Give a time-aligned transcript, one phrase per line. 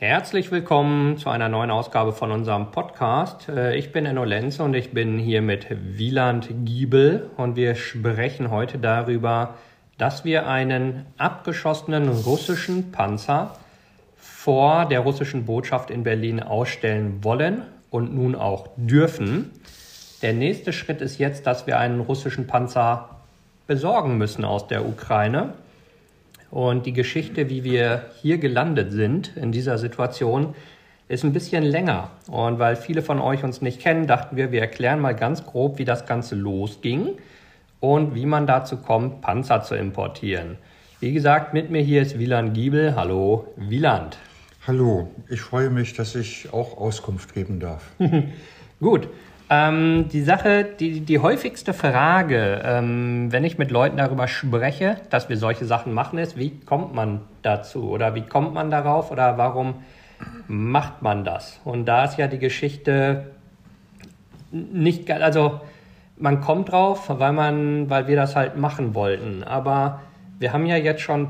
[0.00, 3.50] Herzlich willkommen zu einer neuen Ausgabe von unserem Podcast.
[3.50, 8.50] Äh, ich bin Enno Lenz und ich bin hier mit Wieland Giebel und wir sprechen
[8.50, 9.56] heute darüber,
[9.98, 13.54] dass wir einen abgeschossenen russischen Panzer
[14.16, 19.50] vor der russischen Botschaft in Berlin ausstellen wollen und nun auch dürfen.
[20.22, 23.20] Der nächste Schritt ist jetzt, dass wir einen russischen Panzer
[23.66, 25.52] besorgen müssen aus der Ukraine.
[26.50, 30.54] Und die Geschichte, wie wir hier gelandet sind in dieser Situation,
[31.08, 32.10] ist ein bisschen länger.
[32.28, 35.78] Und weil viele von euch uns nicht kennen, dachten wir, wir erklären mal ganz grob,
[35.78, 37.10] wie das Ganze losging
[37.80, 40.56] und wie man dazu kommt, Panzer zu importieren.
[41.00, 42.94] Wie gesagt, mit mir hier ist Wieland Giebel.
[42.94, 44.18] Hallo, Wieland.
[44.66, 47.90] Hallo, ich freue mich, dass ich auch Auskunft geben darf.
[48.80, 49.08] Gut,
[49.50, 55.28] ähm, die Sache, die, die häufigste Frage, ähm, wenn ich mit Leuten darüber spreche, dass
[55.28, 59.36] wir solche Sachen machen, ist, wie kommt man dazu oder wie kommt man darauf oder
[59.38, 59.74] warum
[60.46, 61.60] macht man das?
[61.64, 63.32] Und da ist ja die Geschichte
[64.52, 65.60] nicht, also
[66.16, 69.42] man kommt drauf, weil man, weil wir das halt machen wollten.
[69.42, 70.00] Aber
[70.38, 71.28] wir haben ja jetzt schon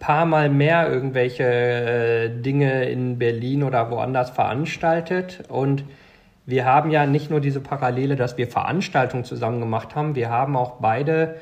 [0.00, 5.84] paar Mal mehr irgendwelche äh, Dinge in Berlin oder woanders veranstaltet und
[6.46, 10.56] wir haben ja nicht nur diese Parallele, dass wir Veranstaltungen zusammen gemacht haben, wir haben
[10.56, 11.36] auch beide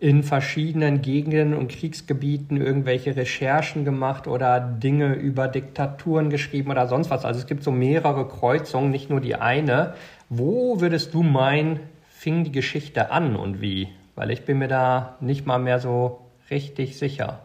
[0.00, 7.10] in verschiedenen Gegenden und Kriegsgebieten irgendwelche Recherchen gemacht oder Dinge über Diktaturen geschrieben oder sonst
[7.10, 7.26] was.
[7.26, 9.92] Also es gibt so mehrere Kreuzungen, nicht nur die eine.
[10.30, 13.88] Wo würdest du meinen, fing die Geschichte an und wie?
[14.14, 17.44] Weil ich bin mir da nicht mal mehr so richtig sicher.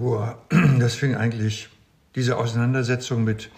[0.00, 0.22] Oh,
[0.78, 1.68] das fing eigentlich
[2.14, 3.50] diese Auseinandersetzung mit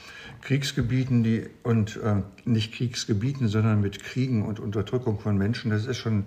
[0.44, 5.96] Kriegsgebieten die, und äh, nicht Kriegsgebieten, sondern mit Kriegen und Unterdrückung von Menschen, das ist
[5.96, 6.24] schon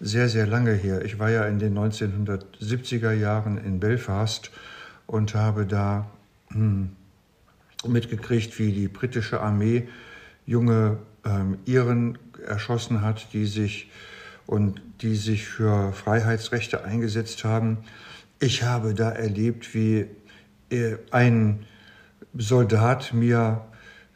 [0.00, 1.04] sehr, sehr lange her.
[1.04, 4.50] Ich war ja in den 1970er Jahren in Belfast
[5.06, 6.10] und habe da
[6.48, 6.90] hm,
[7.86, 9.88] mitgekriegt, wie die britische Armee
[10.46, 13.90] junge ähm, Iren erschossen hat, die sich
[14.46, 17.78] und die sich für Freiheitsrechte eingesetzt haben.
[18.40, 20.06] Ich habe da erlebt, wie
[20.70, 21.66] äh, ein
[22.36, 23.62] Soldat mir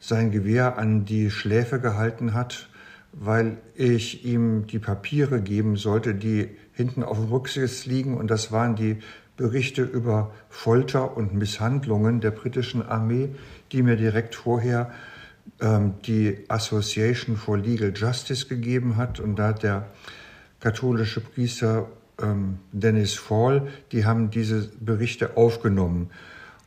[0.01, 2.69] sein Gewehr an die Schläfe gehalten hat,
[3.13, 8.17] weil ich ihm die Papiere geben sollte, die hinten auf dem Rücksitz liegen.
[8.17, 8.99] Und das waren die
[9.37, 13.31] Berichte über Folter und Misshandlungen der britischen Armee,
[13.73, 14.91] die mir direkt vorher
[15.61, 19.21] ähm, die Association for Legal Justice gegeben hat.
[19.21, 19.87] Und da hat der
[20.61, 21.89] katholische Priester
[22.21, 26.11] ähm, Dennis Fall, die haben diese Berichte aufgenommen.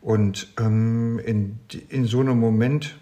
[0.01, 2.97] Und ähm, in, in so einem Moment,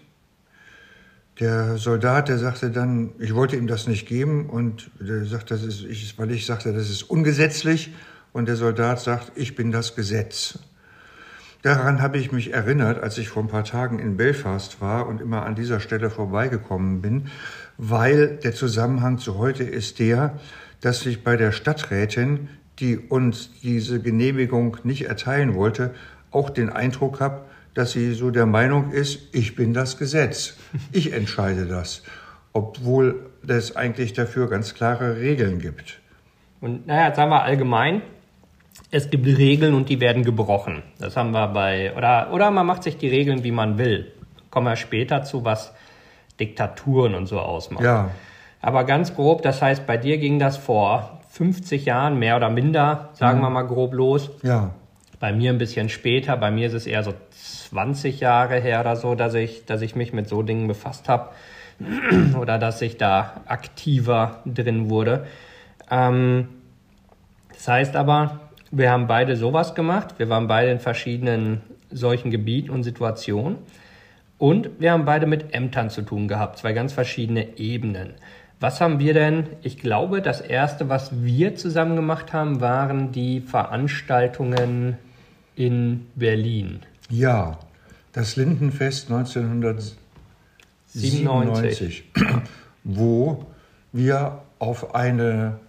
[1.40, 5.62] der Soldat, der sagte dann, ich wollte ihm das nicht geben und der sagt, das
[5.62, 7.94] ist, ich, weil ich sagte, das ist ungesetzlich
[8.32, 10.58] und der Soldat sagt, ich bin das Gesetz.
[11.62, 15.20] Daran habe ich mich erinnert, als ich vor ein paar Tagen in Belfast war und
[15.20, 17.28] immer an dieser Stelle vorbeigekommen bin,
[17.78, 20.38] weil der Zusammenhang zu heute ist der,
[20.80, 25.94] dass ich bei der Stadträtin, die uns diese Genehmigung nicht erteilen wollte,
[26.30, 27.42] auch den Eindruck habe,
[27.74, 30.56] dass sie so der Meinung ist, ich bin das Gesetz,
[30.92, 32.02] ich entscheide das,
[32.52, 36.00] obwohl es eigentlich dafür ganz klare Regeln gibt.
[36.60, 38.02] Und naja, jetzt sagen wir allgemein,
[38.90, 40.82] es gibt Regeln und die werden gebrochen.
[40.98, 44.12] Das haben wir bei, oder, oder man macht sich die Regeln, wie man will.
[44.50, 45.72] Kommen wir später zu, was
[46.38, 47.84] Diktaturen und so ausmachen.
[47.84, 48.10] Ja.
[48.60, 53.10] Aber ganz grob, das heißt, bei dir ging das vor 50 Jahren, mehr oder minder,
[53.14, 53.42] sagen mhm.
[53.42, 54.30] wir mal grob los.
[54.42, 54.70] Ja.
[55.20, 57.12] Bei mir ein bisschen später, bei mir ist es eher so
[57.70, 61.28] 20 Jahre her oder so, dass ich, dass ich mich mit so Dingen befasst habe
[62.40, 65.26] oder dass ich da aktiver drin wurde.
[65.90, 66.48] Ähm,
[67.52, 71.60] das heißt aber, wir haben beide sowas gemacht, wir waren beide in verschiedenen
[71.90, 73.58] solchen Gebieten und Situationen
[74.38, 78.14] und wir haben beide mit Ämtern zu tun gehabt, zwei ganz verschiedene Ebenen.
[78.58, 79.44] Was haben wir denn?
[79.62, 84.96] Ich glaube, das erste, was wir zusammen gemacht haben, waren die Veranstaltungen
[85.60, 86.80] in Berlin.
[87.10, 87.58] Ja,
[88.12, 92.04] das Lindenfest 1997,
[92.82, 93.44] wo
[93.92, 95.60] wir auf eine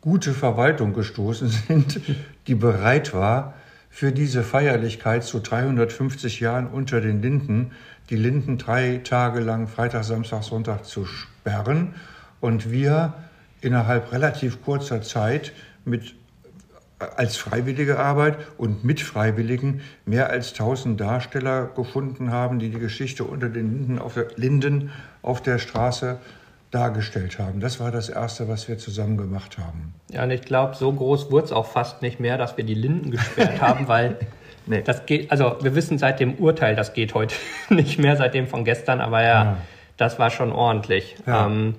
[0.00, 2.00] gute Verwaltung gestoßen sind,
[2.48, 3.54] die bereit war,
[3.90, 7.70] für diese Feierlichkeit zu 350 Jahren unter den Linden
[8.10, 11.94] die Linden drei Tage lang Freitag, Samstag, Sonntag zu sperren
[12.40, 13.14] und wir
[13.60, 15.52] innerhalb relativ kurzer Zeit
[15.84, 16.16] mit
[16.98, 23.24] als freiwillige Arbeit und mit Freiwilligen mehr als 1000 Darsteller gefunden haben, die die Geschichte
[23.24, 24.90] unter den Linden auf der, Linden
[25.22, 26.18] auf der Straße
[26.70, 27.60] dargestellt haben.
[27.60, 29.94] Das war das Erste, was wir zusammen gemacht haben.
[30.10, 32.74] Ja, und ich glaube, so groß wurde es auch fast nicht mehr, dass wir die
[32.74, 34.16] Linden gesperrt haben, weil
[34.66, 34.82] Nee.
[34.82, 37.34] Das geht, also wir wissen seit dem Urteil, das geht heute
[37.70, 39.56] nicht mehr, seit dem von gestern, aber ja, ja.
[39.96, 41.16] das war schon ordentlich.
[41.26, 41.46] Ja.
[41.46, 41.76] Ähm,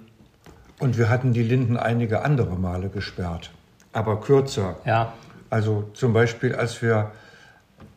[0.80, 3.52] und wir hatten die Linden einige andere Male gesperrt,
[3.98, 4.78] aber kürzer.
[4.86, 5.14] Ja.
[5.50, 7.12] Also zum Beispiel, als wir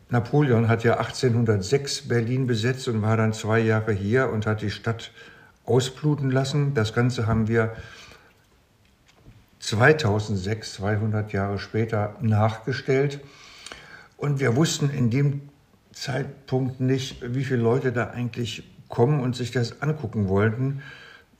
[0.09, 4.71] Napoleon hat ja 1806 Berlin besetzt und war dann zwei Jahre hier und hat die
[4.71, 5.11] Stadt
[5.65, 6.73] ausbluten lassen.
[6.73, 7.75] Das Ganze haben wir
[9.59, 13.21] 2006, 200 Jahre später, nachgestellt.
[14.17, 15.49] Und wir wussten in dem
[15.93, 20.81] Zeitpunkt nicht, wie viele Leute da eigentlich kommen und sich das angucken wollten.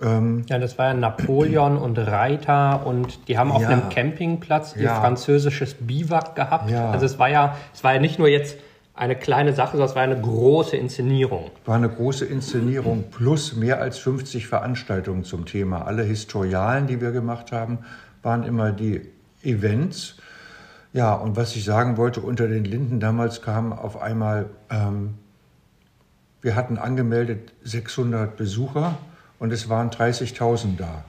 [0.01, 4.75] Ähm, ja, das war ja Napoleon und Reiter und die haben auf ja, einem Campingplatz
[4.75, 5.00] ihr ja.
[5.00, 6.69] französisches Biwak gehabt.
[6.69, 6.92] Ja.
[6.92, 8.57] Also es war ja, es war ja nicht nur jetzt
[8.94, 11.51] eine kleine Sache, sondern es war eine große Inszenierung.
[11.65, 15.86] War eine große Inszenierung plus mehr als 50 Veranstaltungen zum Thema.
[15.86, 17.80] Alle Historialen, die wir gemacht haben,
[18.21, 19.01] waren immer die
[19.44, 20.18] Events.
[20.94, 25.15] Ja, und was ich sagen wollte, unter den Linden damals kam auf einmal, ähm,
[26.42, 28.98] wir hatten angemeldet 600 Besucher
[29.42, 31.04] und es waren 30.000 da.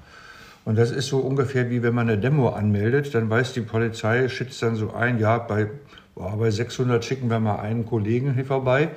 [0.65, 4.27] Und das ist so ungefähr wie wenn man eine Demo anmeldet, dann weiß die Polizei,
[4.29, 5.69] schätzt dann so ein, ja, bei,
[6.15, 8.89] boah, bei 600 schicken wir mal einen Kollegen hier vorbei.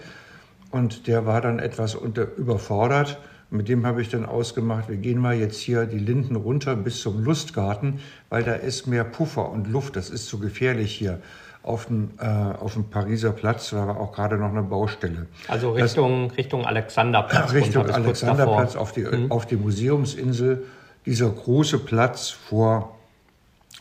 [0.71, 3.19] Und der war dann etwas unter, überfordert.
[3.49, 7.01] Mit dem habe ich dann ausgemacht, wir gehen mal jetzt hier die Linden runter bis
[7.01, 7.99] zum Lustgarten,
[8.29, 9.97] weil da ist mehr Puffer und Luft.
[9.97, 11.19] Das ist zu gefährlich hier
[11.65, 15.25] auf dem, äh, auf dem Pariser Platz, da war auch gerade noch eine Baustelle.
[15.47, 17.53] Also Richtung, das, Richtung Alexanderplatz.
[17.53, 19.31] Richtung Alexanderplatz auf die, mhm.
[19.31, 20.63] auf die Museumsinsel.
[21.07, 22.95] Dieser große Platz vor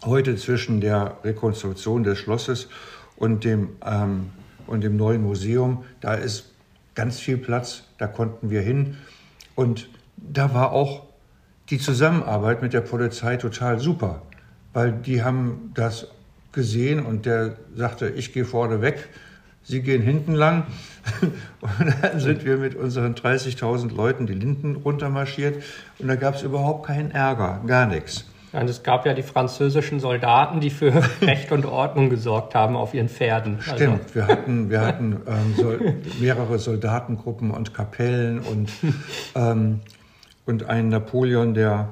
[0.03, 2.69] heute zwischen der Rekonstruktion des Schlosses
[3.17, 4.31] und dem, ähm,
[4.67, 6.53] und dem neuen Museum, da ist
[6.95, 8.97] ganz viel Platz, da konnten wir hin.
[9.57, 11.03] Und da war auch
[11.69, 14.23] die Zusammenarbeit mit der Polizei total super,
[14.73, 16.09] weil die haben das
[16.55, 19.09] gesehen und der sagte, ich gehe vorne weg,
[19.67, 20.65] Sie gehen hinten lang.
[21.61, 25.63] Und dann sind wir mit unseren 30.000 Leuten die Linden runtermarschiert
[25.99, 28.25] und da gab es überhaupt keinen Ärger, gar nichts.
[28.53, 30.93] Und es gab ja die französischen Soldaten, die für
[31.23, 33.57] Recht und Ordnung gesorgt haben auf ihren Pferden.
[33.57, 34.15] Also Stimmt, also.
[34.15, 35.77] wir hatten, wir hatten ähm, so
[36.21, 38.71] mehrere Soldatengruppen und Kapellen und,
[39.35, 39.81] ähm,
[40.47, 41.89] und einen Napoleon, der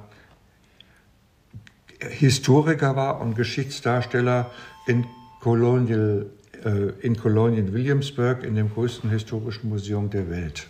[2.10, 4.50] Historiker war und Geschichtsdarsteller
[4.86, 5.06] in
[5.40, 6.26] Colonial,
[6.64, 10.66] äh, in Colonial Williamsburg, in dem größten historischen Museum der Welt.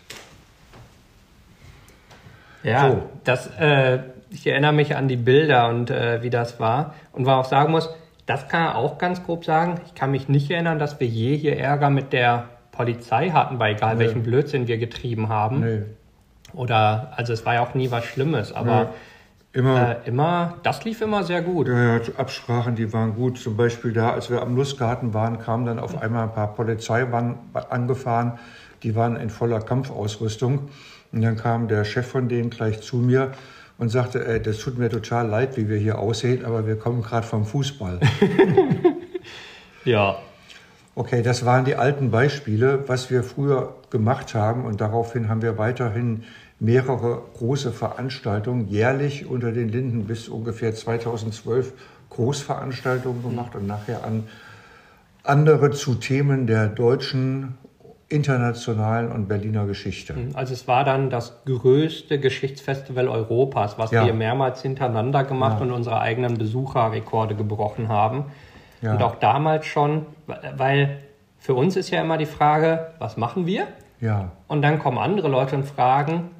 [2.62, 3.02] Ja, so.
[3.24, 3.98] das, äh,
[4.30, 6.94] ich erinnere mich an die Bilder und äh, wie das war.
[7.12, 7.90] Und was auch sagen muss,
[8.26, 9.80] das kann er auch ganz grob sagen.
[9.86, 13.72] Ich kann mich nicht erinnern, dass wir je hier Ärger mit der Polizei hatten, bei
[13.72, 14.04] egal nee.
[14.04, 15.60] welchen Blödsinn wir getrieben haben.
[15.60, 15.82] Nee.
[16.54, 18.90] Oder, also es war ja auch nie was Schlimmes, aber nee.
[19.54, 21.68] Immer, äh, immer, das lief immer sehr gut.
[21.68, 23.38] Ja, ja, Absprachen, die waren gut.
[23.38, 27.38] Zum Beispiel da, als wir am Lustgarten waren, kamen dann auf einmal ein paar Polizeiwagen
[27.52, 28.38] angefahren.
[28.82, 30.70] Die waren in voller Kampfausrüstung.
[31.12, 33.32] Und dann kam der Chef von denen gleich zu mir
[33.76, 37.02] und sagte, ey, das tut mir total leid, wie wir hier aussehen, aber wir kommen
[37.02, 38.00] gerade vom Fußball.
[39.84, 40.16] ja.
[40.94, 45.58] Okay, das waren die alten Beispiele, was wir früher gemacht haben und daraufhin haben wir
[45.58, 46.24] weiterhin
[46.62, 51.72] mehrere große Veranstaltungen jährlich unter den Linden bis ungefähr 2012
[52.08, 54.28] Großveranstaltungen gemacht und nachher an
[55.24, 57.58] andere zu Themen der deutschen,
[58.08, 60.12] internationalen und Berliner Geschichte.
[60.12, 64.06] Mhm, also es war dann das größte Geschichtsfestival Europas, was ja.
[64.06, 65.66] wir mehrmals hintereinander gemacht ja.
[65.66, 68.26] und unsere eigenen Besucherrekorde gebrochen haben.
[68.82, 68.92] Ja.
[68.92, 70.06] Und auch damals schon,
[70.56, 70.98] weil
[71.38, 73.66] für uns ist ja immer die Frage, was machen wir?
[74.00, 74.30] Ja.
[74.46, 76.30] Und dann kommen andere Leute und fragen,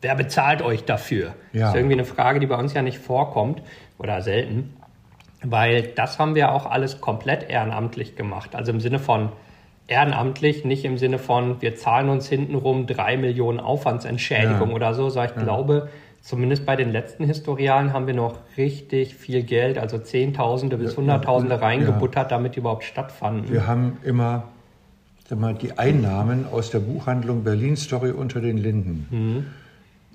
[0.00, 1.34] wer bezahlt euch dafür?
[1.52, 1.60] Ja.
[1.60, 3.62] Das ist irgendwie eine Frage, die bei uns ja nicht vorkommt
[3.98, 4.74] oder selten,
[5.42, 8.54] weil das haben wir auch alles komplett ehrenamtlich gemacht.
[8.54, 9.30] Also im Sinne von
[9.88, 14.74] ehrenamtlich, nicht im Sinne von, wir zahlen uns hintenrum drei Millionen Aufwandsentschädigung ja.
[14.74, 15.42] oder so, sondern ich ja.
[15.42, 15.88] glaube,
[16.20, 21.60] zumindest bei den letzten Historialen haben wir noch richtig viel Geld, also Zehntausende bis Hunderttausende
[21.60, 23.52] reingebuttert, damit die überhaupt stattfanden.
[23.52, 24.48] Wir haben immer
[25.34, 29.06] mal, die Einnahmen aus der Buchhandlung Berlin Story unter den Linden.
[29.10, 29.46] Mhm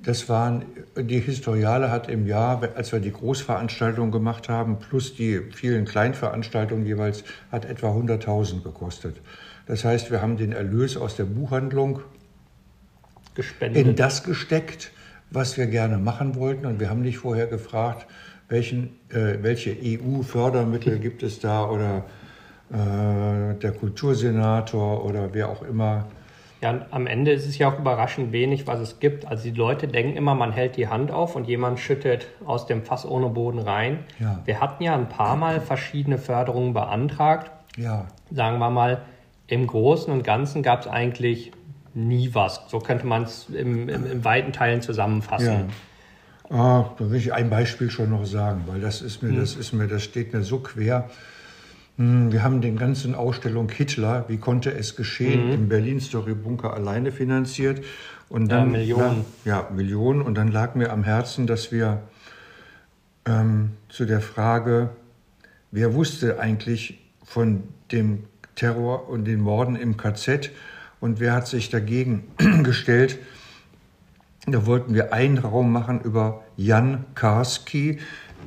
[0.03, 0.65] das waren,
[0.97, 6.85] die Historiale hat im Jahr, als wir die Großveranstaltung gemacht haben, plus die vielen Kleinveranstaltungen
[6.85, 9.17] jeweils, hat etwa 100.000 gekostet.
[9.67, 12.01] Das heißt, wir haben den Erlös aus der Buchhandlung
[13.35, 13.85] Gespendet.
[13.85, 14.91] in das gesteckt,
[15.29, 16.65] was wir gerne machen wollten.
[16.65, 18.07] Und wir haben nicht vorher gefragt,
[18.49, 22.05] welchen, äh, welche EU-Fördermittel gibt es da oder
[22.71, 26.07] äh, der Kultursenator oder wer auch immer
[26.61, 29.27] ja, am Ende ist es ja auch überraschend wenig, was es gibt.
[29.27, 32.83] Also die Leute denken immer, man hält die Hand auf und jemand schüttet aus dem
[32.83, 33.99] Fass ohne Boden rein.
[34.19, 34.41] Ja.
[34.45, 37.51] Wir hatten ja ein paar Mal verschiedene Förderungen beantragt.
[37.77, 38.05] Ja.
[38.29, 39.01] Sagen wir mal,
[39.47, 41.51] im Großen und Ganzen gab es eigentlich
[41.95, 42.61] nie was.
[42.67, 45.69] So könnte man es im, im, im, weiten Teilen zusammenfassen.
[46.49, 46.57] Ja.
[46.57, 49.39] Ah, da will ich ein Beispiel schon noch sagen, weil das ist mir, hm.
[49.39, 51.09] das ist mir, das steht mir so quer.
[52.01, 55.53] Hm, wir haben den ganzen Ausstellung Hitler, wie konnte es geschehen, mhm.
[55.53, 57.85] im Berlin Story Bunker alleine finanziert.
[58.27, 59.25] Und dann, ja, Millionen.
[59.45, 60.21] ja, Millionen.
[60.23, 62.01] Und dann lag mir am Herzen, dass wir
[63.27, 64.89] ähm, zu der Frage,
[65.69, 68.23] wer wusste eigentlich von dem
[68.55, 70.49] Terror und den Morden im KZ
[71.01, 72.23] und wer hat sich dagegen
[72.63, 73.19] gestellt?
[74.47, 77.99] Da wollten wir einen Raum machen über Jan Karski,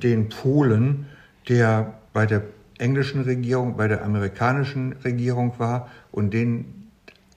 [0.03, 1.07] den Polen,
[1.49, 2.43] der bei der
[2.79, 6.91] englischen Regierung, bei der amerikanischen Regierung war und den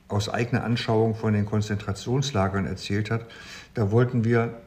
[0.08, 3.26] aus eigener Anschauung von den Konzentrationslagern erzählt hat.
[3.74, 4.62] Da wollten wir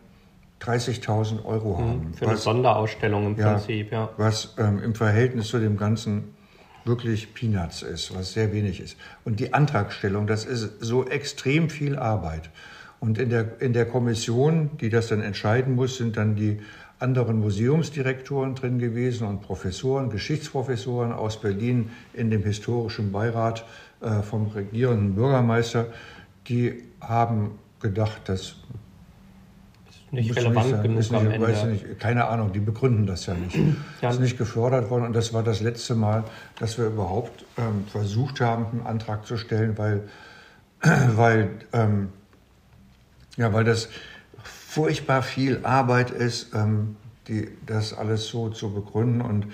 [0.60, 2.14] 30.000 Euro mhm, haben.
[2.14, 4.10] Für eine was, Sonderausstellung im ja, Prinzip, ja.
[4.16, 6.34] Was ähm, im Verhältnis zu dem Ganzen
[6.84, 8.96] wirklich Peanuts ist, was sehr wenig ist.
[9.24, 12.50] Und die Antragstellung, das ist so extrem viel Arbeit.
[13.00, 16.60] Und in der, in der Kommission, die das dann entscheiden muss, sind dann die
[17.00, 23.64] anderen Museumsdirektoren drin gewesen und Professoren, Geschichtsprofessoren aus Berlin in dem historischen Beirat
[24.00, 25.86] äh, vom regierenden Bürgermeister.
[26.48, 28.56] Die haben gedacht, das
[30.12, 31.66] nicht relevant nicht genug nicht, am Ende.
[31.68, 33.56] Nicht, keine Ahnung, die begründen das ja nicht.
[34.00, 34.10] ja.
[34.10, 36.24] ist nicht gefördert worden und das war das letzte Mal,
[36.58, 40.02] dass wir überhaupt ähm, versucht haben, einen Antrag zu stellen, weil,
[40.82, 42.08] weil, ähm,
[43.36, 43.88] ja, weil das
[44.70, 46.96] furchtbar viel Arbeit ist, ähm,
[47.28, 49.46] die, das alles so zu begründen und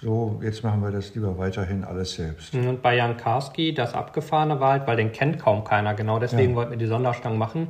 [0.00, 2.54] so, jetzt machen wir das lieber weiterhin alles selbst.
[2.54, 6.50] Und bei Jan Karski, das Abgefahrene war halt, weil den kennt kaum keiner, genau deswegen
[6.50, 6.56] ja.
[6.56, 7.68] wollten wir die Sonderstange machen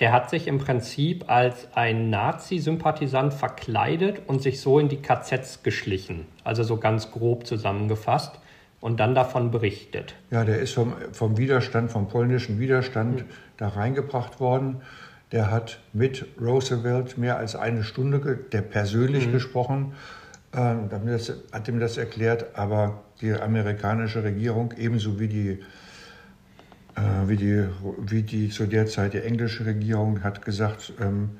[0.00, 5.62] der hat sich im Prinzip als ein Nazi-Sympathisant verkleidet und sich so in die KZs
[5.62, 6.26] geschlichen.
[6.44, 8.38] Also so ganz grob zusammengefasst
[8.80, 10.14] und dann davon berichtet.
[10.30, 13.24] Ja, der ist vom, vom Widerstand, vom polnischen Widerstand mhm.
[13.56, 14.82] da reingebracht worden.
[15.32, 19.32] Der hat mit Roosevelt mehr als eine Stunde, der persönlich mhm.
[19.32, 19.92] gesprochen,
[20.52, 20.58] äh,
[21.52, 25.58] hat ihm das erklärt, aber die amerikanische Regierung ebenso wie die
[26.96, 27.64] äh, wie, die,
[27.98, 31.30] wie die zu der Zeit die englische Regierung hat gesagt, ähm,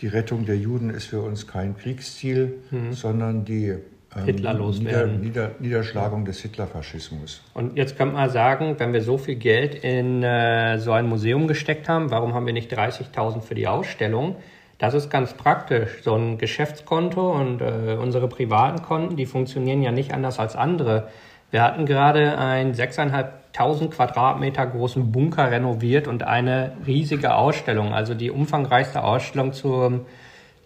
[0.00, 2.92] die Rettung der Juden ist für uns kein Kriegsziel, mhm.
[2.92, 3.76] sondern die
[4.16, 7.42] ähm, Hitler Nieder, Nieder, Niederschlagung des Hitlerfaschismus.
[7.54, 11.46] Und jetzt könnte man sagen, wenn wir so viel Geld in äh, so ein Museum
[11.48, 14.36] gesteckt haben, warum haben wir nicht 30.000 für die Ausstellung?
[14.78, 16.02] Das ist ganz praktisch.
[16.02, 21.08] So ein Geschäftskonto und äh, unsere privaten Konten, die funktionieren ja nicht anders als andere.
[21.50, 28.30] Wir hatten gerade ein 6.500 Quadratmeter großen Bunker renoviert und eine riesige Ausstellung, also die
[28.30, 30.06] umfangreichste Ausstellung zum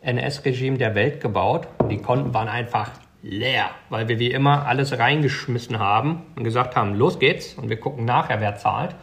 [0.00, 1.68] NS-Regime der Welt gebaut.
[1.90, 2.92] Die Konten waren einfach
[3.28, 7.78] leer, weil wir wie immer alles reingeschmissen haben und gesagt haben, los geht's und wir
[7.78, 8.96] gucken nachher, wer zahlt.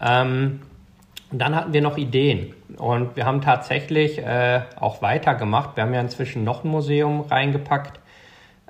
[0.00, 0.60] Ähm,
[1.30, 5.76] dann hatten wir noch Ideen und wir haben tatsächlich äh, auch weitergemacht.
[5.76, 8.00] Wir haben ja inzwischen noch ein Museum reingepackt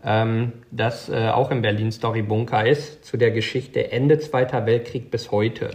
[0.04, 5.10] ähm, das äh, auch im Berlin Story Bunker ist, zu der Geschichte Ende Zweiter Weltkrieg
[5.10, 5.70] bis heute.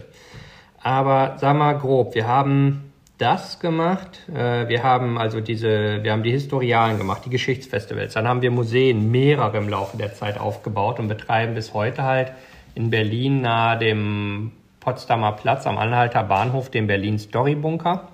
[0.82, 6.22] Aber sag mal grob, wir haben das gemacht, äh, wir haben also diese, wir haben
[6.22, 10.98] die Historialen gemacht, die Geschichtsfestivals, dann haben wir Museen, mehrere im Laufe der Zeit aufgebaut
[10.98, 12.32] und betreiben bis heute halt
[12.74, 18.08] in Berlin nahe dem Potsdamer Platz am Anhalter Bahnhof den Berlin Story Bunker.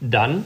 [0.00, 0.44] Dann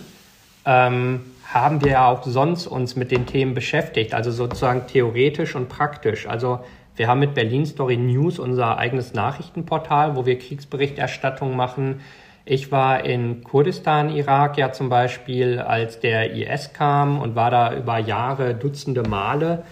[0.65, 1.21] ähm,
[1.53, 6.27] haben wir ja auch sonst uns mit den Themen beschäftigt, also sozusagen theoretisch und praktisch.
[6.27, 6.61] Also
[6.97, 12.01] wir haben mit Berlin Story News unser eigenes Nachrichtenportal, wo wir Kriegsberichterstattung machen.
[12.47, 17.75] Ich war in Kurdistan, Irak ja zum Beispiel, als der IS kam und war da
[17.75, 19.63] über Jahre Dutzende Male.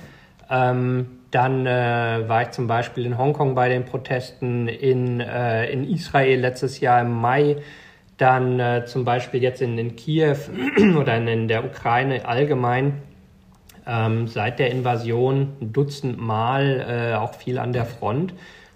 [0.48, 5.88] Ähm, dann äh, war ich zum Beispiel in Hongkong bei den Protesten, in, äh, in
[5.88, 7.56] Israel letztes Jahr im Mai
[8.22, 10.36] dann äh, zum Beispiel jetzt in, in Kiew
[10.96, 13.02] oder in, in, der Ukraine allgemein
[13.86, 18.32] ähm, seit der Invasion ein Dutzend Mal äh, auch viel an der Front.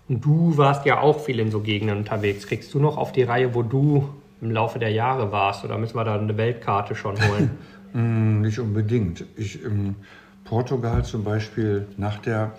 [0.09, 2.47] Und du warst ja auch viel in so Gegenden unterwegs.
[2.47, 4.09] Kriegst du noch auf die Reihe, wo du
[4.41, 5.65] im Laufe der Jahre warst?
[5.65, 7.51] Oder müssen wir da eine Weltkarte schon holen?
[7.93, 9.25] Mm, nicht unbedingt.
[9.37, 9.95] Ich in
[10.45, 12.53] Portugal zum Beispiel nach der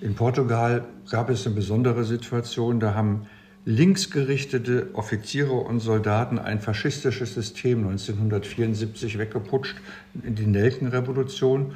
[0.00, 2.78] in Portugal gab es eine besondere Situation.
[2.78, 3.26] Da haben
[3.64, 9.76] linksgerichtete Offiziere und Soldaten ein faschistisches System 1974 weggeputscht
[10.22, 11.72] in die Nelkenrevolution.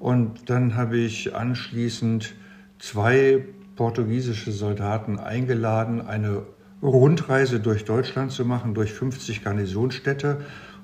[0.00, 2.34] Und dann habe ich anschließend
[2.80, 3.44] zwei
[3.76, 6.42] portugiesische Soldaten eingeladen, eine
[6.82, 10.38] Rundreise durch Deutschland zu machen, durch 50 Garnisonsstädte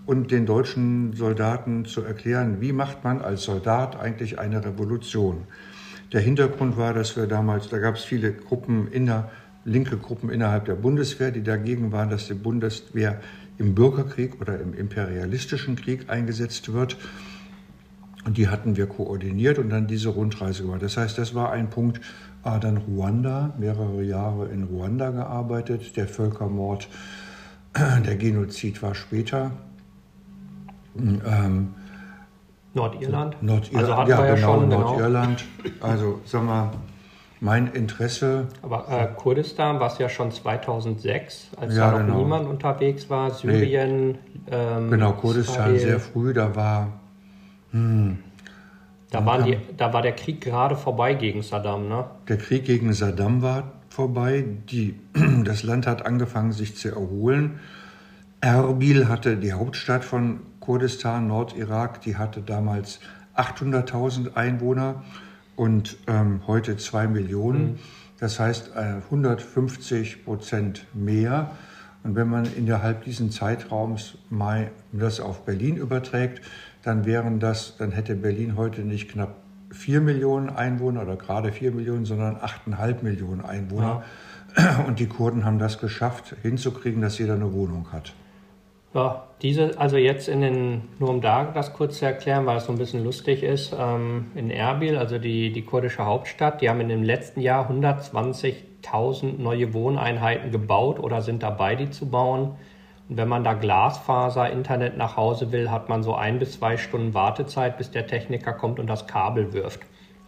[0.06, 5.44] und den deutschen Soldaten zu erklären, wie macht man als Soldat eigentlich eine Revolution.
[6.12, 9.30] Der Hintergrund war, dass wir damals, da gab es viele Gruppen in der
[9.64, 13.20] linke Gruppen innerhalb der Bundeswehr, die dagegen waren, dass die Bundeswehr
[13.58, 16.96] im Bürgerkrieg oder im imperialistischen Krieg eingesetzt wird.
[18.24, 20.82] Und die hatten wir koordiniert und dann diese Rundreise gemacht.
[20.82, 22.00] Das heißt, das war ein Punkt.
[22.42, 25.96] Ah, dann Ruanda, mehrere Jahre in Ruanda gearbeitet.
[25.96, 26.88] Der Völkermord,
[27.76, 29.52] der Genozid war später.
[30.96, 31.74] Ähm,
[32.74, 33.42] Nordirland?
[33.42, 34.80] Nordirland, also ja, ja genau, schon, genau.
[34.80, 35.44] Nordirland.
[35.62, 35.86] Genau.
[35.86, 36.70] Also, sag mal,
[37.40, 38.48] mein Interesse.
[38.62, 42.18] Aber äh, Kurdistan war es ja schon 2006, als ja, da noch genau.
[42.18, 43.30] niemand unterwegs war.
[43.30, 44.10] Syrien.
[44.10, 44.18] Nee.
[44.50, 45.78] Ähm, genau, Kurdistan Israel.
[45.78, 46.88] sehr früh, da war.
[47.72, 48.18] Hm,
[49.10, 52.04] da, waren die, da war der Krieg gerade vorbei gegen Saddam, ne?
[52.28, 54.44] Der Krieg gegen Saddam war vorbei.
[54.70, 54.98] Die,
[55.44, 57.60] das Land hat angefangen, sich zu erholen.
[58.40, 63.00] Erbil hatte die Hauptstadt von Kurdistan, Nordirak, die hatte damals
[63.36, 65.02] 800.000 Einwohner
[65.56, 67.62] und ähm, heute 2 Millionen.
[67.62, 67.78] Mhm.
[68.20, 71.52] Das heißt äh, 150 Prozent mehr.
[72.04, 76.42] Und wenn man innerhalb dieses Zeitraums mal das auf Berlin überträgt,
[76.82, 79.36] dann wären das, dann hätte Berlin heute nicht knapp
[79.72, 84.02] 4 Millionen Einwohner oder gerade 4 Millionen, sondern 8,5 Millionen Einwohner.
[84.56, 84.84] Ja.
[84.86, 88.14] Und die Kurden haben das geschafft, hinzukriegen, dass jeder eine Wohnung hat.
[88.94, 92.64] Ja, diese, also jetzt in den, nur um da das kurz zu erklären, weil es
[92.64, 96.80] so ein bisschen lustig ist, ähm, in Erbil, also die, die kurdische Hauptstadt, die haben
[96.80, 102.52] in dem letzten Jahr 120.000 neue Wohneinheiten gebaut oder sind dabei, die zu bauen.
[103.08, 106.76] Und wenn man da Glasfaser, Internet nach Hause will, hat man so ein bis zwei
[106.76, 109.80] Stunden Wartezeit, bis der Techniker kommt und das Kabel wirft.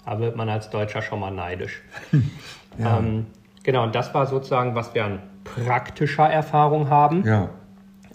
[0.07, 1.83] Da wird man als Deutscher schon mal neidisch.
[2.79, 2.99] ja.
[2.99, 3.27] ähm,
[3.63, 7.25] genau, und das war sozusagen, was wir an praktischer Erfahrung haben.
[7.25, 7.51] Ja.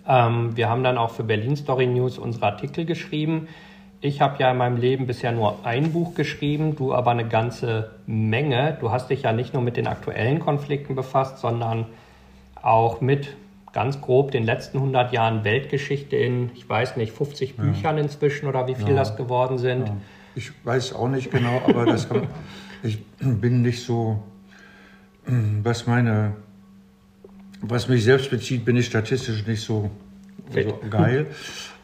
[0.07, 3.47] Ähm, wir haben dann auch für Berlin Story News unsere Artikel geschrieben.
[4.01, 7.91] Ich habe ja in meinem Leben bisher nur ein Buch geschrieben, du aber eine ganze
[8.05, 8.77] Menge.
[8.79, 11.85] Du hast dich ja nicht nur mit den aktuellen Konflikten befasst, sondern
[12.61, 13.35] auch mit
[13.75, 17.63] ganz grob den letzten 100 Jahren Weltgeschichte in, ich weiß nicht, 50 ja.
[17.63, 18.95] Büchern inzwischen oder wie viel ja.
[18.95, 19.89] das geworden sind.
[19.89, 19.97] Ja.
[20.33, 22.07] Ich weiß auch nicht genau, aber das
[22.83, 24.23] ich bin nicht so,
[25.61, 26.37] was meine
[27.61, 29.91] was mich selbst bezieht, bin ich statistisch nicht so,
[30.49, 31.27] so geil.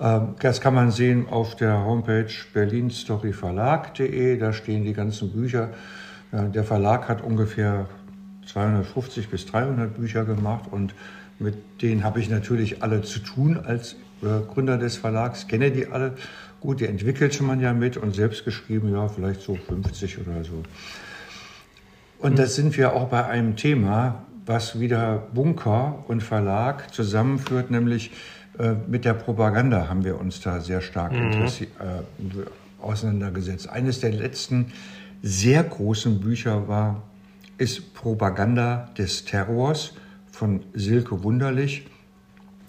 [0.03, 4.39] Ähm, das kann man sehen auf der Homepage berlinstoryverlag.de.
[4.39, 5.69] Da stehen die ganzen Bücher.
[6.31, 7.85] Der Verlag hat ungefähr
[8.47, 10.95] 250 bis 300 Bücher gemacht und
[11.41, 15.87] mit denen habe ich natürlich alle zu tun als äh, Gründer des Verlags, kenne die
[15.87, 16.13] alle
[16.59, 20.63] gut, die entwickelt man ja mit und selbst geschrieben, ja, vielleicht so 50 oder so.
[22.19, 28.11] Und das sind wir auch bei einem Thema, was wieder Bunker und Verlag zusammenführt, nämlich
[28.59, 31.45] äh, mit der Propaganda haben wir uns da sehr stark mhm.
[31.45, 31.47] äh,
[32.79, 33.69] auseinandergesetzt.
[33.69, 34.71] Eines der letzten
[35.23, 37.03] sehr großen Bücher war,
[37.57, 39.93] ist Propaganda des Terrors
[40.41, 41.85] von Silke Wunderlich,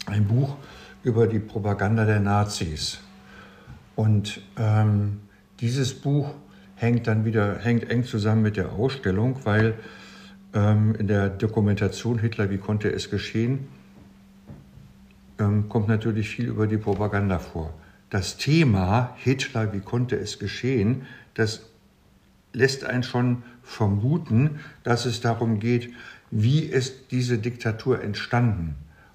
[0.05, 0.57] ein Buch
[1.05, 3.01] über die Propaganda der Nazis.
[3.97, 5.21] Und ähm,
[5.59, 6.35] dieses Buch
[6.77, 9.73] hängt dann wieder hängt eng zusammen mit der Ausstellung, weil
[10.53, 13.69] ähm, in der Dokumentation Hitler, wie konnte es geschehen,
[15.39, 17.73] ähm, kommt natürlich viel über die Propaganda vor.
[18.11, 21.63] Das Thema Hitler, wie konnte es geschehen, das
[22.53, 25.91] lässt einen schon vermuten, dass es darum geht,
[26.33, 28.75] wie ist diese Diktatur entstanden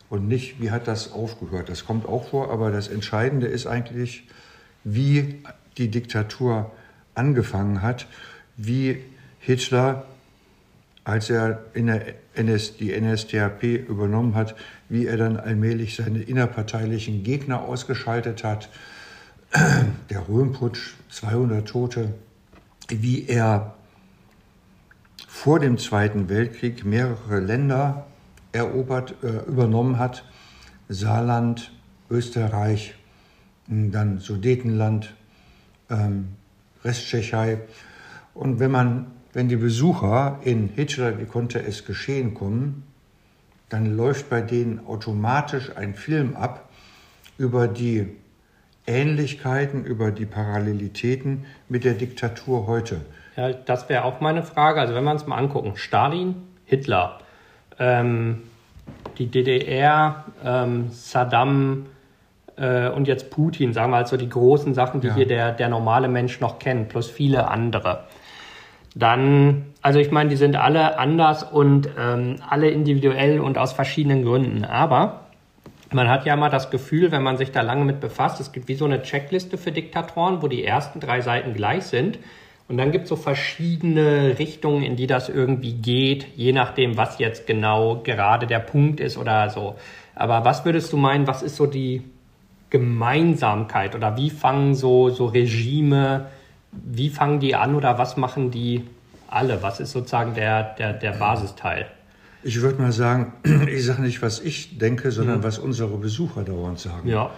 [0.09, 1.67] und nicht, wie hat das aufgehört.
[1.67, 4.27] Das kommt auch vor, aber das Entscheidende ist eigentlich,
[4.83, 5.41] wie
[5.77, 6.71] die Diktatur
[7.15, 8.07] angefangen hat,
[8.55, 9.03] wie
[9.39, 10.05] Hitler
[11.03, 14.55] als er NS, die NSDAP übernommen hat,
[14.89, 18.69] wie er dann allmählich seine innerparteilichen Gegner ausgeschaltet hat.
[20.09, 22.13] Der Röhmputsch, 200 Tote,
[22.89, 23.76] wie er
[25.37, 28.07] vor dem Zweiten Weltkrieg mehrere Länder
[28.53, 30.25] erobert, äh, übernommen hat.
[30.89, 31.71] Saarland,
[32.09, 32.95] Österreich,
[33.67, 35.13] dann Sudetenland,
[35.91, 36.29] ähm,
[36.83, 37.59] Resttschechei.
[38.33, 42.81] Und wenn man wenn die Besucher in Hitler, wie konnte es geschehen kommen,
[43.69, 46.67] dann läuft bei denen automatisch ein Film ab
[47.37, 48.07] über die
[48.87, 53.01] Ähnlichkeiten, über die Parallelitäten mit der Diktatur heute.
[53.37, 54.81] Ja, das wäre auch meine Frage.
[54.81, 57.19] Also wenn wir uns mal angucken, Stalin, Hitler,
[57.79, 58.43] ähm,
[59.17, 61.85] die DDR, ähm, Saddam
[62.57, 65.15] äh, und jetzt Putin, sagen wir also die großen Sachen, die ja.
[65.15, 68.05] hier der, der normale Mensch noch kennt, plus viele andere
[68.97, 74.23] dann, also ich meine, die sind alle anders und ähm, alle individuell und aus verschiedenen
[74.23, 74.65] Gründen.
[74.65, 75.21] Aber
[75.91, 78.67] man hat ja mal das Gefühl, wenn man sich da lange mit befasst, es gibt
[78.67, 82.17] wie so eine Checkliste für Diktatoren, wo die ersten drei Seiten gleich sind
[82.67, 87.17] Und dann gibt es so verschiedene Richtungen, in die das irgendwie geht, je nachdem, was
[87.17, 89.75] jetzt genau gerade der Punkt ist oder so.
[90.15, 92.03] Aber was würdest du meinen, was ist so die
[92.69, 96.25] Gemeinsamkeit oder wie fangen so, so Regime,
[96.73, 98.83] wie fangen die an oder was machen die
[99.29, 99.63] alle?
[99.63, 101.85] Was ist sozusagen der, der, der Basisteil?
[102.43, 103.33] Ich würde mal sagen,
[103.71, 105.43] ich sage nicht, was ich denke, sondern mhm.
[105.43, 107.07] was unsere Besucher dauernd sagen.
[107.07, 107.31] Ja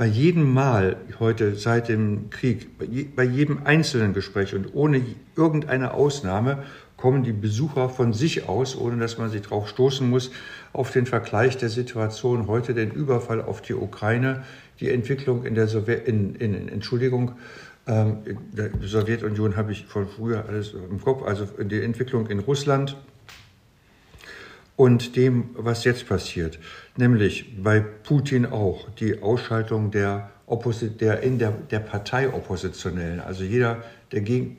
[0.00, 2.70] bei jedem Mal heute seit dem Krieg,
[3.14, 5.04] bei jedem einzelnen Gespräch und ohne
[5.36, 6.62] irgendeine Ausnahme
[6.96, 10.30] kommen die Besucher von sich aus, ohne dass man sie drauf stoßen muss,
[10.72, 14.42] auf den Vergleich der Situation heute, den Überfall auf die Ukraine,
[14.80, 17.32] die Entwicklung in der Sowjet, in, in, Entschuldigung,
[17.86, 22.38] ähm, in der Sowjetunion habe ich von früher alles im Kopf, also die Entwicklung in
[22.38, 22.96] Russland,
[24.80, 26.58] und dem, was jetzt passiert.
[26.96, 33.20] Nämlich bei Putin auch die Ausschaltung der, Opposit der, in der, der Partei Oppositionellen.
[33.20, 34.56] Also jeder, der gegen,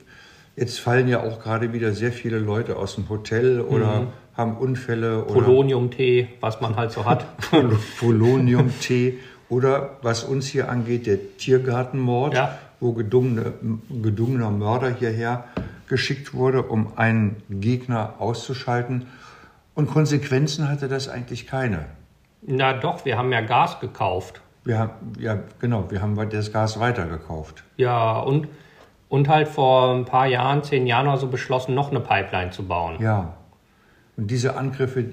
[0.54, 4.06] jetzt fallen ja auch gerade wieder sehr viele Leute aus dem Hotel oder mhm.
[4.36, 5.22] haben Unfälle.
[5.22, 7.26] Polonium-Tee, was man halt so hat.
[7.98, 12.58] Polonium-Tee oder was uns hier angeht, der Tiergartenmord, ja.
[12.78, 13.54] wo gedungene,
[13.90, 15.46] gedungener Mörder hierher
[15.88, 19.06] geschickt wurde, um einen Gegner auszuschalten.
[19.74, 21.86] Und Konsequenzen hatte das eigentlich keine.
[22.42, 24.40] Na doch, wir haben ja Gas gekauft.
[24.64, 27.64] Wir haben, ja, genau, wir haben das Gas weitergekauft.
[27.76, 28.48] Ja, und,
[29.08, 32.66] und halt vor ein paar Jahren, zehn Jahren oder so beschlossen, noch eine Pipeline zu
[32.66, 33.00] bauen.
[33.00, 33.34] Ja.
[34.16, 35.04] Und diese Angriffe,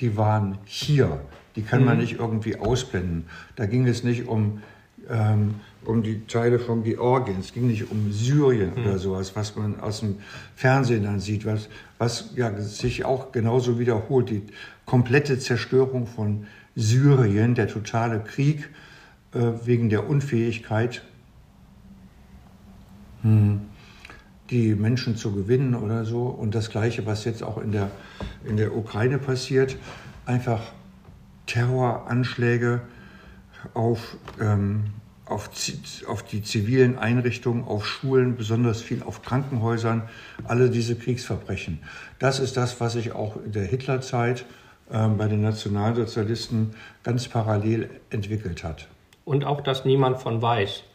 [0.00, 1.20] die waren hier.
[1.54, 1.86] Die kann mhm.
[1.86, 3.28] man nicht irgendwie ausblenden.
[3.56, 4.62] Da ging es nicht um
[5.10, 7.38] ähm, um die Teile von Georgien.
[7.40, 8.84] Es ging nicht um Syrien mhm.
[8.84, 10.16] oder sowas, was man aus dem
[10.54, 14.28] Fernsehen dann sieht, was, was ja sich auch genauso wiederholt.
[14.28, 14.42] Die
[14.84, 16.46] komplette Zerstörung von
[16.76, 18.68] Syrien, der totale Krieg
[19.32, 21.02] äh, wegen der Unfähigkeit,
[23.22, 23.62] hm,
[24.50, 26.24] die Menschen zu gewinnen oder so.
[26.24, 27.90] Und das Gleiche, was jetzt auch in der,
[28.44, 29.78] in der Ukraine passiert,
[30.26, 30.60] einfach
[31.46, 32.82] Terroranschläge
[33.72, 34.84] auf ähm,
[35.28, 35.50] auf,
[36.06, 40.08] auf die zivilen Einrichtungen, auf Schulen, besonders viel auf Krankenhäusern,
[40.44, 41.80] alle diese Kriegsverbrechen.
[42.18, 44.44] Das ist das, was sich auch in der Hitlerzeit
[44.90, 48.88] äh, bei den Nationalsozialisten ganz parallel entwickelt hat.
[49.24, 50.84] Und auch, dass niemand von weiß.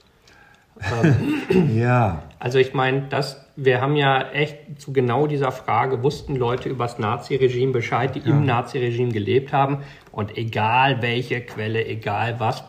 [1.51, 2.23] Ähm, ja.
[2.39, 6.85] Also ich meine, das, wir haben ja echt zu genau dieser Frage, wussten Leute über
[6.85, 8.25] das Naziregime Bescheid, die ja.
[8.25, 9.83] im Naziregime gelebt haben.
[10.11, 12.63] Und egal welche Quelle, egal was,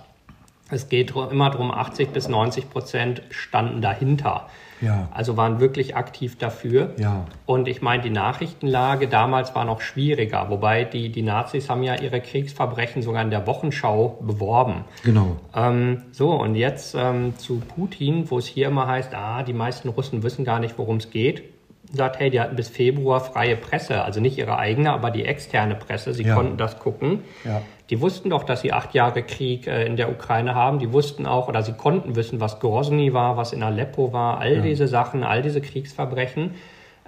[0.70, 4.48] es geht immer darum, 80 bis 90 Prozent standen dahinter.
[4.80, 5.08] Ja.
[5.12, 6.94] Also waren wirklich aktiv dafür.
[6.98, 7.26] Ja.
[7.46, 11.94] Und ich meine, die Nachrichtenlage damals war noch schwieriger, wobei die, die Nazis haben ja
[11.94, 14.84] ihre Kriegsverbrechen sogar in der Wochenschau beworben.
[15.02, 15.36] Genau.
[15.54, 19.88] Ähm, so, und jetzt ähm, zu Putin, wo es hier immer heißt, ah, die meisten
[19.88, 21.53] Russen wissen gar nicht, worum es geht.
[21.96, 25.74] Sagt, hey, die hatten bis Februar freie Presse, also nicht ihre eigene, aber die externe
[25.74, 26.12] Presse.
[26.14, 26.34] Sie ja.
[26.34, 27.22] konnten das gucken.
[27.44, 27.62] Ja.
[27.90, 30.78] Die wussten doch, dass sie acht Jahre Krieg äh, in der Ukraine haben.
[30.78, 34.56] Die wussten auch oder sie konnten wissen, was Grozny war, was in Aleppo war, all
[34.56, 34.60] ja.
[34.60, 36.54] diese Sachen, all diese Kriegsverbrechen.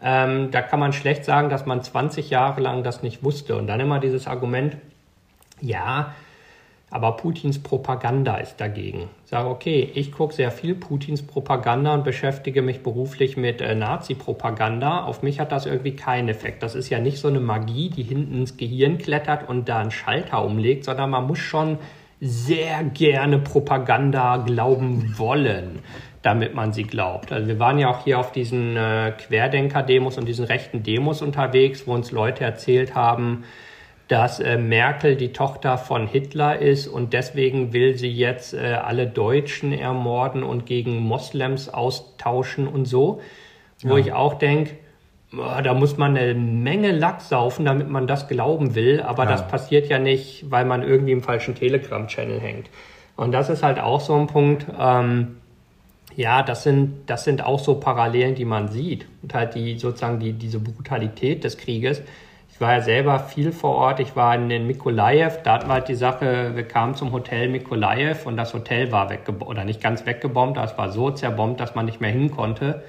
[0.02, 3.56] Ähm, da kann man schlecht sagen, dass man 20 Jahre lang das nicht wusste.
[3.56, 4.76] Und dann immer dieses Argument,
[5.60, 6.14] ja,
[6.90, 9.10] aber Putins Propaganda ist dagegen.
[9.24, 13.74] Ich sage, okay, ich gucke sehr viel Putins Propaganda und beschäftige mich beruflich mit äh,
[13.74, 15.04] Nazi-Propaganda.
[15.04, 16.62] Auf mich hat das irgendwie keinen Effekt.
[16.62, 19.90] Das ist ja nicht so eine Magie, die hinten ins Gehirn klettert und da einen
[19.90, 21.78] Schalter umlegt, sondern man muss schon
[22.20, 25.80] sehr gerne Propaganda glauben wollen,
[26.22, 27.32] damit man sie glaubt.
[27.32, 31.86] Also wir waren ja auch hier auf diesen äh, Querdenker-Demos und diesen rechten Demos unterwegs,
[31.86, 33.44] wo uns Leute erzählt haben,
[34.08, 39.06] dass äh, Merkel die Tochter von Hitler ist und deswegen will sie jetzt äh, alle
[39.06, 43.20] Deutschen ermorden und gegen Moslems austauschen und so.
[43.82, 44.04] Wo ja.
[44.04, 44.76] ich auch denke,
[45.32, 49.30] da muss man eine Menge Lack saufen, damit man das glauben will, aber ja.
[49.30, 52.70] das passiert ja nicht, weil man irgendwie im falschen Telegram-Channel hängt.
[53.16, 54.66] Und das ist halt auch so ein Punkt.
[54.78, 55.36] Ähm,
[56.14, 59.06] ja, das sind, das sind auch so Parallelen, die man sieht.
[59.22, 62.02] Und halt die sozusagen die, diese Brutalität des Krieges
[62.56, 64.00] ich war ja selber viel vor Ort.
[64.00, 65.42] Ich war in den Mikolajew.
[65.44, 69.10] Da hatten wir halt die Sache, wir kamen zum Hotel Mikolajew und das Hotel war
[69.10, 72.30] weggebombt, oder nicht ganz weggebombt, aber es war so zerbombt, dass man nicht mehr hin
[72.30, 72.82] konnte.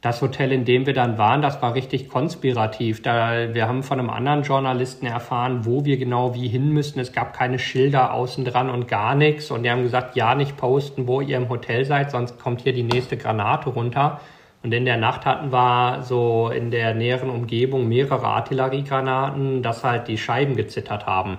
[0.00, 3.02] Das Hotel, in dem wir dann waren, das war richtig konspirativ.
[3.02, 6.98] Da, wir haben von einem anderen Journalisten erfahren, wo wir genau wie hin müssen.
[6.98, 9.50] Es gab keine Schilder außen dran und gar nichts.
[9.50, 12.72] Und die haben gesagt, ja, nicht posten, wo ihr im Hotel seid, sonst kommt hier
[12.72, 14.22] die nächste Granate runter.
[14.62, 20.08] Und in der Nacht hatten wir so in der näheren Umgebung mehrere Artilleriegranaten, dass halt
[20.08, 21.38] die Scheiben gezittert haben.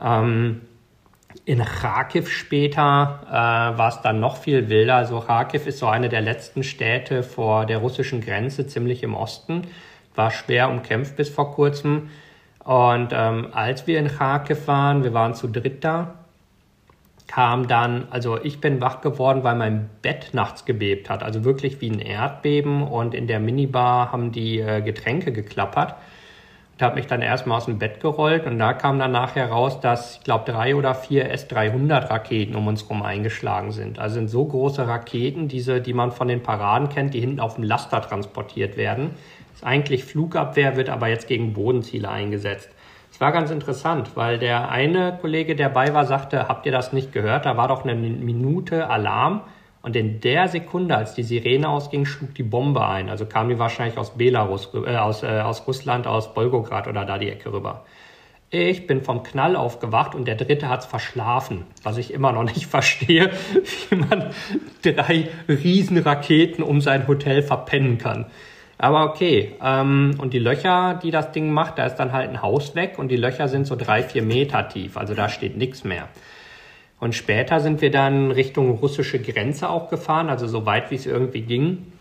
[0.00, 0.62] Ähm,
[1.44, 4.96] In Kharkiv später äh, war es dann noch viel wilder.
[4.96, 9.62] Also Kharkiv ist so eine der letzten Städte vor der russischen Grenze, ziemlich im Osten.
[10.14, 12.10] War schwer umkämpft bis vor kurzem.
[12.64, 16.14] Und ähm, als wir in Kharkiv waren, wir waren zu dritt da,
[17.34, 21.22] kam dann, also ich bin wach geworden, weil mein Bett nachts gebebt hat.
[21.22, 22.82] Also wirklich wie ein Erdbeben.
[22.82, 25.94] Und in der Minibar haben die äh, Getränke geklappert
[26.74, 29.80] und habe mich dann erstmal aus dem Bett gerollt und da kam dann nachher raus,
[29.80, 33.98] dass ich glaube drei oder vier S-300 Raketen um uns herum eingeschlagen sind.
[33.98, 37.54] Also sind so große Raketen, diese, die man von den Paraden kennt, die hinten auf
[37.54, 39.12] dem Laster transportiert werden.
[39.54, 42.68] Ist eigentlich Flugabwehr, wird aber jetzt gegen Bodenziele eingesetzt.
[43.22, 46.92] Es war ganz interessant, weil der eine Kollege, der bei war, sagte, habt ihr das
[46.92, 47.46] nicht gehört?
[47.46, 49.42] Da war doch eine Minute Alarm
[49.80, 53.08] und in der Sekunde, als die Sirene ausging, schlug die Bombe ein.
[53.08, 57.16] Also kam die wahrscheinlich aus Belarus, äh, aus, äh, aus Russland, aus Bolgograd oder da
[57.16, 57.84] die Ecke rüber.
[58.50, 61.66] Ich bin vom Knall aufgewacht und der dritte hat's verschlafen.
[61.84, 63.30] Was ich immer noch nicht verstehe,
[63.88, 64.30] wie man
[64.82, 68.26] drei Riesenraketen um sein Hotel verpennen kann.
[68.82, 69.54] Aber okay.
[69.62, 72.98] Ähm, und die Löcher, die das Ding macht, da ist dann halt ein Haus weg
[72.98, 74.96] und die Löcher sind so drei, vier Meter tief.
[74.96, 76.08] Also da steht nichts mehr.
[76.98, 81.06] Und später sind wir dann Richtung russische Grenze auch gefahren, also so weit wie es
[81.06, 81.92] irgendwie ging.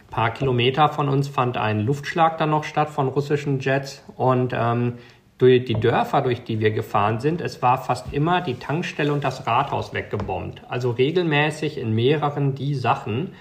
[0.00, 4.52] Ein paar Kilometer von uns fand ein Luftschlag dann noch statt von russischen Jets und
[4.56, 4.94] ähm,
[5.38, 9.22] durch die Dörfer, durch die wir gefahren sind, es war fast immer die Tankstelle und
[9.22, 10.62] das Rathaus weggebombt.
[10.68, 13.34] Also regelmäßig in mehreren die Sachen.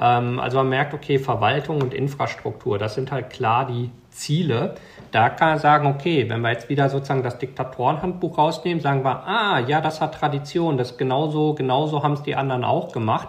[0.00, 4.74] Ähm, also man merkt, okay, Verwaltung und Infrastruktur, das sind halt klar die Ziele
[5.10, 9.26] da kann er sagen, okay, wenn wir jetzt wieder sozusagen das Diktatorenhandbuch rausnehmen, sagen wir,
[9.26, 13.28] ah, ja, das hat Tradition, das genauso, genauso haben es die anderen auch gemacht.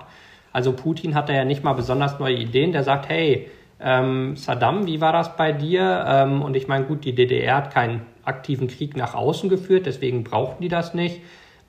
[0.52, 4.88] Also Putin hat da ja nicht mal besonders neue Ideen, der sagt, hey, ähm, Saddam,
[4.88, 6.04] wie war das bei dir?
[6.08, 10.24] Ähm, und ich meine, gut, die DDR hat keinen aktiven Krieg nach außen geführt, deswegen
[10.24, 11.22] brauchten die das nicht.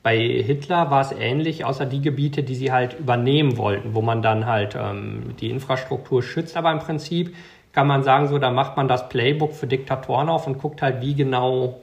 [0.03, 4.23] Bei Hitler war es ähnlich, außer die Gebiete, die sie halt übernehmen wollten, wo man
[4.23, 6.57] dann halt ähm, die Infrastruktur schützt.
[6.57, 7.35] Aber im Prinzip
[7.73, 11.03] kann man sagen, so, da macht man das Playbook für Diktatoren auf und guckt halt,
[11.03, 11.81] wie genau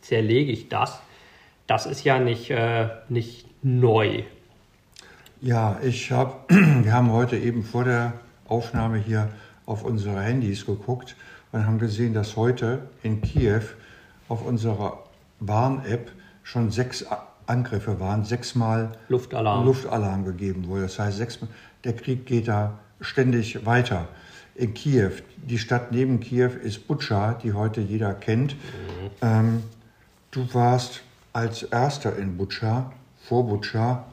[0.00, 1.00] zerlege ich das.
[1.66, 4.22] Das ist ja nicht, äh, nicht neu.
[5.40, 8.12] Ja, ich habe, wir haben heute eben vor der
[8.46, 9.28] Aufnahme hier
[9.66, 11.16] auf unsere Handys geguckt
[11.50, 13.62] und haben gesehen, dass heute in Kiew
[14.28, 15.00] auf unserer
[15.40, 16.12] Warn-App
[16.44, 17.04] schon sechs
[17.46, 19.64] Angriffe waren, sechsmal Luftalarm.
[19.64, 20.82] Luftalarm gegeben wurde.
[20.82, 21.50] Das heißt, sechsmal,
[21.84, 24.08] der Krieg geht da ständig weiter
[24.54, 25.12] in Kiew.
[25.36, 28.54] Die Stadt neben Kiew ist Butscha, die heute jeder kennt.
[28.54, 29.10] Mhm.
[29.22, 29.62] Ähm,
[30.30, 32.92] du warst als Erster in Butscha,
[33.28, 34.04] vor Butscha.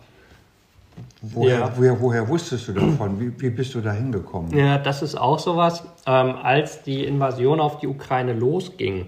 [1.22, 1.74] Woher, ja.
[1.76, 3.19] woher, woher, wusstest du davon?
[3.19, 4.56] Wie, wie, bist du da hingekommen?
[4.56, 5.84] Ja, das ist auch sowas.
[6.06, 9.08] Ähm, als die Invasion auf die Ukraine losging,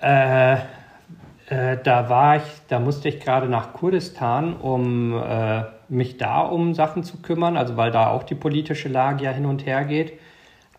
[0.00, 0.56] äh,
[1.48, 6.74] äh, da war ich, da musste ich gerade nach Kurdistan, um äh, mich da um
[6.74, 10.18] Sachen zu kümmern, also weil da auch die politische Lage ja hin und her geht.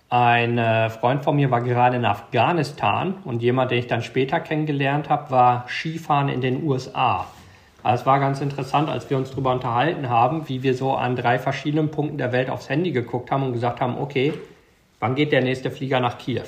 [0.10, 4.40] Ein äh, Freund von mir war gerade in Afghanistan und jemand, den ich dann später
[4.40, 7.28] kennengelernt habe, war Skifahren in den USA.
[7.84, 11.16] Also es war ganz interessant, als wir uns darüber unterhalten haben, wie wir so an
[11.16, 14.34] drei verschiedenen Punkten der Welt aufs Handy geguckt haben und gesagt haben, okay,
[15.00, 16.44] wann geht der nächste Flieger nach Kiew?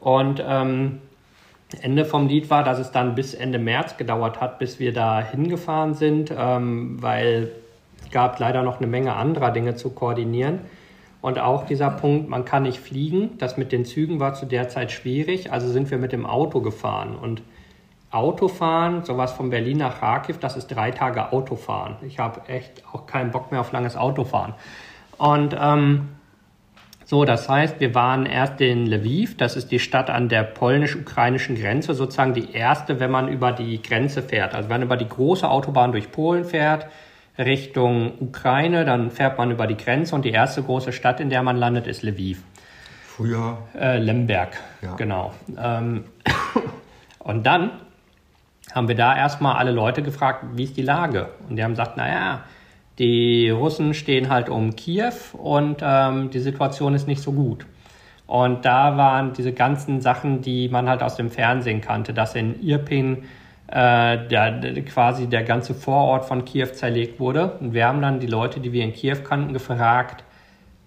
[0.00, 1.00] Und ähm,
[1.80, 5.20] Ende vom Lied war, dass es dann bis Ende März gedauert hat, bis wir da
[5.20, 7.50] hingefahren sind, ähm, weil
[8.02, 10.60] es gab leider noch eine Menge anderer Dinge zu koordinieren.
[11.20, 13.38] Und auch dieser Punkt, man kann nicht fliegen.
[13.38, 15.52] Das mit den Zügen war zu der Zeit schwierig.
[15.52, 17.16] Also sind wir mit dem Auto gefahren.
[17.16, 17.40] Und
[18.10, 21.96] Autofahren, sowas von Berlin nach Kharkiv, das ist drei Tage Autofahren.
[22.06, 24.54] Ich habe echt auch keinen Bock mehr auf langes Autofahren.
[25.16, 26.10] Und ähm,
[27.06, 31.54] so, das heißt, wir waren erst in Lviv, das ist die Stadt an der polnisch-ukrainischen
[31.54, 34.54] Grenze, sozusagen die erste, wenn man über die Grenze fährt.
[34.54, 36.86] Also wenn man über die große Autobahn durch Polen fährt,
[37.36, 41.42] Richtung Ukraine, dann fährt man über die Grenze und die erste große Stadt, in der
[41.42, 42.42] man landet, ist Lviv.
[43.06, 43.58] Früher?
[43.78, 44.94] Äh, Lemberg, ja.
[44.94, 45.32] genau.
[45.58, 46.04] Ähm,
[47.18, 47.70] und dann
[48.72, 51.28] haben wir da erstmal alle Leute gefragt, wie ist die Lage?
[51.48, 52.44] Und die haben gesagt, naja,
[52.98, 57.66] die Russen stehen halt um Kiew und ähm, die Situation ist nicht so gut.
[58.26, 62.62] Und da waren diese ganzen Sachen, die man halt aus dem Fernsehen kannte, dass in
[62.62, 63.24] Irpin
[63.66, 67.58] äh, der, quasi der ganze Vorort von Kiew zerlegt wurde.
[67.60, 70.24] Und wir haben dann die Leute, die wir in Kiew kannten, gefragt,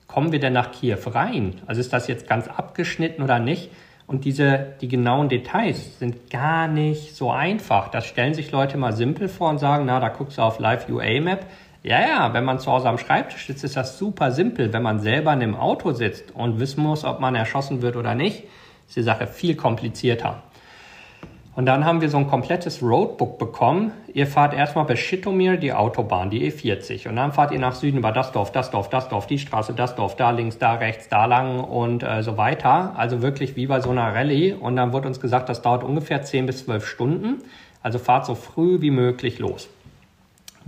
[0.08, 1.56] kommen wir denn nach Kiew rein?
[1.67, 3.70] Also ist das jetzt ganz abgeschnitten oder nicht?
[4.08, 7.89] Und diese, die genauen Details sind gar nicht so einfach.
[7.89, 10.88] Das stellen sich Leute mal simpel vor und sagen, na, da guckst du auf Live
[10.88, 11.46] UA Map.
[11.88, 14.73] Ja, ja, wenn man zu Hause am Schreibtisch sitzt, ist das super simpel.
[14.73, 18.13] Wenn man selber in einem Auto sitzt und wissen muss, ob man erschossen wird oder
[18.13, 18.43] nicht,
[18.89, 20.43] ist die Sache viel komplizierter.
[21.56, 23.93] Und dann haben wir so ein komplettes Roadbook bekommen.
[24.13, 27.08] Ihr fahrt erstmal bis Schittomir die Autobahn, die E40.
[27.08, 29.71] Und dann fahrt ihr nach Süden über das Dorf, das Dorf, das Dorf, die Straße,
[29.71, 32.95] das Dorf, da links, da rechts, da lang und äh, so weiter.
[32.97, 34.56] Also wirklich wie bei so einer Rallye.
[34.56, 37.43] Und dann wurde uns gesagt, das dauert ungefähr 10 bis 12 Stunden.
[37.82, 39.69] Also fahrt so früh wie möglich los.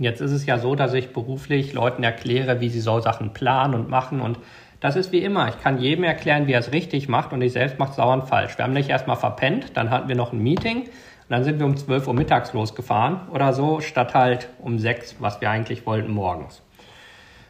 [0.00, 3.74] Jetzt ist es ja so, dass ich beruflich Leuten erkläre, wie sie so Sachen planen
[3.74, 4.38] und machen und
[4.80, 5.48] das ist wie immer.
[5.50, 8.26] Ich kann jedem erklären, wie er es richtig macht und ich selbst mache es sauernd
[8.26, 8.56] falsch.
[8.56, 10.90] Wir haben nicht erstmal verpennt, dann hatten wir noch ein Meeting und
[11.28, 15.42] dann sind wir um 12 Uhr mittags losgefahren oder so, statt halt um 6, was
[15.42, 16.62] wir eigentlich wollten morgens.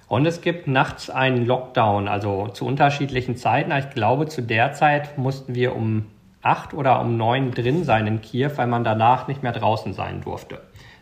[0.08, 3.70] Und es gibt nachts einen Lockdown, also zu unterschiedlichen Zeiten.
[3.70, 6.06] Ich glaube, zu der Zeit mussten wir um
[6.42, 10.20] 8 oder um 9 drin sein in Kiew, weil man danach nicht mehr draußen sein
[10.20, 10.60] durfte.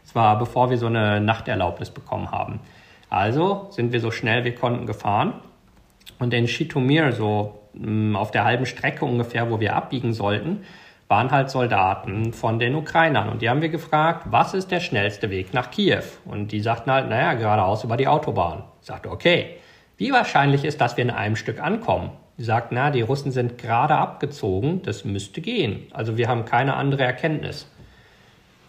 [0.09, 2.61] Es war bevor wir so eine Nachterlaubnis bekommen haben.
[3.11, 5.35] Also sind wir so schnell wir konnten gefahren
[6.19, 10.65] und in Shitomir, so mm, auf der halben Strecke ungefähr, wo wir abbiegen sollten,
[11.09, 13.29] waren halt Soldaten von den Ukrainern.
[13.29, 16.05] Und die haben wir gefragt, was ist der schnellste Weg nach Kiew?
[16.25, 18.65] Und die sagten halt, naja, geradeaus über die Autobahn.
[18.81, 19.57] Ich sagte, okay,
[19.99, 22.13] wie wahrscheinlich ist, dass wir in einem Stück ankommen?
[22.39, 25.83] Die sagten, na, die Russen sind gerade abgezogen, das müsste gehen.
[25.93, 27.71] Also wir haben keine andere Erkenntnis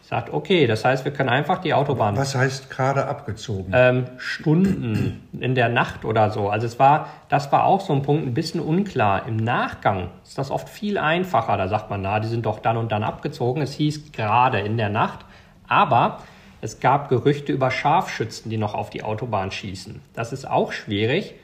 [0.09, 2.17] sagt, okay, das heißt, wir können einfach die Autobahn.
[2.17, 3.71] Was heißt gerade abgezogen?
[3.75, 6.49] Ähm, Stunden in der Nacht oder so.
[6.49, 9.27] Also es war, das war auch so ein Punkt, ein bisschen unklar.
[9.27, 11.57] Im Nachgang ist das oft viel einfacher.
[11.57, 13.61] Da sagt man, na, die sind doch dann und dann abgezogen.
[13.61, 15.19] Es hieß gerade in der Nacht.
[15.67, 16.23] Aber
[16.59, 20.01] es gab Gerüchte über Scharfschützen, die noch auf die Autobahn schießen.
[20.15, 21.35] Das ist auch schwierig,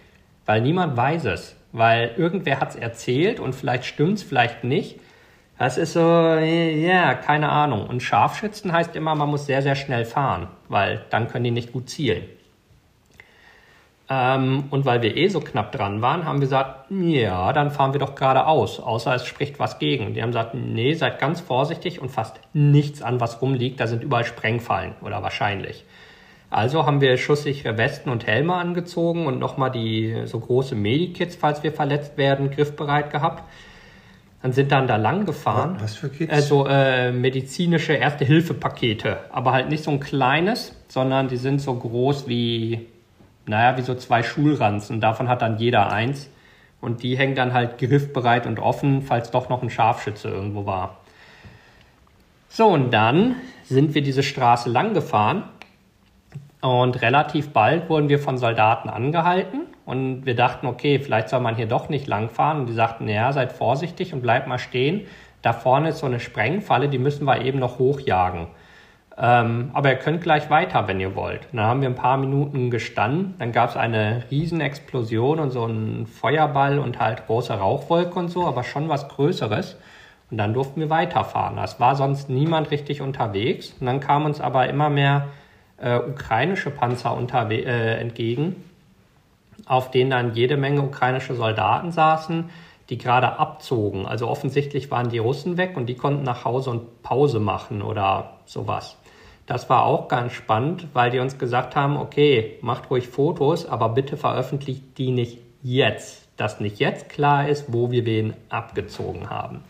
[0.47, 1.55] weil niemand weiß es.
[1.71, 4.99] Weil irgendwer hat es erzählt und vielleicht stimmt es, vielleicht nicht.
[5.57, 7.87] Das ist so, ja, keine Ahnung.
[7.87, 11.71] Und Scharfschützen heißt immer, man muss sehr, sehr schnell fahren, weil dann können die nicht
[11.71, 12.23] gut zielen.
[14.07, 17.93] Ähm, und weil wir eh so knapp dran waren, haben wir gesagt, ja, dann fahren
[17.93, 20.13] wir doch geradeaus, außer es spricht was gegen.
[20.13, 23.79] Die haben gesagt, nee, seid ganz vorsichtig und fasst nichts an, was rumliegt.
[23.79, 25.85] Da sind überall Sprengfallen oder wahrscheinlich.
[26.51, 31.63] Also haben wir schusssichere Westen und Helme angezogen und nochmal die so große Medikits, falls
[31.63, 33.43] wir verletzt werden, griffbereit gehabt
[34.45, 35.77] und sind dann da lang gefahren.
[35.79, 36.31] Was für Kits?
[36.31, 39.17] Also äh, medizinische Erste-Hilfe-Pakete.
[39.31, 42.85] Aber halt nicht so ein kleines, sondern die sind so groß wie,
[43.47, 45.01] naja, wie so zwei Schulranzen.
[45.01, 46.29] Davon hat dann jeder eins.
[46.79, 50.97] Und die hängen dann halt griffbereit und offen, falls doch noch ein Scharfschütze irgendwo war.
[52.47, 55.45] So, und dann sind wir diese Straße lang gefahren.
[56.61, 61.55] Und relativ bald wurden wir von Soldaten angehalten und wir dachten, okay, vielleicht soll man
[61.55, 62.61] hier doch nicht langfahren.
[62.61, 65.01] Und die sagten, ja, seid vorsichtig und bleibt mal stehen.
[65.43, 68.47] Da vorne ist so eine Sprengfalle, die müssen wir eben noch hochjagen.
[69.17, 71.47] Ähm, aber ihr könnt gleich weiter, wenn ihr wollt.
[71.51, 73.35] Und dann haben wir ein paar Minuten gestanden.
[73.37, 78.45] Dann gab es eine Riesenexplosion und so ein Feuerball und halt große Rauchwolke und so,
[78.47, 79.77] aber schon was Größeres.
[80.31, 81.59] Und dann durften wir weiterfahren.
[81.59, 83.75] Es war sonst niemand richtig unterwegs.
[83.79, 85.27] Und dann kamen uns aber immer mehr
[85.77, 87.15] äh, ukrainische Panzer
[87.51, 88.55] äh, entgegen
[89.65, 92.49] auf denen dann jede Menge ukrainische Soldaten saßen,
[92.89, 94.05] die gerade abzogen.
[94.05, 98.37] Also offensichtlich waren die Russen weg und die konnten nach Hause und Pause machen oder
[98.45, 98.97] sowas.
[99.47, 103.89] Das war auch ganz spannend, weil die uns gesagt haben, okay, macht ruhig Fotos, aber
[103.89, 109.63] bitte veröffentlicht die nicht jetzt, dass nicht jetzt klar ist, wo wir wen abgezogen haben.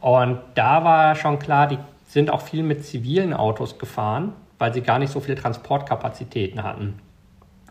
[0.00, 4.82] Und da war schon klar, die sind auch viel mit zivilen Autos gefahren, weil sie
[4.82, 7.00] gar nicht so viele Transportkapazitäten hatten.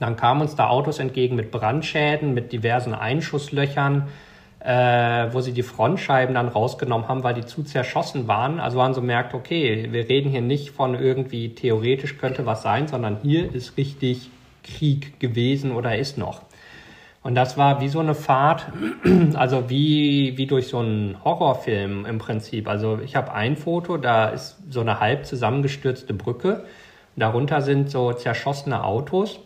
[0.03, 4.09] Dann kamen uns da Autos entgegen mit Brandschäden, mit diversen Einschusslöchern,
[4.59, 8.59] äh, wo sie die Frontscheiben dann rausgenommen haben, weil die zu zerschossen waren.
[8.59, 12.89] Also haben sie merkt, okay, wir reden hier nicht von irgendwie theoretisch könnte was sein,
[12.89, 14.29] sondern hier ist richtig
[14.61, 16.41] Krieg gewesen oder ist noch.
[17.21, 18.73] Und das war wie so eine Fahrt,
[19.35, 22.67] also wie, wie durch so einen Horrorfilm im Prinzip.
[22.67, 26.65] Also ich habe ein Foto, da ist so eine halb zusammengestürzte Brücke.
[27.15, 29.39] Darunter sind so zerschossene Autos.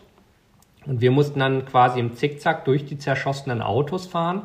[0.88, 4.44] Und wir mussten dann quasi im Zickzack durch die zerschossenen Autos fahren.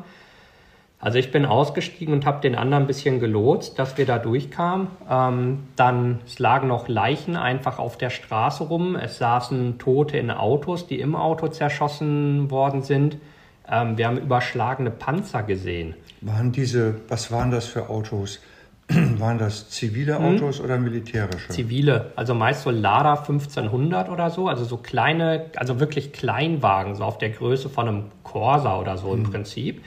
[0.99, 4.87] Also ich bin ausgestiegen und habe den anderen ein bisschen gelotst, dass wir da durchkamen.
[5.09, 8.95] Ähm, dann lagen noch Leichen einfach auf der Straße rum.
[8.95, 13.17] Es saßen Tote in Autos, die im Auto zerschossen worden sind.
[13.69, 15.93] Ähm, wir haben überschlagene Panzer gesehen.
[16.21, 18.39] Waren diese, was waren das für Autos?
[19.19, 20.25] Waren das zivile hm?
[20.25, 20.65] Autos hm.
[20.65, 21.49] oder militärische?
[21.49, 27.03] Zivile, also meist so Lada 1500 oder so, also so kleine, also wirklich Kleinwagen, so
[27.03, 29.25] auf der Größe von einem Corsa oder so hm.
[29.25, 29.83] im Prinzip.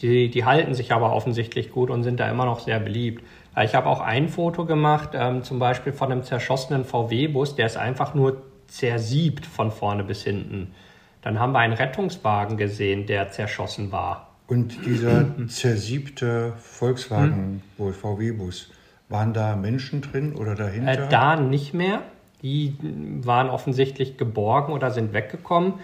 [0.00, 3.22] Die, die halten sich aber offensichtlich gut und sind da immer noch sehr beliebt.
[3.62, 7.76] Ich habe auch ein Foto gemacht, ähm, zum Beispiel von einem zerschossenen VW-Bus, der ist
[7.76, 10.74] einfach nur zersiebt von vorne bis hinten.
[11.20, 14.31] Dann haben wir einen Rettungswagen gesehen, der zerschossen war.
[14.52, 17.62] Und dieser zersiebte Volkswagen?
[17.78, 18.70] VW-Bus,
[19.08, 21.06] Waren da Menschen drin oder dahinter?
[21.06, 22.02] Äh, da nicht mehr.
[22.42, 22.76] Die
[23.22, 25.74] waren offensichtlich geborgen oder sind weggekommen.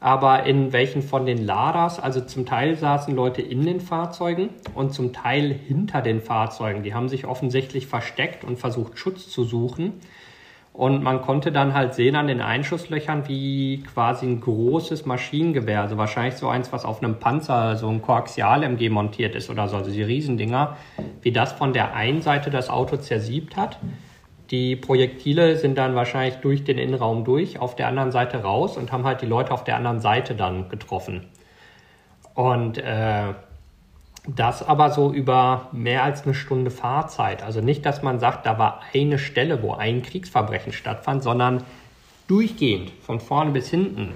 [0.00, 4.94] Aber in welchen von den Ladas, also zum Teil saßen Leute in den Fahrzeugen und
[4.94, 6.82] zum Teil hinter den Fahrzeugen.
[6.82, 10.00] Die haben sich offensichtlich versteckt und versucht, Schutz zu suchen.
[10.74, 15.96] Und man konnte dann halt sehen an den Einschusslöchern, wie quasi ein großes Maschinengewehr, also
[15.96, 19.90] wahrscheinlich so eins, was auf einem Panzer, so ein Koaxial-MG montiert ist oder so, also
[19.90, 20.76] die Riesendinger,
[21.22, 23.78] wie das von der einen Seite das Auto zersiebt hat
[24.50, 28.92] die Projektile sind dann wahrscheinlich durch den Innenraum durch, auf der anderen Seite raus und
[28.92, 31.26] haben halt die Leute auf der anderen Seite dann getroffen.
[32.34, 33.32] Und äh,
[34.26, 37.42] das aber so über mehr als eine Stunde Fahrzeit.
[37.42, 41.62] Also nicht, dass man sagt, da war eine Stelle, wo ein Kriegsverbrechen stattfand, sondern
[42.26, 44.12] durchgehend, von vorne bis hinten.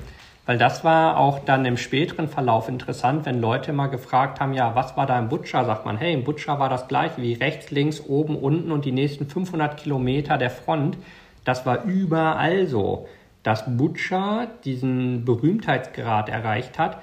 [0.46, 4.74] Weil das war auch dann im späteren Verlauf interessant, wenn Leute mal gefragt haben, ja,
[4.74, 5.66] was war da im Butcher?
[5.66, 8.92] Sagt man, hey, im Butcher war das gleiche wie rechts, links, oben, unten und die
[8.92, 10.96] nächsten 500 Kilometer der Front.
[11.44, 13.08] Das war überall so.
[13.42, 17.02] Dass Butcher diesen Berühmtheitsgrad erreicht hat,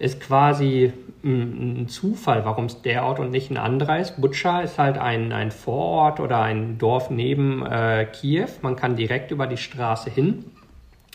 [0.00, 0.92] ist quasi
[1.22, 4.18] ein Zufall, warum es der Ort und nicht ein anderer ist.
[4.20, 8.48] Butcher ist halt ein, ein Vorort oder ein Dorf neben äh, Kiew.
[8.62, 10.46] Man kann direkt über die Straße hin.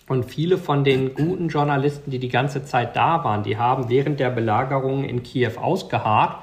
[0.07, 4.19] Und viele von den guten Journalisten, die die ganze Zeit da waren, die haben während
[4.19, 6.37] der Belagerung in Kiew ausgeharrt.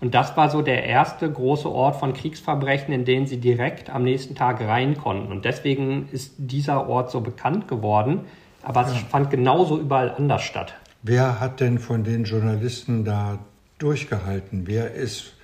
[0.00, 4.02] Und das war so der erste große Ort von Kriegsverbrechen, in den sie direkt am
[4.02, 5.30] nächsten Tag rein konnten.
[5.30, 8.22] Und deswegen ist dieser Ort so bekannt geworden.
[8.64, 8.88] Aber ja.
[8.88, 10.74] es fand genauso überall anders statt.
[11.06, 13.38] Wer hat denn von den Journalisten da
[13.76, 14.62] durchgehalten?
[14.66, 15.34] Wer ist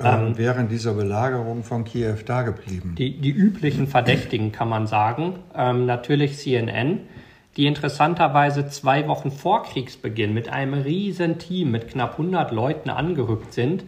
[0.00, 2.96] ähm, ähm, während dieser Belagerung von Kiew da geblieben?
[2.98, 5.38] Die, die üblichen Verdächtigen kann man sagen.
[5.54, 6.98] Ähm, natürlich CNN,
[7.56, 13.52] die interessanterweise zwei Wochen vor Kriegsbeginn mit einem riesen Team mit knapp 100 Leuten angerückt
[13.52, 13.84] sind,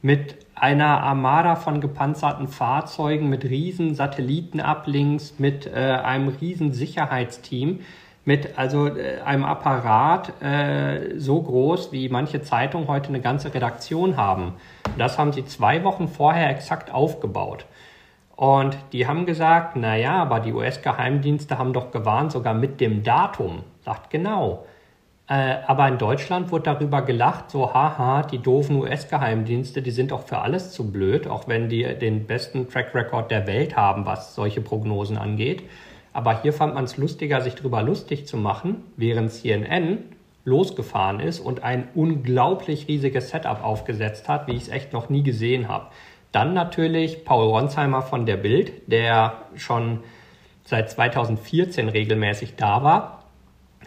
[0.00, 7.80] mit einer Armada von gepanzerten Fahrzeugen, mit riesen Satellitenablinks, mit äh, einem riesen Sicherheitsteam,
[8.28, 14.18] mit also äh, einem Apparat äh, so groß, wie manche Zeitungen heute eine ganze Redaktion
[14.18, 14.52] haben.
[14.98, 17.64] Das haben sie zwei Wochen vorher exakt aufgebaut.
[18.36, 23.64] Und die haben gesagt, naja, aber die US-Geheimdienste haben doch gewarnt, sogar mit dem Datum.
[23.80, 24.66] Sagt genau.
[25.26, 30.26] Äh, aber in Deutschland wurde darüber gelacht, so haha, die doofen US-Geheimdienste, die sind doch
[30.26, 34.34] für alles zu blöd, auch wenn die den besten Track Record der Welt haben, was
[34.34, 35.62] solche Prognosen angeht.
[36.12, 39.98] Aber hier fand man es lustiger, sich darüber lustig zu machen, während CNN
[40.44, 45.22] losgefahren ist und ein unglaublich riesiges Setup aufgesetzt hat, wie ich es echt noch nie
[45.22, 45.88] gesehen habe.
[46.32, 50.00] Dann natürlich Paul Ronsheimer von der Bild, der schon
[50.64, 53.24] seit 2014 regelmäßig da war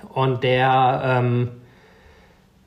[0.10, 1.61] und der ähm,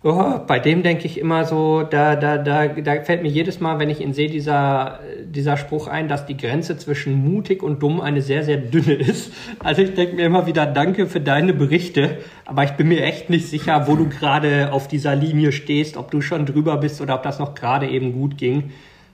[0.07, 3.79] Oh, bei dem denke ich immer so, da, da, da, da fällt mir jedes Mal,
[3.79, 8.03] wenn ich ihn sehe, dieser, dieser Spruch ein, dass die Grenze zwischen mutig und dumm
[8.03, 9.33] eine sehr, sehr dünne ist.
[9.61, 13.31] Also ich denke mir immer wieder, danke für deine Berichte, aber ich bin mir echt
[13.31, 17.15] nicht sicher, wo du gerade auf dieser Linie stehst, ob du schon drüber bist oder
[17.15, 18.73] ob das noch gerade eben gut ging,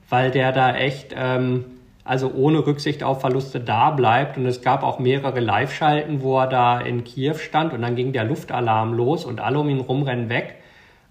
[0.09, 1.63] weil der da echt, ähm,
[2.03, 4.37] also ohne Rücksicht auf Verluste da bleibt.
[4.37, 8.11] Und es gab auch mehrere Live-Schalten, wo er da in Kiew stand und dann ging
[8.11, 10.57] der Luftalarm los und alle um ihn rumrennen weg.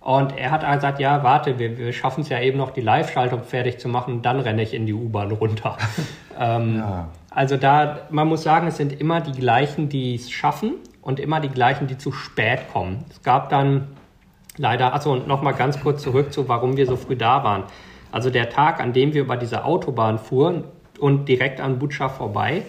[0.01, 3.42] Und er hat gesagt, ja, warte, wir, wir schaffen es ja eben noch, die Live-Schaltung
[3.42, 5.76] fertig zu machen, dann renne ich in die U-Bahn runter.
[6.38, 7.09] ähm, ja.
[7.30, 11.40] Also da, man muss sagen, es sind immer die gleichen, die es schaffen und immer
[11.40, 13.05] die gleichen, die zu spät kommen.
[13.11, 13.88] Es gab dann
[14.57, 17.64] leider, also nochmal ganz kurz zurück zu, warum wir so früh da waren.
[18.11, 20.64] Also der Tag, an dem wir über diese Autobahn fuhren
[20.98, 22.62] und direkt an Butscha vorbei,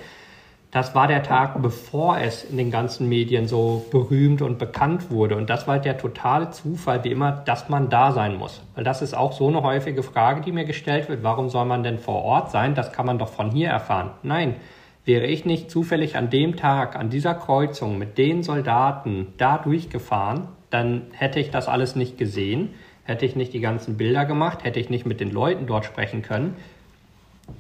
[0.72, 5.36] das war der Tag, bevor es in den ganzen Medien so berühmt und bekannt wurde.
[5.36, 8.62] Und das war der totale Zufall, wie immer, dass man da sein muss.
[8.76, 11.24] Weil das ist auch so eine häufige Frage, die mir gestellt wird.
[11.24, 12.74] Warum soll man denn vor Ort sein?
[12.74, 14.12] Das kann man doch von hier erfahren.
[14.24, 14.56] Nein,
[15.04, 20.48] wäre ich nicht zufällig an dem Tag, an dieser Kreuzung mit den Soldaten da durchgefahren,
[20.70, 22.70] dann hätte ich das alles nicht gesehen,
[23.04, 26.22] hätte ich nicht die ganzen Bilder gemacht, hätte ich nicht mit den Leuten dort sprechen
[26.22, 26.56] können.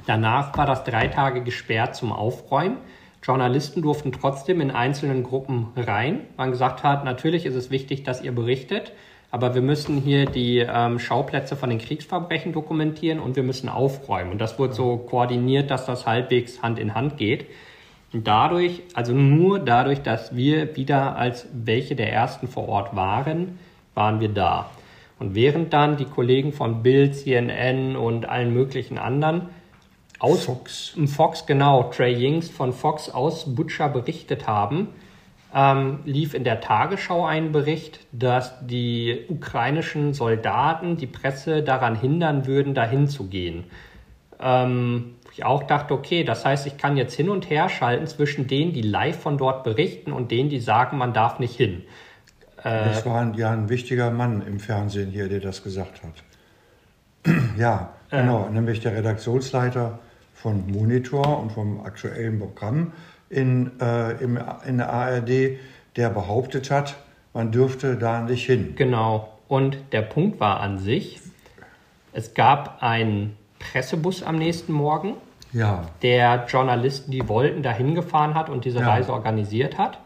[0.05, 2.77] Danach war das drei Tage gesperrt zum Aufräumen.
[3.23, 6.21] Journalisten durften trotzdem in einzelnen Gruppen rein.
[6.37, 8.93] Man gesagt hat, natürlich ist es wichtig, dass ihr berichtet,
[9.29, 14.31] aber wir müssen hier die ähm, Schauplätze von den Kriegsverbrechen dokumentieren und wir müssen aufräumen.
[14.31, 17.45] Und das wurde so koordiniert, dass das halbwegs Hand in Hand geht.
[18.11, 23.59] Und dadurch, also nur dadurch, dass wir wieder als welche der ersten vor Ort waren,
[23.93, 24.69] waren wir da.
[25.19, 29.49] Und während dann die Kollegen von Bild, CNN und allen möglichen anderen
[30.21, 30.93] aus Fox.
[31.07, 34.89] Fox, genau, Trey Yings von Fox aus Butcher berichtet haben,
[35.53, 42.45] ähm, lief in der Tagesschau ein Bericht, dass die ukrainischen Soldaten die Presse daran hindern
[42.45, 43.65] würden, dahin zu gehen.
[44.39, 48.47] Ähm, Ich auch dachte, okay, das heißt, ich kann jetzt hin und her schalten zwischen
[48.47, 51.83] denen, die live von dort berichten und denen, die sagen, man darf nicht hin.
[52.63, 57.33] Äh, das war ein, ja ein wichtiger Mann im Fernsehen hier, der das gesagt hat.
[57.57, 58.19] ja, äh.
[58.21, 59.99] genau, nämlich der Redaktionsleiter
[60.41, 62.93] von Monitor und vom aktuellen Programm
[63.29, 65.57] in, äh, im, in der ARD,
[65.95, 66.95] der behauptet hat,
[67.33, 68.73] man dürfte da nicht hin.
[68.75, 69.37] Genau.
[69.47, 71.21] Und der Punkt war an sich,
[72.13, 75.13] es gab einen Pressebus am nächsten Morgen,
[75.53, 75.83] ja.
[76.01, 78.87] der Journalisten, die wollten, dahin gefahren hat und diese ja.
[78.87, 79.99] Reise organisiert hat.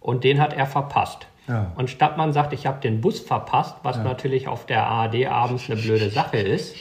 [0.00, 1.26] Und den hat er verpasst.
[1.46, 1.72] Ja.
[1.76, 5.70] Und statt man sagt, ich habe den Bus verpasst, was natürlich auf der ARD abends
[5.70, 6.76] eine blöde Sache ist,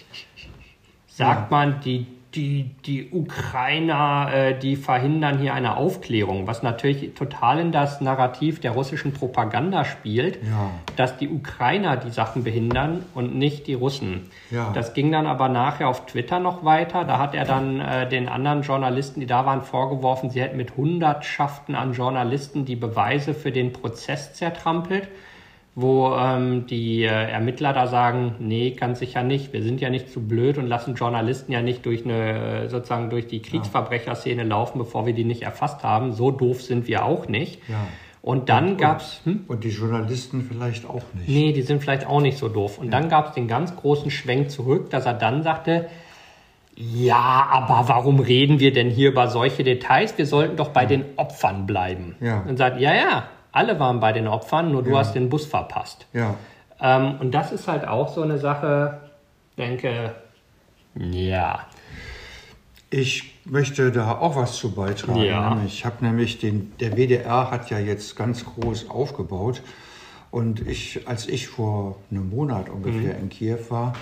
[1.08, 2.06] sagt man, die
[2.38, 8.60] die, die Ukrainer, äh, die verhindern hier eine Aufklärung, was natürlich total in das Narrativ
[8.60, 10.70] der russischen Propaganda spielt, ja.
[10.96, 14.30] dass die Ukrainer die Sachen behindern und nicht die Russen.
[14.52, 14.72] Ja.
[14.74, 17.04] Das ging dann aber nachher auf Twitter noch weiter.
[17.04, 20.78] Da hat er dann äh, den anderen Journalisten, die da waren, vorgeworfen, sie hätten mit
[20.78, 25.08] Hundertschaften an Journalisten die Beweise für den Prozess zertrampelt
[25.80, 29.54] wo ähm, die äh, Ermittler da sagen, nee, ganz sicher nicht.
[29.54, 33.28] Wir sind ja nicht zu blöd und lassen Journalisten ja nicht durch eine sozusagen durch
[33.28, 36.14] die Kriegsverbrecherszene laufen, bevor wir die nicht erfasst haben.
[36.14, 37.62] So doof sind wir auch nicht.
[37.70, 37.76] Ja.
[38.24, 39.42] Und dann und, gab's hm?
[39.48, 41.30] und die Journalisten vielleicht auch nicht.
[41.30, 42.80] Nee, die sind vielleicht auch nicht so doof.
[42.80, 42.92] Und ja.
[43.00, 45.90] dann gab's den ganz großen Schwenk zurück, dass er dann sagte,
[46.76, 50.18] ja, aber warum reden wir denn hier über solche Details?
[50.18, 50.88] Wir sollten doch bei ja.
[50.88, 52.16] den Opfern bleiben.
[52.20, 52.42] Ja.
[52.42, 53.28] Und sagt, ja, ja,
[53.58, 55.00] alle waren bei den Opfern, nur du ja.
[55.00, 56.06] hast den Bus verpasst.
[56.14, 56.36] Ja.
[56.80, 59.02] Ähm, und das ist halt auch so eine Sache,
[59.58, 60.14] denke,
[60.96, 61.66] ja.
[62.90, 65.22] Ich möchte da auch was zu beitragen.
[65.22, 65.60] Ja.
[65.66, 69.62] Ich habe nämlich den, der WDR hat ja jetzt ganz groß aufgebaut.
[70.30, 73.24] Und ich, als ich vor einem Monat ungefähr mhm.
[73.24, 73.94] in Kiew war,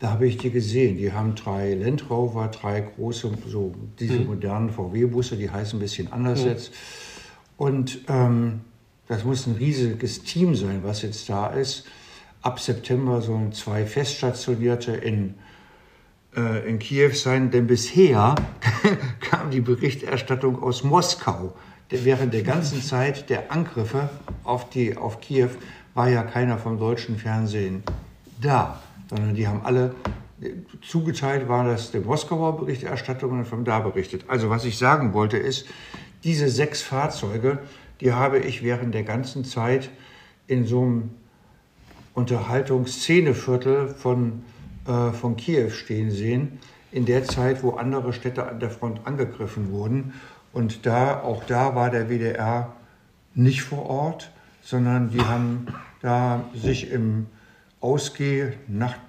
[0.00, 0.98] da habe ich die gesehen.
[0.98, 4.26] Die haben drei Land Rover, drei große, so diese mhm.
[4.26, 6.48] modernen VW-Busse, die heißen ein bisschen anders mhm.
[6.48, 6.74] jetzt.
[7.56, 8.60] Und ähm,
[9.12, 11.84] das muss ein riesiges Team sein, was jetzt da ist.
[12.40, 15.34] Ab September sollen zwei Feststationierte in,
[16.34, 18.34] äh, in Kiew sein, denn bisher
[19.20, 21.54] kam die Berichterstattung aus Moskau.
[21.90, 24.08] Während der ganzen Zeit der Angriffe
[24.44, 25.50] auf, die, auf Kiew
[25.92, 27.82] war ja keiner vom deutschen Fernsehen
[28.40, 29.94] da, sondern die haben alle
[30.80, 34.24] zugeteilt war das der Moskauer Berichterstattung und von da berichtet.
[34.28, 35.66] Also was ich sagen wollte ist,
[36.24, 37.58] diese sechs Fahrzeuge
[38.02, 39.88] die habe ich während der ganzen Zeit
[40.48, 41.10] in so einem
[42.14, 44.42] Unterhaltungsszeneviertel von,
[44.88, 46.58] äh, von Kiew stehen sehen,
[46.90, 50.14] in der Zeit, wo andere Städte an der Front angegriffen wurden.
[50.52, 52.74] Und da, auch da war der WDR
[53.34, 54.32] nicht vor Ort,
[54.62, 55.68] sondern die haben
[56.00, 57.28] da sich im
[57.80, 59.00] Ausgeh, Nacht,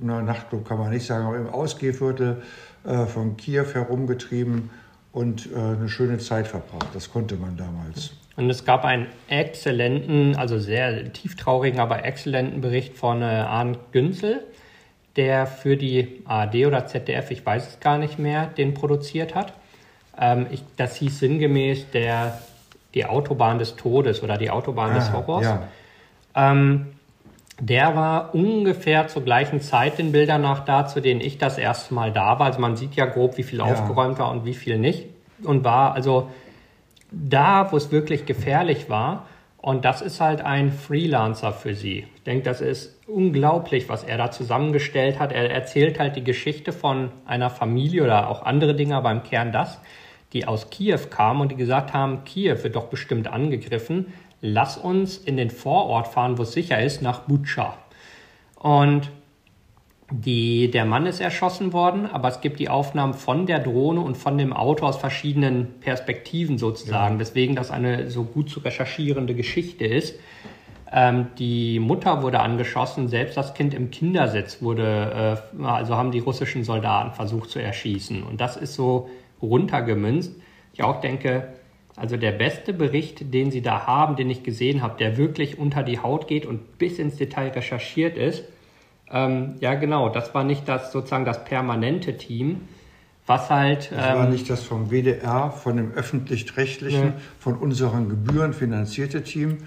[0.00, 2.42] na, Nachtclub kann man nicht sagen, aber im Ausgehviertel
[2.84, 4.70] äh, von Kiew herumgetrieben
[5.14, 6.88] und äh, eine schöne Zeit verbracht.
[6.92, 8.12] Das konnte man damals.
[8.36, 14.42] Und es gab einen exzellenten, also sehr tieftraurigen, aber exzellenten Bericht von äh, Arndt Günzel,
[15.14, 19.52] der für die ARD oder ZDF, ich weiß es gar nicht mehr, den produziert hat.
[20.18, 22.40] Ähm, ich, das hieß sinngemäß der,
[22.94, 25.44] die Autobahn des Todes oder die Autobahn ah, des Horrors.
[25.44, 25.68] Ja.
[26.34, 26.93] Ähm,
[27.60, 31.94] der war ungefähr zur gleichen Zeit den Bildern nach da, zu denen ich das erste
[31.94, 32.46] Mal da war.
[32.46, 33.64] Also man sieht ja grob, wie viel ja.
[33.64, 35.06] aufgeräumt war und wie viel nicht.
[35.42, 36.30] Und war also
[37.10, 39.26] da, wo es wirklich gefährlich war.
[39.58, 42.06] Und das ist halt ein Freelancer für sie.
[42.16, 45.32] Ich denke, das ist unglaublich, was er da zusammengestellt hat.
[45.32, 49.52] Er erzählt halt die Geschichte von einer Familie oder auch andere Dinge, aber im Kern
[49.52, 49.80] das,
[50.34, 54.12] die aus Kiew kamen und die gesagt haben, Kiew wird doch bestimmt angegriffen
[54.44, 57.78] lass uns in den Vorort fahren, wo es sicher ist, nach Butscha.
[58.56, 59.10] Und
[60.10, 64.18] die, der Mann ist erschossen worden, aber es gibt die Aufnahmen von der Drohne und
[64.18, 67.20] von dem Auto aus verschiedenen Perspektiven sozusagen, ja.
[67.20, 70.16] weswegen das eine so gut zu recherchierende Geschichte ist.
[70.92, 76.18] Ähm, die Mutter wurde angeschossen, selbst das Kind im Kindersitz wurde, äh, also haben die
[76.18, 78.22] russischen Soldaten versucht zu erschießen.
[78.22, 79.08] Und das ist so
[79.40, 80.34] runtergemünzt.
[80.74, 81.54] Ich auch denke,
[81.96, 85.82] also der beste Bericht, den Sie da haben, den ich gesehen habe, der wirklich unter
[85.82, 88.44] die Haut geht und bis ins Detail recherchiert ist.
[89.10, 92.62] Ähm, ja, genau, das war nicht das sozusagen das permanente Team,
[93.26, 93.92] was halt.
[93.92, 97.14] Das ähm, war nicht das vom WDR, von dem öffentlich-rechtlichen, ja.
[97.38, 99.58] von unseren Gebühren finanzierte Team,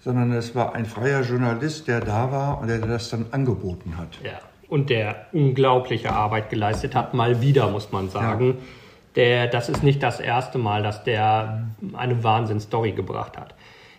[0.00, 4.18] sondern es war ein freier Journalist, der da war und der das dann angeboten hat.
[4.24, 8.58] Ja, und der unglaubliche Arbeit geleistet hat, mal wieder, muss man sagen.
[8.58, 8.79] Ja
[9.16, 13.54] der, das ist nicht das erste Mal, dass der eine Wahnsinnsstory gebracht hat.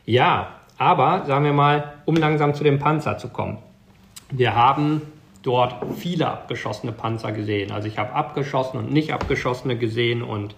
[0.05, 0.47] Ja,
[0.78, 3.57] aber sagen wir mal, um langsam zu dem Panzer zu kommen.
[4.32, 5.01] Wir haben
[5.43, 7.72] dort viele abgeschossene Panzer gesehen.
[7.72, 10.55] Also ich habe abgeschossene und nicht abgeschossene gesehen und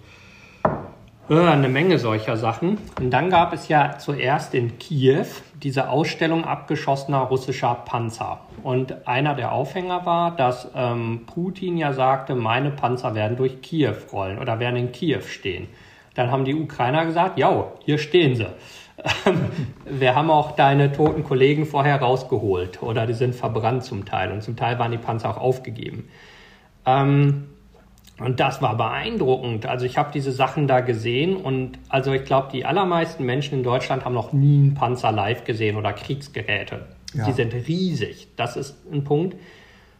[1.28, 2.78] eine Menge solcher Sachen.
[3.00, 5.26] Und dann gab es ja zuerst in Kiew
[5.62, 8.40] diese Ausstellung abgeschossener russischer Panzer.
[8.62, 13.94] Und einer der Aufhänger war, dass ähm, Putin ja sagte, meine Panzer werden durch Kiew
[14.12, 15.68] rollen oder werden in Kiew stehen.
[16.14, 18.46] Dann haben die Ukrainer gesagt, ja, hier stehen sie.
[19.84, 24.42] Wir haben auch deine toten Kollegen vorher rausgeholt oder die sind verbrannt zum Teil und
[24.42, 26.08] zum Teil waren die Panzer auch aufgegeben.
[26.86, 27.48] Ähm,
[28.18, 29.66] und das war beeindruckend.
[29.66, 33.64] Also ich habe diese Sachen da gesehen und also ich glaube, die allermeisten Menschen in
[33.64, 36.86] Deutschland haben noch nie einen Panzer live gesehen oder Kriegsgeräte.
[37.14, 37.26] Ja.
[37.26, 38.28] Die sind riesig.
[38.36, 39.36] Das ist ein Punkt.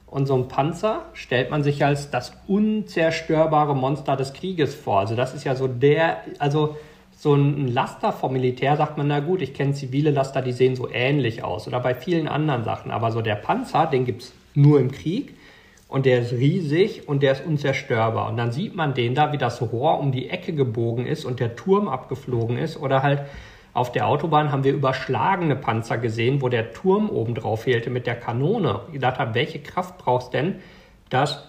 [0.07, 5.01] Und so ein Panzer stellt man sich als das unzerstörbare Monster des Krieges vor.
[5.01, 6.77] Also das ist ja so der, also
[7.17, 10.77] so ein Laster vom Militär sagt man, na gut, ich kenne zivile Laster, die sehen
[10.77, 11.67] so ähnlich aus.
[11.67, 12.93] Oder bei vielen anderen Sachen.
[12.93, 15.35] Aber so der Panzer, den gibt es nur im Krieg
[15.95, 18.29] und der ist riesig und der ist unzerstörbar.
[18.29, 21.39] Und dann sieht man den da, wie das Rohr um die Ecke gebogen ist und
[21.39, 22.77] der Turm abgeflogen ist.
[22.77, 23.23] Oder halt
[23.75, 28.09] auf der Autobahn haben wir überschlagene Panzer gesehen, wo der Turm oben drauf fehlte mit
[28.09, 28.81] der Kanone.
[28.89, 30.57] Ich gedacht habe, welche Kraft brauchst denn,
[31.11, 31.49] dass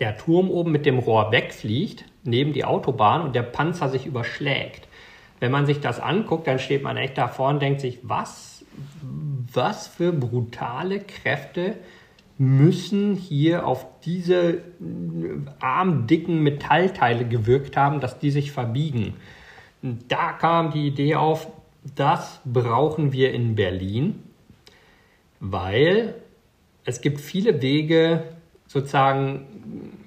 [0.00, 4.88] der Turm oben mit dem Rohr wegfliegt, neben die Autobahn und der Panzer sich überschlägt.
[5.38, 8.64] Wenn man sich das anguckt, dann steht man echt davor und denkt sich, was,
[9.52, 11.76] was für brutale Kräfte
[12.40, 14.62] müssen hier auf diese äh,
[15.60, 19.12] armdicken Metallteile gewirkt haben, dass die sich verbiegen.
[20.08, 21.48] Da kam die Idee auf,
[21.96, 24.22] das brauchen wir in Berlin,
[25.38, 26.14] weil
[26.86, 28.22] es gibt viele Wege
[28.66, 29.44] sozusagen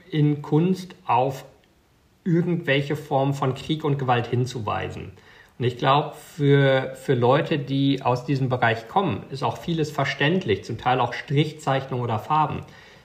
[0.10, 1.46] in Kunst auf
[2.24, 5.12] irgendwelche Formen von Krieg und Gewalt hinzuweisen.
[5.60, 10.64] Und ich glaube, für, für Leute, die aus diesem Bereich kommen, ist auch vieles verständlich,
[10.64, 12.62] zum Teil auch Strichzeichnung oder Farben.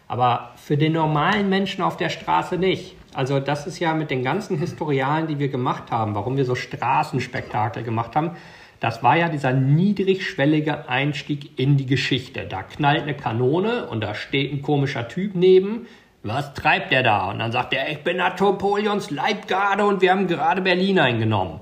[0.07, 2.96] Aber für den normalen Menschen auf der Straße nicht.
[3.14, 6.55] Also das ist ja mit den ganzen Historialen, die wir gemacht haben, warum wir so
[6.55, 8.36] Straßenspektakel gemacht haben,
[8.80, 12.46] das war ja dieser niedrigschwellige Einstieg in die Geschichte.
[12.49, 15.86] Da knallt eine Kanone und da steht ein komischer Typ neben.
[16.22, 17.28] Was treibt der da?
[17.30, 21.61] Und dann sagt er, ich bin Napoleons Leibgarde und wir haben gerade Berlin eingenommen.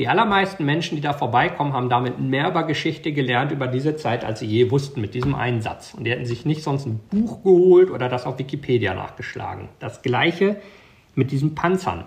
[0.00, 4.24] Die allermeisten Menschen, die da vorbeikommen, haben damit mehr über Geschichte gelernt über diese Zeit,
[4.24, 5.92] als sie je wussten mit diesem Einsatz.
[5.92, 9.68] Und die hätten sich nicht sonst ein Buch geholt oder das auf Wikipedia nachgeschlagen.
[9.78, 10.56] Das gleiche
[11.14, 12.06] mit diesen Panzern.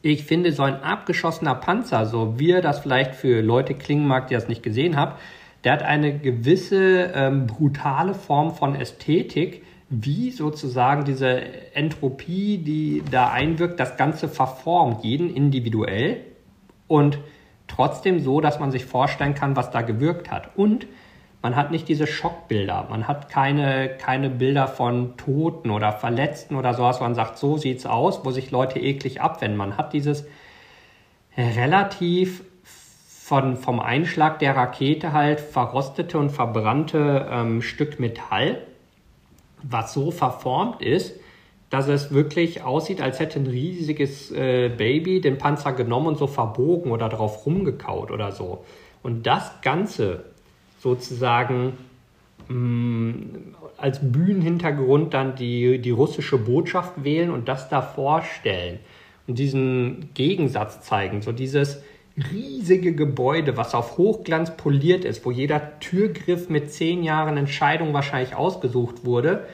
[0.00, 4.28] Ich finde, so ein abgeschossener Panzer, so wie er das vielleicht für Leute klingen mag,
[4.28, 5.16] die das nicht gesehen haben,
[5.64, 11.42] der hat eine gewisse ähm, brutale Form von Ästhetik, wie sozusagen diese
[11.74, 16.22] Entropie, die da einwirkt, das Ganze verformt, jeden individuell
[16.88, 17.18] und
[17.66, 20.50] trotzdem so, dass man sich vorstellen kann, was da gewirkt hat.
[20.56, 20.86] Und
[21.42, 26.74] man hat nicht diese Schockbilder, man hat keine, keine Bilder von Toten oder Verletzten oder
[26.74, 29.56] sowas, man sagt, so sieht's aus, wo sich Leute eklig abwenden.
[29.56, 30.26] Man hat dieses
[31.36, 32.42] relativ
[33.26, 38.62] von, vom Einschlag der Rakete halt verrostete und verbrannte ähm, Stück Metall,
[39.62, 41.18] was so verformt ist,
[41.76, 46.26] dass es wirklich aussieht, als hätte ein riesiges äh, Baby den Panzer genommen und so
[46.26, 48.64] verbogen oder drauf rumgekaut oder so.
[49.02, 50.24] Und das Ganze
[50.80, 51.74] sozusagen
[52.48, 58.78] mh, mm, als Bühnenhintergrund dann die, die russische Botschaft wählen und das da vorstellen
[59.26, 61.82] und diesen Gegensatz zeigen, so dieses
[62.32, 68.34] riesige Gebäude, was auf Hochglanz poliert ist, wo jeder Türgriff mit zehn Jahren Entscheidung wahrscheinlich
[68.34, 69.46] ausgesucht wurde,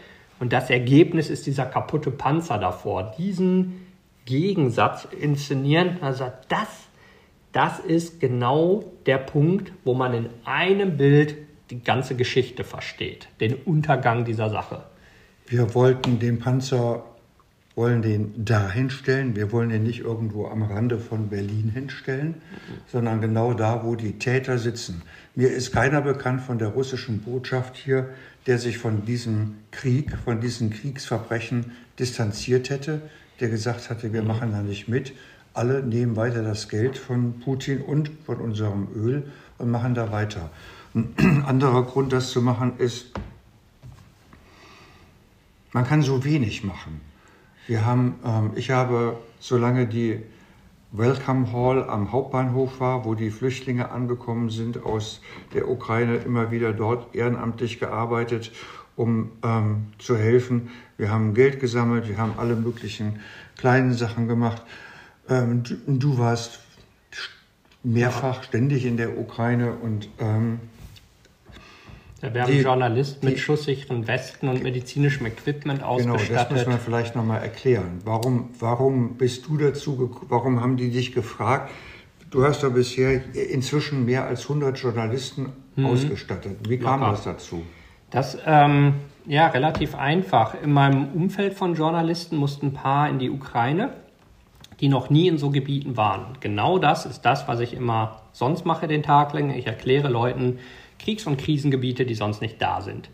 [0.42, 3.14] und das Ergebnis ist dieser kaputte Panzer davor.
[3.16, 3.86] Diesen
[4.24, 6.66] Gegensatz inszenieren, also das,
[7.52, 11.36] das ist genau der Punkt, wo man in einem Bild
[11.70, 14.82] die ganze Geschichte versteht, den Untergang dieser Sache.
[15.46, 17.04] Wir wollten den Panzer,
[17.74, 19.34] wollen den da hinstellen.
[19.34, 22.74] Wir wollen ihn nicht irgendwo am Rande von Berlin hinstellen, mhm.
[22.86, 25.02] sondern genau da, wo die Täter sitzen.
[25.34, 28.10] Mir ist keiner bekannt von der russischen Botschaft hier,
[28.46, 33.02] der sich von diesem Krieg, von diesen Kriegsverbrechen distanziert hätte,
[33.40, 35.14] der gesagt hatte, wir machen da nicht mit.
[35.54, 40.50] Alle nehmen weiter das Geld von Putin und von unserem Öl und machen da weiter.
[40.94, 43.12] Ein anderer Grund, das zu machen, ist,
[45.72, 47.11] man kann so wenig machen.
[47.66, 50.20] Wir haben, ähm, ich habe, solange die
[50.90, 55.22] Welcome Hall am Hauptbahnhof war, wo die Flüchtlinge angekommen sind aus
[55.54, 58.52] der Ukraine, immer wieder dort ehrenamtlich gearbeitet,
[58.96, 60.70] um ähm, zu helfen.
[60.98, 63.20] Wir haben Geld gesammelt, wir haben alle möglichen
[63.56, 64.62] kleinen Sachen gemacht.
[65.28, 66.60] Ähm, du, du, warst
[67.82, 70.60] mehrfach ständig in der Ukraine und ähm,
[72.22, 76.28] Da wäre ein Journalist mit schusssicheren Westen und medizinischem Equipment ausgestattet.
[76.28, 77.98] Genau, das muss man vielleicht nochmal erklären.
[78.04, 81.72] Warum, warum bist du dazu, warum haben die dich gefragt?
[82.30, 85.86] Du hast da bisher inzwischen mehr als 100 Journalisten mhm.
[85.86, 86.58] ausgestattet.
[86.68, 87.10] Wie kam Locker.
[87.10, 87.64] das dazu?
[88.10, 88.94] Das, ähm,
[89.26, 90.54] ja, relativ einfach.
[90.62, 93.94] In meinem Umfeld von Journalisten mussten ein paar in die Ukraine,
[94.78, 96.38] die noch nie in so Gebieten waren.
[96.38, 99.50] Genau das ist das, was ich immer sonst mache den Tag lang.
[99.50, 100.60] Ich erkläre Leuten
[101.02, 103.10] Kriegs- und Krisengebiete, die sonst nicht da sind.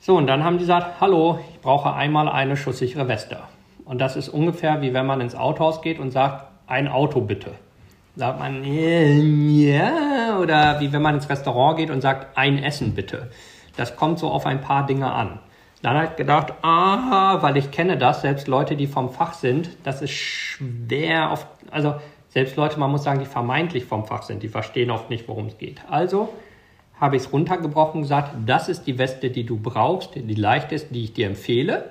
[0.00, 3.38] So, und dann haben die gesagt, hallo, ich brauche einmal eine schusssichere Weste.
[3.84, 7.52] Und das ist ungefähr wie wenn man ins Autohaus geht und sagt, ein Auto bitte.
[8.16, 13.30] Sagt man, ja, oder wie wenn man ins Restaurant geht und sagt, ein Essen bitte.
[13.76, 15.38] Das kommt so auf ein paar Dinge an.
[15.82, 20.02] Dann ich gedacht, aha, weil ich kenne das, selbst Leute, die vom Fach sind, das
[20.02, 21.96] ist schwer auf, also
[22.30, 25.46] selbst Leute, man muss sagen, die vermeintlich vom Fach sind, die verstehen oft nicht, worum
[25.46, 25.82] es geht.
[25.88, 26.32] Also
[27.00, 30.72] habe ich es runtergebrochen und gesagt, das ist die Weste, die du brauchst, die leicht
[30.72, 31.90] ist, die ich dir empfehle.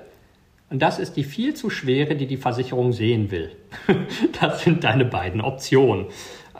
[0.68, 3.52] Und das ist die viel zu schwere, die die Versicherung sehen will.
[4.40, 6.06] das sind deine beiden Optionen.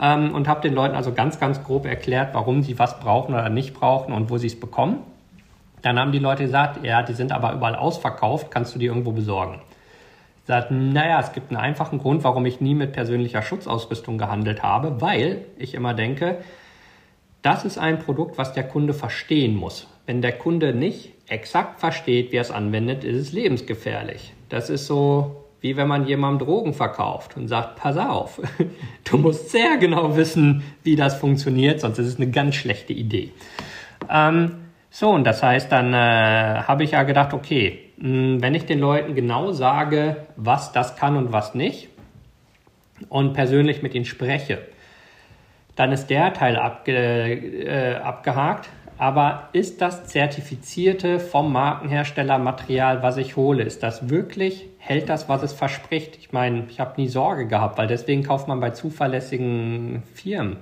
[0.01, 3.49] Ähm, und habe den Leuten also ganz, ganz grob erklärt, warum sie was brauchen oder
[3.49, 4.99] nicht brauchen und wo sie es bekommen.
[5.83, 9.13] Dann haben die Leute gesagt, ja, die sind aber überall ausverkauft, kannst du die irgendwo
[9.13, 9.61] besorgen?
[10.43, 14.63] Ich sagte, naja, es gibt einen einfachen Grund, warum ich nie mit persönlicher Schutzausrüstung gehandelt
[14.63, 16.39] habe, weil ich immer denke,
[17.47, 19.87] das ist ein Produkt, was der Kunde verstehen muss.
[20.05, 24.33] Wenn der Kunde nicht exakt versteht, wie er es anwendet, ist es lebensgefährlich.
[24.49, 28.41] Das ist so, wie wenn man jemandem Drogen verkauft und sagt, pass auf,
[29.05, 33.31] du musst sehr genau wissen, wie das funktioniert, sonst ist es eine ganz schlechte Idee.
[34.11, 34.57] Ähm,
[34.91, 38.67] so, und das heißt, dann äh, habe ich ja gedacht, okay, mh, hm, wenn ich
[38.67, 41.91] den Leuten genau sage, was das kann und was nicht,
[43.09, 44.59] und persönlich mit ihnen spreche,
[45.77, 48.69] dann ist der Teil abge, äh, abgehakt.
[48.99, 55.29] Aber ist das zertifizierte vom Markenhersteller Material, was ich hole, ist das wirklich, hält das,
[55.29, 56.17] was es verspricht?
[56.17, 60.57] Ich meine, ich habe nie Sorge gehabt, weil deswegen kauft man bei zuverlässigen Firmen.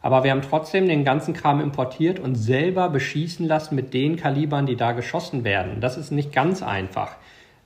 [0.00, 4.66] Aber wir haben trotzdem den ganzen Kram importiert und selber beschießen lassen mit den Kalibern,
[4.66, 5.80] die da geschossen werden.
[5.80, 7.16] Das ist nicht ganz einfach.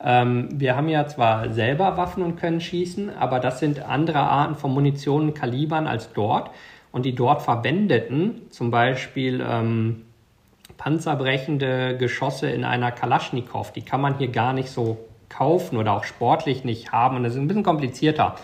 [0.02, 4.54] Ähm, wir haben ja zwar selber Waffen und können schießen, aber das sind andere Arten
[4.54, 6.50] von Munition und Kalibern als dort.
[6.92, 10.02] Und die dort verwendeten, zum Beispiel ähm,
[10.76, 14.98] panzerbrechende Geschosse in einer Kalaschnikow, die kann man hier gar nicht so
[15.28, 17.16] kaufen oder auch sportlich nicht haben.
[17.16, 18.34] Und das ist ein bisschen komplizierter.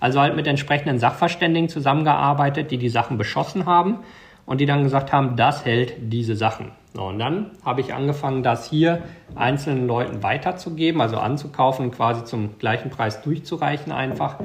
[0.00, 3.98] Also halt mit entsprechenden Sachverständigen zusammengearbeitet, die die Sachen beschossen haben
[4.46, 6.72] und die dann gesagt haben, das hält diese Sachen.
[6.94, 9.02] So, und dann habe ich angefangen, das hier
[9.34, 14.36] einzelnen Leuten weiterzugeben, also anzukaufen, quasi zum gleichen Preis durchzureichen einfach.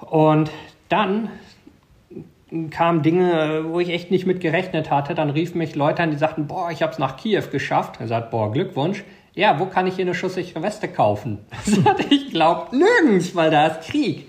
[0.00, 0.50] Und
[0.90, 1.30] dann
[2.70, 5.14] kamen Dinge, wo ich echt nicht mit gerechnet hatte.
[5.14, 7.96] Dann riefen mich Leute an, die sagten, boah, ich habe es nach Kiew geschafft.
[7.98, 9.04] Er sagt, boah, Glückwunsch.
[9.34, 11.38] Ja, wo kann ich hier eine schusssichere Weste kaufen?
[12.10, 14.26] ich glaube nirgends, weil da ist Krieg.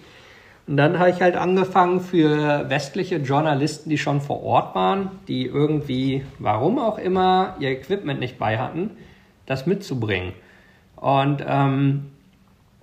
[0.66, 5.45] Und dann habe ich halt angefangen für westliche Journalisten, die schon vor Ort waren, die
[5.45, 8.91] irgendwie, warum auch immer, ihr Equipment nicht bei hatten,
[9.45, 10.34] das mitzubringen.
[10.95, 12.11] Und ähm,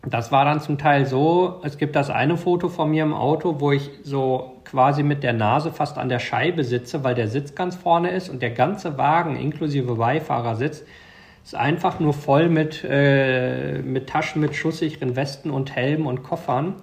[0.02, 3.60] das war dann zum Teil so, es gibt das eine Foto von mir im Auto,
[3.60, 7.54] wo ich so quasi mit der Nase fast an der Scheibe sitze, weil der Sitz
[7.54, 10.84] ganz vorne ist und der ganze Wagen inklusive Beifahrersitz
[11.44, 16.76] ist einfach nur voll mit, äh, mit Taschen mit schusssicheren Westen und Helmen und Koffern.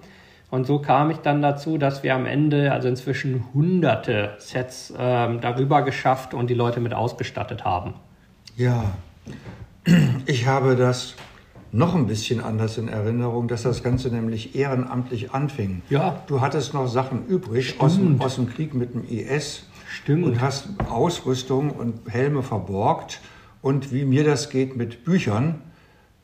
[0.50, 5.40] Und so kam ich dann dazu, dass wir am Ende, also inzwischen hunderte Sets ähm,
[5.40, 7.94] darüber geschafft und die Leute mit ausgestattet haben.
[8.56, 8.84] Ja,
[10.26, 11.14] ich habe das
[11.70, 15.82] noch ein bisschen anders in Erinnerung, dass das Ganze nämlich ehrenamtlich anfing.
[15.90, 16.22] Ja.
[16.26, 19.66] Du hattest noch Sachen übrig aus dem, aus dem, Krieg mit dem IS.
[19.90, 20.24] Stimmt.
[20.24, 23.20] Und hast Ausrüstung und Helme verborgt.
[23.60, 25.62] Und wie mir das geht mit Büchern,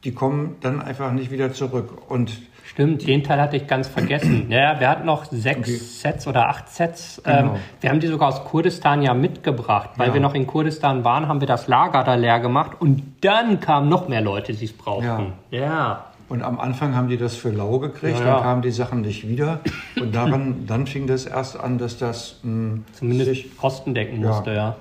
[0.05, 2.11] die kommen dann einfach nicht wieder zurück.
[2.11, 2.33] Und
[2.75, 4.47] Stimmt, den Teil hatte ich ganz vergessen.
[4.55, 5.77] Ja, wir hatten noch sechs okay.
[5.77, 7.23] Sets oder acht Sets.
[7.25, 7.39] Genau.
[7.39, 7.51] Ähm,
[7.81, 9.91] wir haben die sogar aus Kurdistan ja mitgebracht.
[9.97, 10.15] Weil ja.
[10.15, 13.89] wir noch in Kurdistan waren, haben wir das Lager da leer gemacht und dann kamen
[13.89, 15.33] noch mehr Leute, die es brauchten.
[15.51, 15.59] Ja.
[15.61, 16.05] ja.
[16.29, 19.29] Und am Anfang haben die das für lau gekriegt, ja, dann kamen die Sachen nicht
[19.29, 19.61] wieder.
[20.01, 24.21] Und daran, dann fing das erst an, dass das mh, hm, zumindest sich, Kosten decken
[24.21, 24.77] musste, ja.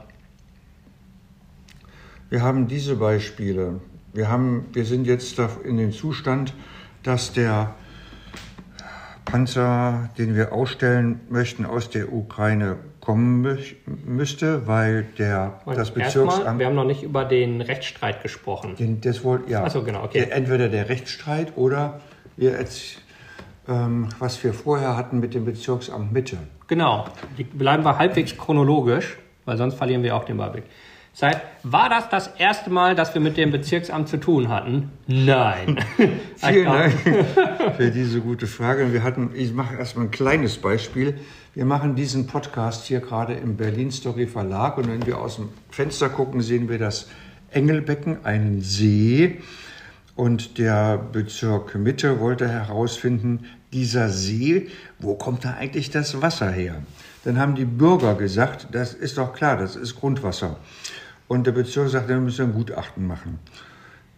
[2.29, 3.81] Wir haben diese Beispiele.
[4.13, 6.53] Wir, haben, wir sind jetzt in dem Zustand,
[7.03, 7.75] dass der
[9.33, 13.57] Panzer, den wir ausstellen möchten, aus der Ukraine kommen
[14.05, 16.45] müsste, weil der, Und das Bezirksamt...
[16.45, 18.75] Mal, wir haben noch nicht über den Rechtsstreit gesprochen.
[18.75, 19.63] Den, das wollt, ja.
[19.63, 20.19] Achso, genau, okay.
[20.27, 21.99] Der, entweder der Rechtsstreit oder
[22.37, 23.01] wir jetzt,
[23.67, 26.37] ähm, was wir vorher hatten mit dem Bezirksamt Mitte.
[26.67, 27.05] Genau.
[27.35, 30.65] Die bleiben wir halbwegs chronologisch, weil sonst verlieren wir auch den Überblick.
[31.15, 34.91] Seit, war das das erste Mal, dass wir mit dem Bezirksamt zu tun hatten?
[35.05, 35.77] Nein.
[36.37, 36.93] Vielen Dank
[37.77, 38.91] für diese gute Frage.
[38.91, 41.19] Wir hatten, ich mache erstmal ein kleines Beispiel.
[41.53, 45.49] Wir machen diesen Podcast hier gerade im Berlin Story Verlag und wenn wir aus dem
[45.69, 47.09] Fenster gucken, sehen wir das
[47.51, 49.39] Engelbecken, einen See.
[50.15, 56.81] Und der Bezirk Mitte wollte herausfinden, dieser See, wo kommt da eigentlich das Wasser her?
[57.23, 60.57] Dann haben die Bürger gesagt, das ist doch klar, das ist Grundwasser.
[61.27, 63.39] Und der Bezirk sagte, wir müssen ein Gutachten machen.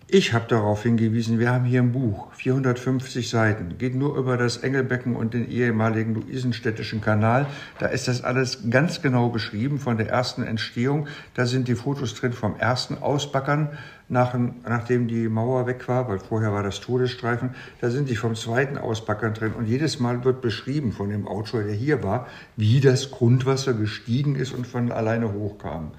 [0.07, 4.57] Ich habe darauf hingewiesen, wir haben hier ein Buch, 450 Seiten, geht nur über das
[4.57, 7.47] Engelbecken und den ehemaligen Luisenstädtischen Kanal.
[7.79, 11.07] Da ist das alles ganz genau beschrieben von der ersten Entstehung.
[11.33, 13.69] Da sind die Fotos drin vom ersten Ausbackern,
[14.07, 17.55] nach, nachdem die Mauer weg war, weil vorher war das Todesstreifen.
[17.81, 19.53] Da sind die vom zweiten Ausbackern drin.
[19.53, 24.35] Und jedes Mal wird beschrieben von dem Autor, der hier war, wie das Grundwasser gestiegen
[24.35, 25.93] ist und von alleine hochkam.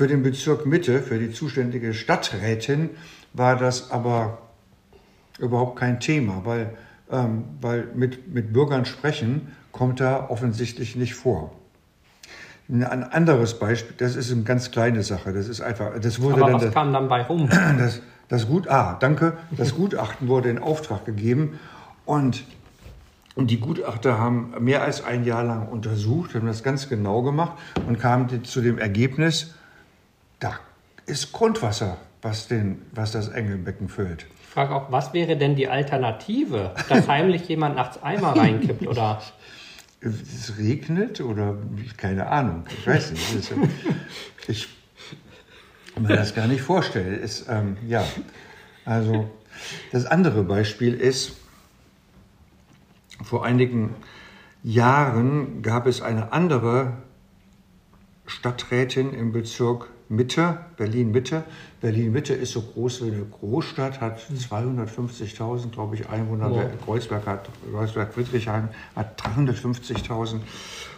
[0.00, 2.88] Für den Bezirk Mitte, für die zuständige Stadträtin,
[3.34, 4.38] war das aber
[5.38, 6.70] überhaupt kein Thema, weil,
[7.12, 11.52] ähm, weil mit, mit Bürgern sprechen kommt da offensichtlich nicht vor.
[12.70, 16.52] Ein anderes Beispiel, das ist eine ganz kleine Sache, das ist einfach, das wurde Aber
[16.52, 16.62] dann.
[16.62, 17.50] was kam dann bei rum?
[17.78, 21.58] Das, das Gut, ah, danke, das Gutachten wurde in Auftrag gegeben
[22.06, 22.44] und
[23.36, 27.52] und die Gutachter haben mehr als ein Jahr lang untersucht, haben das ganz genau gemacht
[27.86, 29.54] und kamen zu dem Ergebnis,
[30.40, 30.58] da
[31.06, 34.26] ist Grundwasser was, den, was das Engelbecken füllt.
[34.42, 36.74] Ich frage auch, was wäre denn die Alternative?
[36.88, 39.22] Dass heimlich jemand nachts Eimer reinkippt oder?
[40.00, 41.56] Es regnet oder
[41.96, 43.52] keine Ahnung, ich weiß nicht.
[44.48, 44.68] Ich
[45.94, 47.20] kann mir das gar nicht vorstellen.
[47.20, 48.04] Ist, ähm, ja,
[48.84, 49.30] also
[49.92, 51.36] das andere Beispiel ist,
[53.22, 53.94] vor einigen
[54.62, 56.94] Jahren gab es eine andere
[58.26, 61.44] Stadträtin im Bezirk Mitte, Berlin-Mitte.
[61.80, 66.50] Berlin-Mitte ist so groß wie eine Großstadt, hat 250.000, glaube ich, Einwohner.
[66.50, 66.64] Wow.
[66.84, 70.40] Kreuzberg hat, Kreuzberg-Friedrichshain hat 350.000.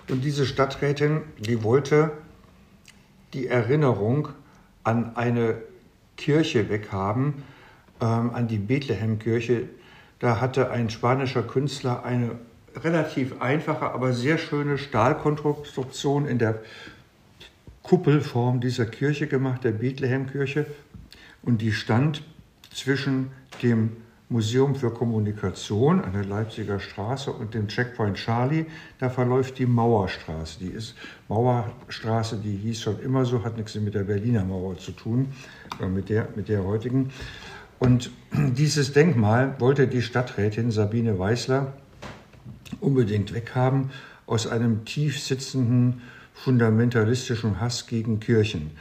[0.08, 2.12] Und diese Stadträtin, die wollte
[3.34, 4.28] die Erinnerung
[4.82, 5.56] an eine
[6.16, 7.42] Kirche weghaben,
[8.00, 9.68] ähm, an die Bethlehem-Kirche.
[10.20, 12.38] Da hatte ein spanischer Künstler eine
[12.76, 16.62] relativ einfache, aber sehr schöne Stahlkonstruktion in der
[17.92, 20.64] Kuppelform dieser Kirche gemacht, der Bethlehem-Kirche.
[21.42, 22.22] Und die stand
[22.72, 23.32] zwischen
[23.62, 23.90] dem
[24.30, 28.64] Museum für Kommunikation an der Leipziger Straße und dem Checkpoint Charlie.
[28.98, 30.60] Da verläuft die Mauerstraße.
[30.60, 30.94] Die ist
[31.28, 35.28] Mauerstraße, die hieß schon immer so, hat nichts mit der Berliner Mauer zu tun,
[35.86, 37.10] mit der, mit der heutigen.
[37.78, 41.74] Und dieses Denkmal wollte die Stadträtin Sabine Weißler
[42.80, 43.90] unbedingt weghaben
[44.24, 46.00] aus einem tief sitzenden
[46.34, 48.72] fundamentalistischen Hass gegen Kirchen.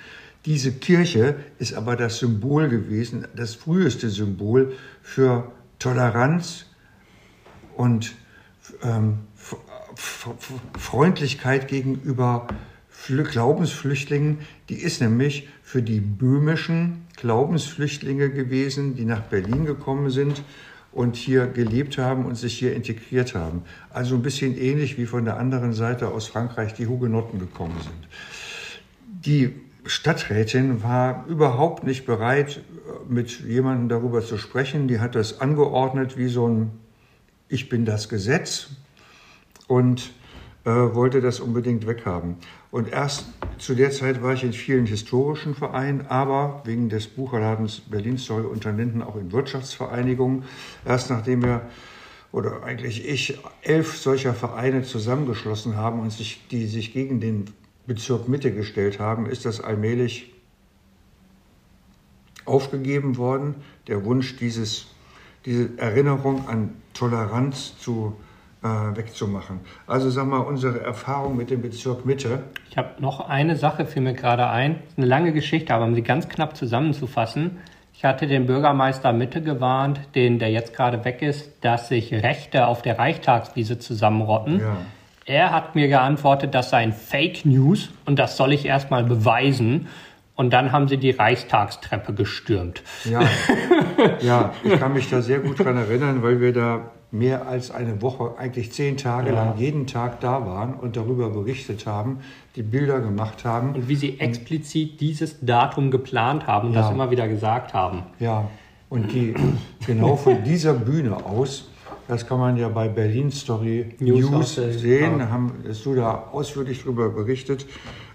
[0.46, 4.74] Diese Kirche ist aber das Symbol gewesen, das früheste Symbol
[5.04, 6.66] für Toleranz
[7.76, 8.16] und
[8.82, 9.20] ähm,
[10.78, 12.48] Freundlichkeit gegenüber
[13.08, 14.40] Glaubensflüchtlingen.
[14.70, 20.44] Die ist nämlich für die böhmischen Glaubensflüchtlinge gewesen, die nach Berlin gekommen sind
[20.92, 23.64] und hier gelebt haben und sich hier integriert haben.
[23.90, 28.08] Also ein bisschen ähnlich wie von der anderen Seite aus Frankreich die Hugenotten gekommen sind.
[29.26, 29.54] Die
[29.86, 32.62] Stadträtin war überhaupt nicht bereit,
[33.08, 34.88] mit jemandem darüber zu sprechen.
[34.88, 36.72] Die hat das angeordnet wie so ein
[37.48, 38.70] Ich bin das Gesetz
[39.68, 40.12] und
[40.66, 42.36] äh, wollte das unbedingt weghaben.
[42.72, 43.26] Und erst
[43.58, 48.46] zu der Zeit war ich in vielen historischen Vereinen, aber wegen des Bucherladens Berlin Story
[48.46, 50.46] unter Linden auch in Wirtschaftsvereinigungen.
[50.86, 51.64] Erst nachdem wir
[52.32, 57.46] oder eigentlich ich elf solcher Vereine zusammengeschlossen haben und sich, die sich gegen den
[57.88, 60.34] Bezirk Mitte gestellt haben, ist das allmählich
[62.46, 63.56] aufgegeben worden.
[63.88, 64.88] Der Wunsch, dieses,
[65.46, 68.16] diese Erinnerung an Toleranz zu
[68.64, 69.62] äh, wegzumachen.
[69.88, 72.44] Also sag mal, unsere Erfahrung mit dem Bezirk Mitte.
[72.70, 74.80] Ich habe noch eine Sache, fiel mir gerade ein.
[74.98, 77.58] Eine lange Geschichte, aber um sie ganz knapp zusammenzufassen.
[77.94, 82.68] Ich hatte den Bürgermeister Mitte gewarnt, den der jetzt gerade weg ist, dass sich Rechte
[82.68, 84.60] auf der Reichstagswiese zusammenrotten.
[84.60, 84.78] Ja.
[85.26, 89.88] Er hat mir geantwortet, das seien Fake News und das soll ich erstmal beweisen.
[90.36, 92.82] Und dann haben sie die Reichstagstreppe gestürmt.
[93.06, 93.22] Ja,
[94.22, 98.02] ja ich kann mich da sehr gut dran erinnern, weil wir da mehr als eine
[98.02, 99.36] Woche, eigentlich zehn Tage ja.
[99.36, 102.20] lang jeden Tag da waren und darüber berichtet haben,
[102.56, 103.76] die Bilder gemacht haben.
[103.76, 106.82] Und wie sie explizit dieses Datum geplant haben und ja.
[106.82, 108.04] das immer wieder gesagt haben.
[108.20, 108.50] Ja,
[108.90, 109.34] und die
[109.86, 111.70] genau von dieser Bühne aus,
[112.08, 115.30] das kann man ja bei Berlin Story News, News sehen, ja.
[115.30, 117.66] haben, hast du da ausführlich darüber berichtet.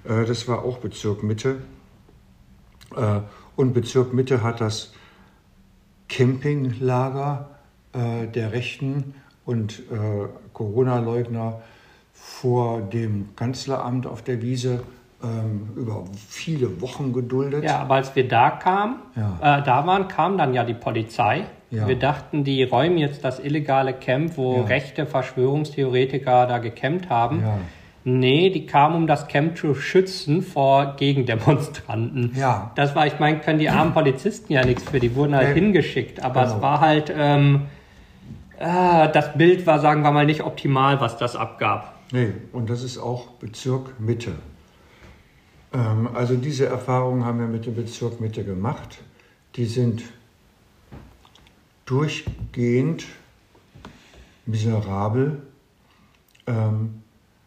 [0.05, 1.57] Äh, das war auch Bezirk Mitte.
[2.95, 3.21] Äh,
[3.57, 4.93] und Bezirk Mitte hat das
[6.09, 7.56] Campinglager
[7.97, 11.61] äh, der Rechten und äh, Corona-Leugner
[12.13, 14.81] vor dem Kanzleramt auf der Wiese
[15.23, 17.65] ähm, über viele Wochen geduldet.
[17.65, 19.59] Ja, aber als wir da kamen, Ja.
[19.59, 21.45] äh, da waren, kam dann ja die Polizei.
[21.71, 21.89] Ja.
[21.89, 24.63] Wir dachten, die räumen jetzt das illegale Camp, wo Ja.
[24.65, 27.41] rechte Verschwörungstheoretiker da gecampt haben.
[27.43, 27.59] Ja.
[28.05, 32.33] Nee, die kamen, um das Camp zu schützen vor Gegendemonstranten.
[32.37, 32.71] Ja.
[32.77, 35.61] Das war, ich meine, können die armen Polizisten ja nichts für, die wurden halt Nee.
[35.61, 36.23] hingeschickt.
[36.23, 36.57] Aber Genau.
[36.57, 37.63] es war halt, ähm,
[38.59, 41.95] äh, das Bild war, sagen wir mal, nicht optimal, was das abgab.
[42.13, 44.33] Nee, und das ist auch Bezirk Mitte.
[45.75, 48.99] Ähm, also diese Erfahrungen haben wir mit dem Bezirk Mitte gemacht.
[49.57, 50.03] Die sind
[51.87, 53.05] durchgehend
[54.47, 55.43] miserabel.
[56.47, 57.03] Ähm,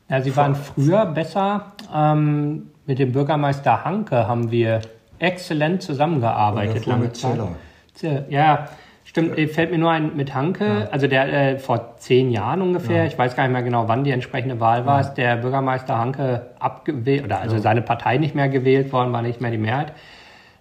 [0.10, 1.74] Ja, sie waren früher besser.
[1.94, 4.82] Ähm, mit dem Bürgermeister Hanke haben wir
[5.20, 7.34] exzellent zusammengearbeitet lange mit Zeit.
[7.34, 7.56] Zeller.
[7.94, 8.70] Ze- Ja,
[9.10, 9.38] stimmt.
[9.38, 13.18] äh, Fällt mir nur ein mit Hanke, also der äh, vor zehn Jahren ungefähr, ich
[13.18, 17.26] weiß gar nicht mehr genau, wann die entsprechende Wahl war, ist der Bürgermeister Hanke abgewählt,
[17.26, 19.94] oder also seine Partei nicht mehr gewählt worden, war nicht mehr die Mehrheit.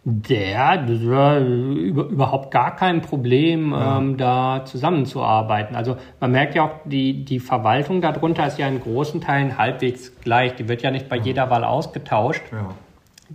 [0.05, 5.77] Der, das war über, überhaupt gar kein Problem, ähm, da zusammenzuarbeiten.
[5.77, 10.19] Also man merkt ja auch, die, die Verwaltung darunter ist ja in großen Teilen halbwegs
[10.23, 10.55] gleich.
[10.55, 12.43] Die wird ja nicht bei jeder Wahl ausgetauscht.
[12.53, 12.69] ja.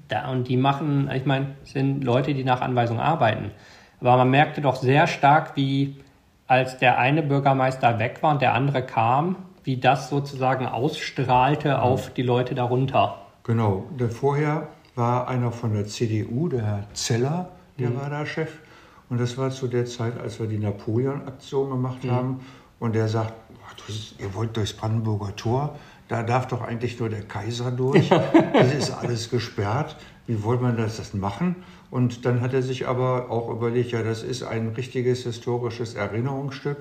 [0.08, 3.52] Da, und die machen, ich meine, sind Leute, die nach Anweisung arbeiten.
[4.04, 5.96] Aber man merkte doch sehr stark, wie
[6.46, 12.14] als der eine Bürgermeister weg war und der andere kam, wie das sozusagen ausstrahlte auf
[12.14, 13.20] die Leute darunter.
[13.44, 17.50] Genau, der vorher war einer von der CDU, der Herr Zeller,
[17.80, 18.52] der war da Chef.
[19.10, 22.42] Und das war zu der Zeit, als wir die Napoleon-Aktion gemacht haben.
[22.80, 23.34] Und der sagt,
[23.68, 25.76] "Ach, das ist, ihr wollt durchs Brandenburger Tor,
[26.10, 28.10] da darf doch eigentlich nur der Kaiser durch.
[28.54, 29.96] Das ist alles gesperrt.
[30.28, 31.56] Wie wollt man das, das machen?
[31.94, 36.78] Und dann hat er sich aber auch überlegt, ja, das ist ein richtiges historisches Erinnerungsstück.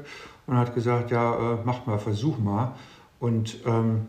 [0.46, 2.72] Und hat gesagt, ja, äh, macht mal, versuch mal.
[3.20, 4.06] Und ähm,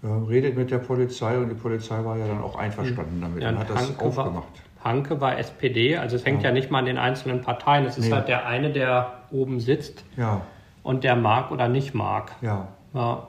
[0.00, 3.48] ja, redet mit der Polizei und die Polizei war ja dann auch einverstanden damit Ja,
[3.48, 4.44] und hat das Hanke aufgemacht.
[4.80, 6.52] War, Hanke war SPD, also es hängt ja.
[6.52, 7.84] nicht mal an den einzelnen Parteien.
[7.84, 8.12] Es ist Nee.
[8.12, 10.42] halt der eine, der oben sitzt Ja,
[10.84, 12.30] und der mag oder nicht mag.
[12.42, 12.68] ja.
[12.94, 13.26] Ja.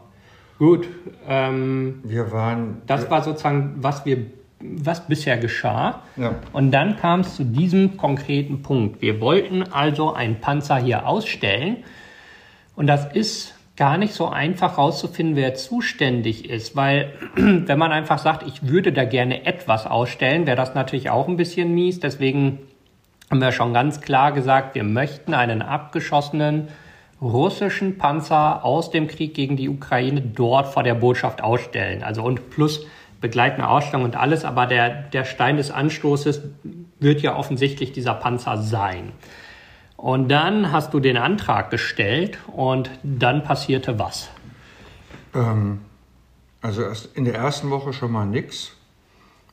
[0.59, 0.87] Gut,
[1.27, 2.81] ähm, Wir waren.
[2.85, 4.25] das war sozusagen, was wir,
[4.59, 6.03] was bisher geschah.
[6.17, 6.35] Ja.
[6.53, 9.01] Und dann kam es zu diesem konkreten Punkt.
[9.01, 11.77] Wir wollten also einen Panzer hier ausstellen.
[12.75, 18.19] Und das ist gar nicht so einfach herauszufinden, wer zuständig ist, weil wenn man einfach
[18.19, 22.01] sagt, ich würde da gerne etwas ausstellen, wäre das natürlich auch ein bisschen mies.
[22.01, 22.59] Deswegen
[23.29, 26.67] haben wir schon ganz klar gesagt, wir möchten einen abgeschossenen
[27.21, 32.03] russischen Panzer aus dem Krieg gegen die Ukraine dort vor der Botschaft ausstellen.
[32.03, 32.85] Also und plus
[33.21, 36.41] begleitende Ausstellung und alles, aber der, der Stein des Anstoßes
[36.99, 39.11] wird ja offensichtlich dieser Panzer sein.
[39.97, 44.29] Und dann hast du den Antrag gestellt und dann passierte was?
[45.35, 45.79] Ähm,
[46.61, 46.83] also
[47.15, 48.75] in der ersten Woche schon mal nichts.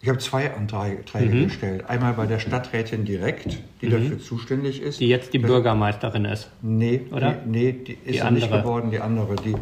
[0.03, 1.89] Ich habe zwei Anträge Träge gestellt.
[1.89, 5.01] Einmal bei der Stadträtin direkt, die dafür zuständig ist.
[5.01, 6.51] Die jetzt die Bürgermeisterin ist.
[6.63, 7.33] Nee, Oder?
[7.33, 9.35] Die, nee, die ist Die ja nicht geworden, die andere.
[9.37, 9.55] Die,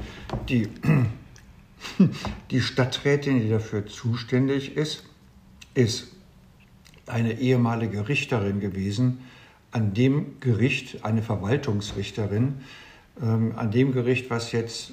[0.48, 0.68] die,
[2.50, 5.04] die Stadträtin, die dafür zuständig ist,
[5.74, 6.08] ist
[7.06, 9.20] eine ehemalige Richterin gewesen,
[9.70, 12.60] an dem Gericht, eine Verwaltungsrichterin,
[13.20, 14.92] ähm, an dem Gericht, was jetzt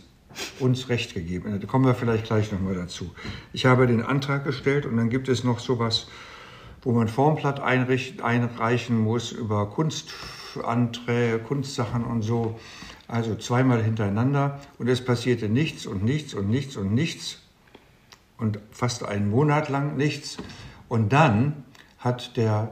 [0.60, 1.62] uns Recht gegeben hat.
[1.62, 3.12] Da kommen wir vielleicht gleich nochmal dazu.
[3.54, 6.08] Ich habe den Antrag gestellt und dann gibt es noch sowas,
[6.84, 12.60] wo man Formblatt einreichen muss über Kunstanträge, Kunstsachen und so.
[13.12, 17.40] Also zweimal hintereinander und es passierte nichts und nichts und nichts und nichts
[18.38, 20.38] und fast einen Monat lang nichts.
[20.88, 21.66] Und dann
[22.00, 22.70] hat der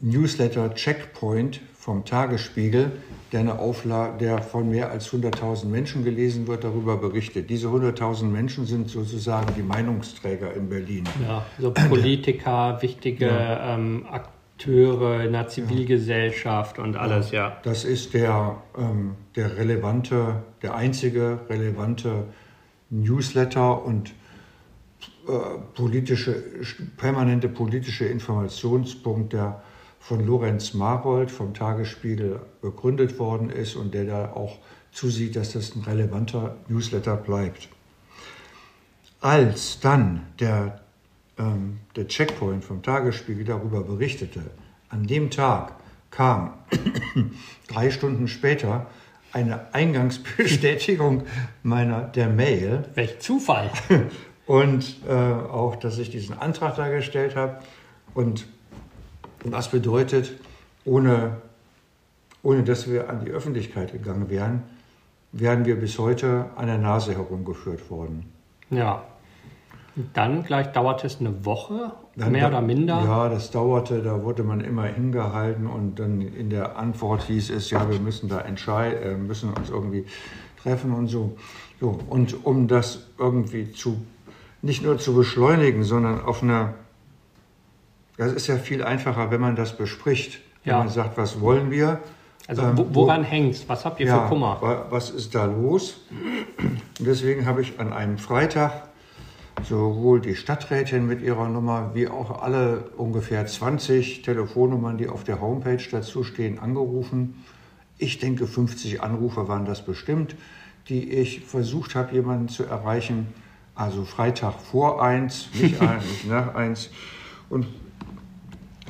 [0.00, 2.92] Newsletter Checkpoint vom Tagesspiegel,
[3.32, 7.50] der, eine Auflage, der von mehr als 100.000 Menschen gelesen wird, darüber berichtet.
[7.50, 11.04] Diese 100.000 Menschen sind sozusagen die Meinungsträger in Berlin.
[11.26, 17.58] Ja, so Politiker, wichtige ähm, Akteure in der Zivilgesellschaft und alles, ja.
[17.62, 22.24] Das ist der, ähm, der relevante, der einzige relevante
[22.90, 24.12] Newsletter und
[25.26, 25.32] äh,
[25.74, 26.42] politische,
[26.96, 29.62] permanente politische Informationspunkt, der
[30.00, 34.58] von Lorenz Marold vom Tagesspiegel gegründet worden ist und der da auch
[34.90, 37.68] zusieht, dass das ein relevanter Newsletter bleibt.
[39.20, 40.81] Als dann der,
[41.38, 44.42] ähm, der Checkpoint vom Tagesspiegel darüber berichtete,
[44.88, 45.74] an dem Tag
[46.10, 46.54] kam
[47.68, 48.86] drei Stunden später
[49.32, 51.22] eine Eingangsbestätigung
[51.62, 53.70] meiner der Mail Welch Zufall.
[54.46, 57.60] und äh, auch, dass ich diesen Antrag da gestellt habe.
[58.14, 58.46] Und
[59.44, 60.32] was bedeutet,
[60.84, 61.38] ohne,
[62.42, 64.62] ohne dass wir an die Öffentlichkeit gegangen wären,
[65.32, 68.30] wären wir bis heute an der Nase herumgeführt worden.
[68.70, 69.04] Ja.
[70.14, 73.02] Dann gleich dauerte es eine Woche, dann mehr oder minder.
[73.04, 77.70] Ja, das dauerte, da wurde man immer hingehalten und dann in der Antwort hieß es,
[77.70, 80.06] ja, wir müssen da entscheiden, äh, müssen uns irgendwie
[80.62, 81.36] treffen und so.
[81.78, 81.98] so.
[82.08, 84.02] Und um das irgendwie zu,
[84.62, 86.72] nicht nur zu beschleunigen, sondern auf einer,
[88.16, 90.40] das ist ja viel einfacher, wenn man das bespricht.
[90.64, 92.00] Wenn man sagt, was wollen wir?
[92.46, 93.68] Also ähm, woran hängt es?
[93.68, 94.86] Was habt ihr ja, für Kummer?
[94.90, 96.00] Was ist da los?
[96.60, 98.88] Und deswegen habe ich an einem Freitag
[99.64, 105.40] sowohl die Stadträtin mit ihrer Nummer wie auch alle ungefähr 20 Telefonnummern, die auf der
[105.40, 107.44] Homepage dazu stehen, angerufen.
[107.98, 110.36] Ich denke, 50 Anrufer waren das bestimmt,
[110.88, 113.28] die ich versucht habe, jemanden zu erreichen.
[113.74, 116.90] Also Freitag vor eins, nicht, ein, nicht nach eins.
[117.48, 117.66] Und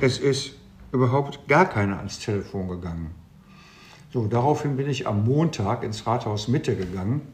[0.01, 0.55] es ist
[0.91, 3.11] überhaupt gar keiner ans Telefon gegangen.
[4.11, 7.32] So, daraufhin bin ich am Montag ins Rathaus Mitte gegangen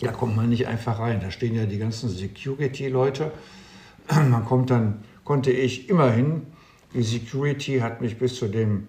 [0.00, 1.20] da kommt man nicht einfach rein.
[1.20, 3.32] Da stehen ja die ganzen Security-Leute.
[4.08, 6.46] Man kommt dann, konnte ich immerhin,
[6.94, 8.88] die Security hat mich bis zu dem,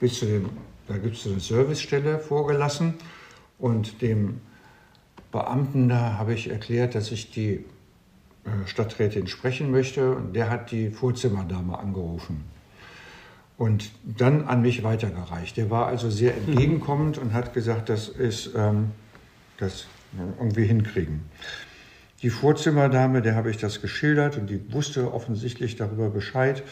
[0.00, 0.48] bis zu dem,
[0.88, 2.94] da gibt es eine Servicestelle vorgelassen
[3.58, 4.40] und dem
[5.30, 7.64] Beamten da habe ich erklärt, dass ich die
[8.44, 12.44] äh, Stadträtin sprechen möchte und der hat die Vorzimmerdame angerufen
[13.58, 15.56] und dann an mich weitergereicht.
[15.56, 16.48] Der war also sehr mhm.
[16.48, 18.92] entgegenkommend und hat gesagt, das ist ähm,
[19.58, 19.86] das
[20.38, 21.22] irgendwie hinkriegen.
[22.22, 26.62] Die Vorzimmerdame, der habe ich das geschildert und die wusste offensichtlich darüber Bescheid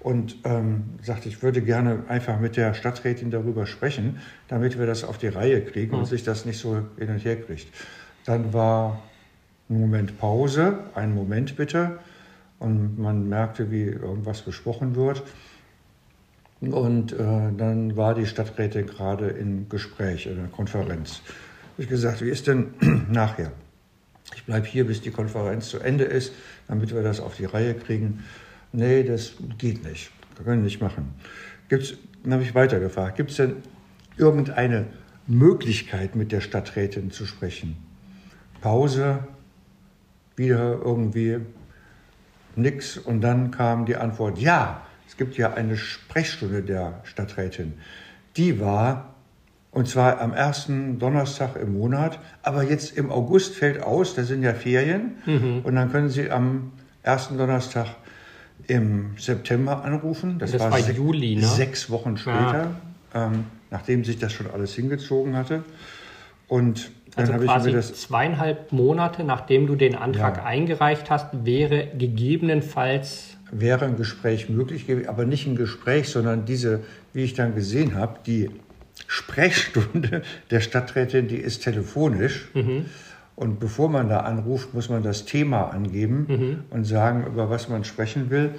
[0.00, 5.04] und ähm, sagte, ich würde gerne einfach mit der Stadträtin darüber sprechen, damit wir das
[5.04, 6.00] auf die Reihe kriegen mhm.
[6.00, 7.68] und sich das nicht so hin und her kriegt.
[8.24, 9.02] Dann war
[9.68, 11.98] ein Moment Pause, einen Moment bitte,
[12.58, 15.22] und man merkte, wie irgendwas gesprochen wird.
[16.60, 21.43] Und äh, dann war die Stadträtin gerade im Gespräch, in einer Konferenz habe
[21.76, 22.74] ich gesagt, wie ist denn
[23.10, 23.52] nachher?
[24.34, 26.32] Ich bleibe hier, bis die Konferenz zu Ende ist,
[26.66, 28.24] damit wir das auf die Reihe kriegen.
[28.72, 30.10] Nee, das geht nicht.
[30.36, 31.14] Wir können nicht machen.
[31.68, 33.56] Gibt's, dann habe ich weitergefragt, gibt es denn
[34.16, 34.86] irgendeine
[35.26, 37.76] Möglichkeit, mit der Stadträtin zu sprechen?
[38.60, 39.20] Pause,
[40.36, 41.40] wieder irgendwie
[42.56, 42.98] nix.
[42.98, 47.74] Und dann kam die Antwort, ja, es gibt ja eine Sprechstunde der Stadträtin.
[48.36, 49.13] Die war
[49.74, 52.20] und zwar am ersten Donnerstag im Monat.
[52.42, 55.16] Aber jetzt im August fällt aus, da sind ja Ferien.
[55.26, 55.60] Mhm.
[55.64, 56.72] Und dann können Sie am
[57.02, 57.88] ersten Donnerstag
[58.68, 60.38] im September anrufen.
[60.38, 61.46] Das, das war, war se Juli, ne?
[61.46, 62.70] sechs Wochen später,
[63.12, 63.26] ja.
[63.26, 65.64] ähm, nachdem sich das schon alles hingezogen hatte.
[66.46, 70.44] Und dann also quasi ich mir das zweieinhalb Monate, nachdem du den Antrag ja.
[70.44, 76.80] eingereicht hast, wäre gegebenenfalls wäre ein Gespräch möglich, aber nicht ein Gespräch, sondern diese,
[77.12, 78.50] wie ich dann gesehen habe, die
[79.06, 82.48] Sprechstunde der Stadträtin, die ist telefonisch.
[82.54, 82.86] Mhm.
[83.36, 86.64] Und bevor man da anruft, muss man das Thema angeben mhm.
[86.70, 88.54] und sagen, über was man sprechen will.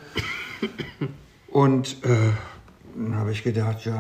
[1.48, 2.10] Und äh,
[2.96, 3.98] dann habe ich gedacht, ja,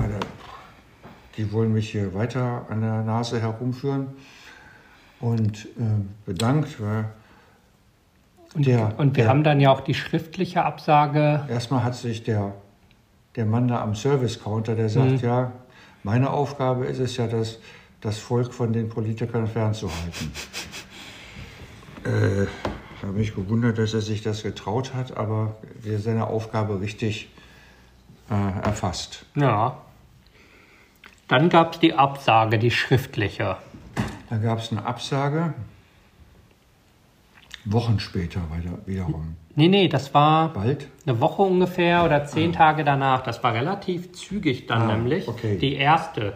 [1.38, 4.08] die wollen mich hier weiter an der Nase herumführen.
[5.22, 6.82] Und äh, bedankt.
[6.82, 7.06] Weil
[8.54, 11.46] und, der, und wir der, haben dann ja auch die schriftliche Absage.
[11.50, 12.54] Erstmal hat sich der,
[13.36, 15.20] der Mann da am Service-Counter, der sagt, mhm.
[15.20, 15.52] ja,
[16.06, 17.58] meine Aufgabe ist es ja, das,
[18.00, 20.32] das Volk von den Politikern fernzuhalten.
[22.06, 22.46] äh,
[23.02, 27.30] habe mich gewundert, dass er sich das getraut hat, aber er seine Aufgabe richtig
[28.30, 29.26] äh, erfasst.
[29.36, 29.80] Ja.
[31.28, 33.58] Dann gab es die Absage, die schriftliche.
[34.30, 35.56] Dann gab es eine Absage.
[37.66, 38.42] Wochen später
[38.86, 39.36] wiederum.
[39.56, 40.88] Nee, nee, das war Bald?
[41.06, 42.58] eine Woche ungefähr oder zehn ah.
[42.58, 43.24] Tage danach.
[43.24, 45.28] Das war relativ zügig dann ah, nämlich.
[45.28, 45.58] Okay.
[45.58, 46.34] Die erste.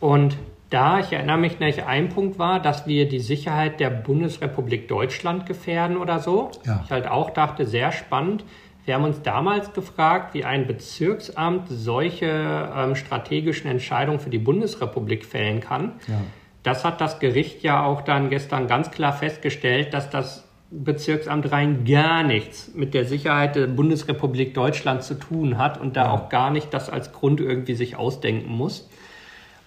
[0.00, 0.36] Und
[0.70, 5.46] da, ich erinnere mich nicht, ein Punkt war, dass wir die Sicherheit der Bundesrepublik Deutschland
[5.46, 6.50] gefährden oder so.
[6.64, 6.82] Ja.
[6.84, 8.44] Ich halt auch dachte, sehr spannend.
[8.84, 15.24] Wir haben uns damals gefragt, wie ein Bezirksamt solche ähm, strategischen Entscheidungen für die Bundesrepublik
[15.24, 15.92] fällen kann.
[16.06, 16.20] Ja.
[16.62, 20.43] Das hat das Gericht ja auch dann gestern ganz klar festgestellt, dass das
[20.82, 26.06] Bezirksamt Rhein gar nichts mit der Sicherheit der Bundesrepublik Deutschland zu tun hat und da
[26.06, 26.10] ja.
[26.10, 28.88] auch gar nicht das als Grund irgendwie sich ausdenken muss.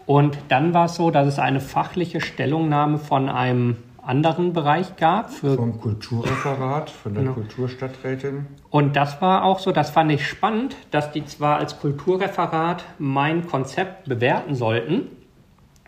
[0.06, 5.32] Und dann war es so, dass es eine fachliche Stellungnahme von einem anderen Bereich gab.
[5.32, 7.36] Vom Kulturreferat, von der genau.
[7.36, 8.46] Kulturstadträtin.
[8.70, 13.48] Und das war auch so, das fand ich spannend, dass die zwar als Kulturreferat mein
[13.48, 15.08] Konzept bewerten sollten,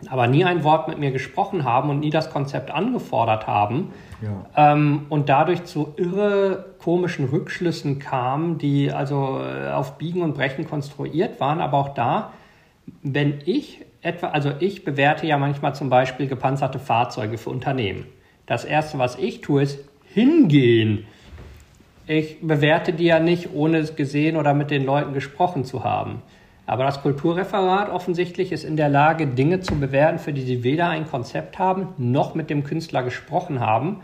[0.10, 3.94] aber nie ein Wort mit mir gesprochen haben und nie das Konzept angefordert haben.
[4.22, 4.74] Ja.
[4.74, 10.68] Ähm, und dadurch zu irre komischen Rückschlüssen kamen, die also äh, auf Biegen und Brechen
[10.68, 11.62] konstruiert waren.
[11.62, 12.34] Aber auch da,
[13.02, 18.06] wenn ich etwa, also ich bewerte ja manchmal zum Beispiel gepanzerte Fahrzeuge für Unternehmen.
[18.46, 21.06] Das erste, was ich tue, ist hingehen.
[22.08, 26.24] Ich bewerte die ja nicht, ohne es gesehen oder mit den Leuten gesprochen zu haben.
[26.70, 30.88] Aber das Kulturreferat offensichtlich ist in der Lage, Dinge zu bewerten, für die sie weder
[30.88, 34.02] ein Konzept haben, noch mit dem Künstler gesprochen haben.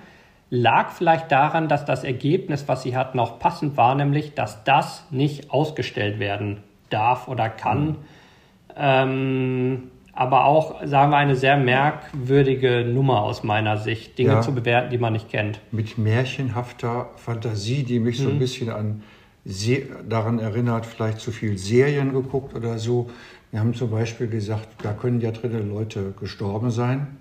[0.49, 5.05] Lag vielleicht daran, dass das Ergebnis, was sie hatten, auch passend war, nämlich, dass das
[5.11, 7.85] nicht ausgestellt werden darf oder kann.
[7.85, 7.95] Mhm.
[8.75, 9.83] Ähm,
[10.13, 14.41] aber auch, sagen wir, eine sehr merkwürdige Nummer aus meiner Sicht, Dinge ja.
[14.41, 15.59] zu bewerten, die man nicht kennt.
[15.71, 18.23] Mit märchenhafter Fantasie, die mich mhm.
[18.23, 18.39] so ein mhm.
[18.39, 19.03] bisschen an
[20.09, 23.09] daran erinnert, vielleicht zu viel Serien geguckt oder so.
[23.51, 27.17] Wir haben zum Beispiel gesagt, da können ja dritte Leute gestorben sein.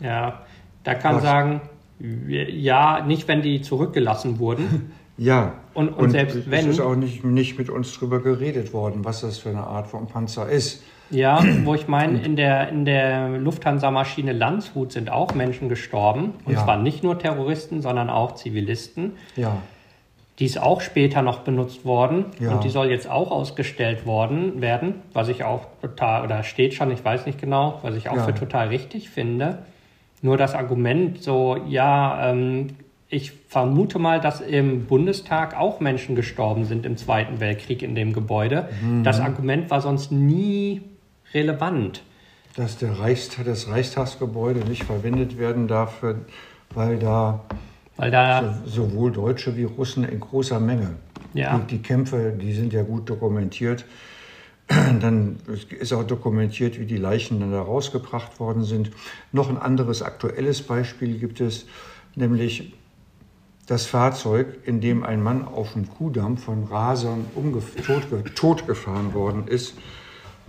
[0.00, 0.42] Ja,
[0.84, 1.22] da kann Was?
[1.22, 1.60] sagen,
[1.98, 4.92] ja, nicht wenn die zurückgelassen wurden.
[5.16, 6.64] Ja, und, und, und selbst wenn.
[6.68, 9.86] Es ist auch nicht, nicht mit uns drüber geredet worden, was das für eine Art
[9.86, 10.82] von Panzer ist.
[11.10, 16.32] Ja, wo ich meine, in der, in der Lufthansa-Maschine Landshut sind auch Menschen gestorben.
[16.44, 16.64] Und ja.
[16.64, 19.12] zwar nicht nur Terroristen, sondern auch Zivilisten.
[19.36, 19.58] Ja.
[20.40, 22.52] Die ist auch später noch benutzt worden ja.
[22.52, 26.90] und die soll jetzt auch ausgestellt worden werden, was ich auch total, oder steht schon,
[26.90, 28.24] ich weiß nicht genau, was ich auch ja.
[28.24, 29.58] für total richtig finde.
[30.22, 32.70] Nur das Argument so, ja, ähm,
[33.08, 38.12] ich vermute mal, dass im Bundestag auch Menschen gestorben sind im Zweiten Weltkrieg in dem
[38.12, 38.68] Gebäude.
[38.82, 39.04] Mhm.
[39.04, 40.82] Das Argument war sonst nie
[41.32, 42.02] relevant.
[42.56, 46.02] Dass der Reichstag, das Reichstagsgebäude nicht verwendet werden darf,
[46.70, 47.40] weil da
[47.96, 50.96] weil da so, sowohl Deutsche wie Russen in großer Menge.
[51.32, 51.58] Ja.
[51.58, 53.84] Die, die, Kämpfe, die sind ja gut dokumentiert.
[54.68, 55.36] Dann
[55.78, 58.90] ist auch dokumentiert, wie die Leichen dann da rausgebracht worden sind.
[59.30, 61.66] Noch ein anderes aktuelles Beispiel gibt es,
[62.14, 62.72] nämlich
[63.66, 67.26] das Fahrzeug, in dem ein Mann auf dem Kuhdamm von Rasern
[67.86, 69.74] tot, totgefahren worden ist.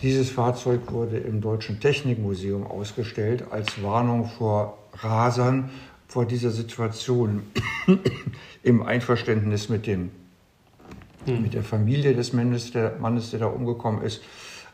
[0.01, 5.69] Dieses Fahrzeug wurde im Deutschen Technikmuseum ausgestellt als Warnung vor Rasern
[6.15, 7.43] vor dieser Situation
[8.63, 10.11] im Einverständnis mit, dem,
[11.25, 11.41] hm.
[11.41, 14.23] mit der Familie des Mannes der, Mannes, der da umgekommen ist.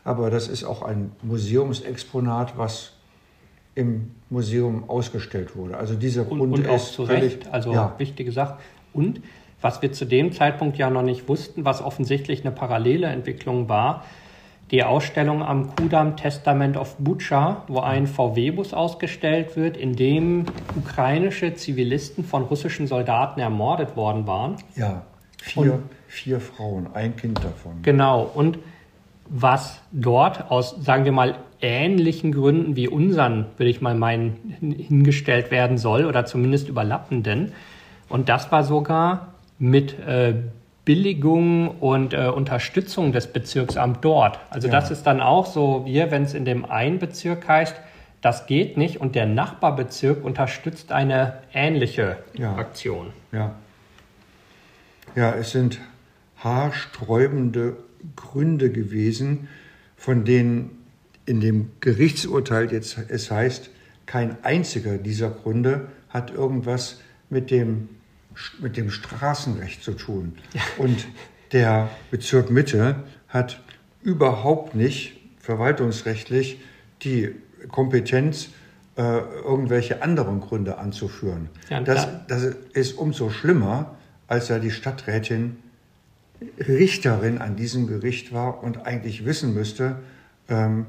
[0.04, 2.92] Aber das ist auch ein Museumsexponat, was
[3.74, 5.76] im Museum ausgestellt wurde.
[5.78, 7.92] Also dieser Grund und, und auch ist zu völlig, Recht, also ja.
[7.98, 8.58] wichtige Sache.
[8.92, 9.20] Und
[9.60, 14.04] was wir zu dem Zeitpunkt ja noch nicht wussten, was offensichtlich eine parallele Entwicklung war,
[14.72, 21.54] die Ausstellung am Kudam Testament of Bucha, wo ein VW-Bus ausgestellt wird, in dem ukrainische
[21.54, 24.56] Zivilisten von russischen Soldaten ermordet worden waren.
[24.74, 25.02] Ja,
[25.42, 27.82] vier, vier Frauen, ein Kind davon.
[27.82, 28.58] Genau, und
[29.28, 35.50] was dort aus, sagen wir mal, ähnlichen Gründen wie unseren, würde ich mal meinen, hingestellt
[35.50, 37.52] werden soll oder zumindest überlappenden.
[38.08, 40.34] Und das war sogar mit äh,
[40.84, 44.40] Billigung und äh, Unterstützung des Bezirksamts dort.
[44.50, 44.72] Also ja.
[44.72, 47.76] das ist dann auch so, wir, wenn es in dem einen Bezirk heißt,
[48.20, 52.54] das geht nicht und der Nachbarbezirk unterstützt eine ähnliche ja.
[52.56, 53.12] Aktion.
[53.32, 53.54] Ja.
[55.14, 55.78] Ja, es sind
[56.38, 57.76] haarsträubende
[58.16, 59.48] Gründe gewesen,
[59.96, 60.78] von denen
[61.26, 63.70] in dem Gerichtsurteil jetzt es heißt,
[64.06, 67.00] kein einziger dieser Gründe hat irgendwas
[67.30, 67.88] mit dem
[68.60, 70.38] mit dem Straßenrecht zu tun.
[70.52, 70.60] Ja.
[70.78, 71.06] Und
[71.52, 73.60] der Bezirk Mitte hat
[74.02, 76.60] überhaupt nicht verwaltungsrechtlich
[77.02, 77.34] die
[77.68, 78.48] Kompetenz,
[78.96, 81.48] äh, irgendwelche anderen Gründe anzuführen.
[81.70, 82.42] Ja, das, das
[82.72, 83.96] ist umso schlimmer,
[84.26, 85.56] als er die Stadträtin
[86.58, 89.96] Richterin an diesem Gericht war und eigentlich wissen müsste,
[90.48, 90.86] ähm,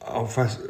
[0.00, 0.60] auf was,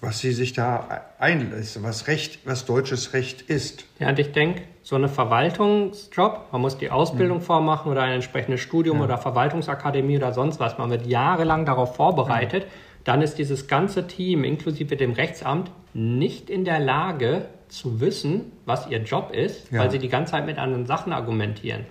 [0.00, 3.86] was sie sich da einlässt, was Recht, was deutsches Recht ist.
[3.98, 7.42] Ja, und ich denke, so eine Verwaltungsjob, man muss die Ausbildung mhm.
[7.42, 9.04] vormachen oder ein entsprechendes Studium ja.
[9.04, 12.68] oder Verwaltungsakademie oder sonst was, man wird jahrelang darauf vorbereitet, mhm.
[13.04, 18.86] dann ist dieses ganze Team inklusive dem Rechtsamt nicht in der Lage zu wissen, was
[18.88, 19.80] ihr Job ist, ja.
[19.80, 21.86] weil sie die ganze Zeit mit anderen Sachen argumentieren.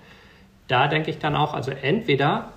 [0.68, 2.50] Da denke ich dann auch, also entweder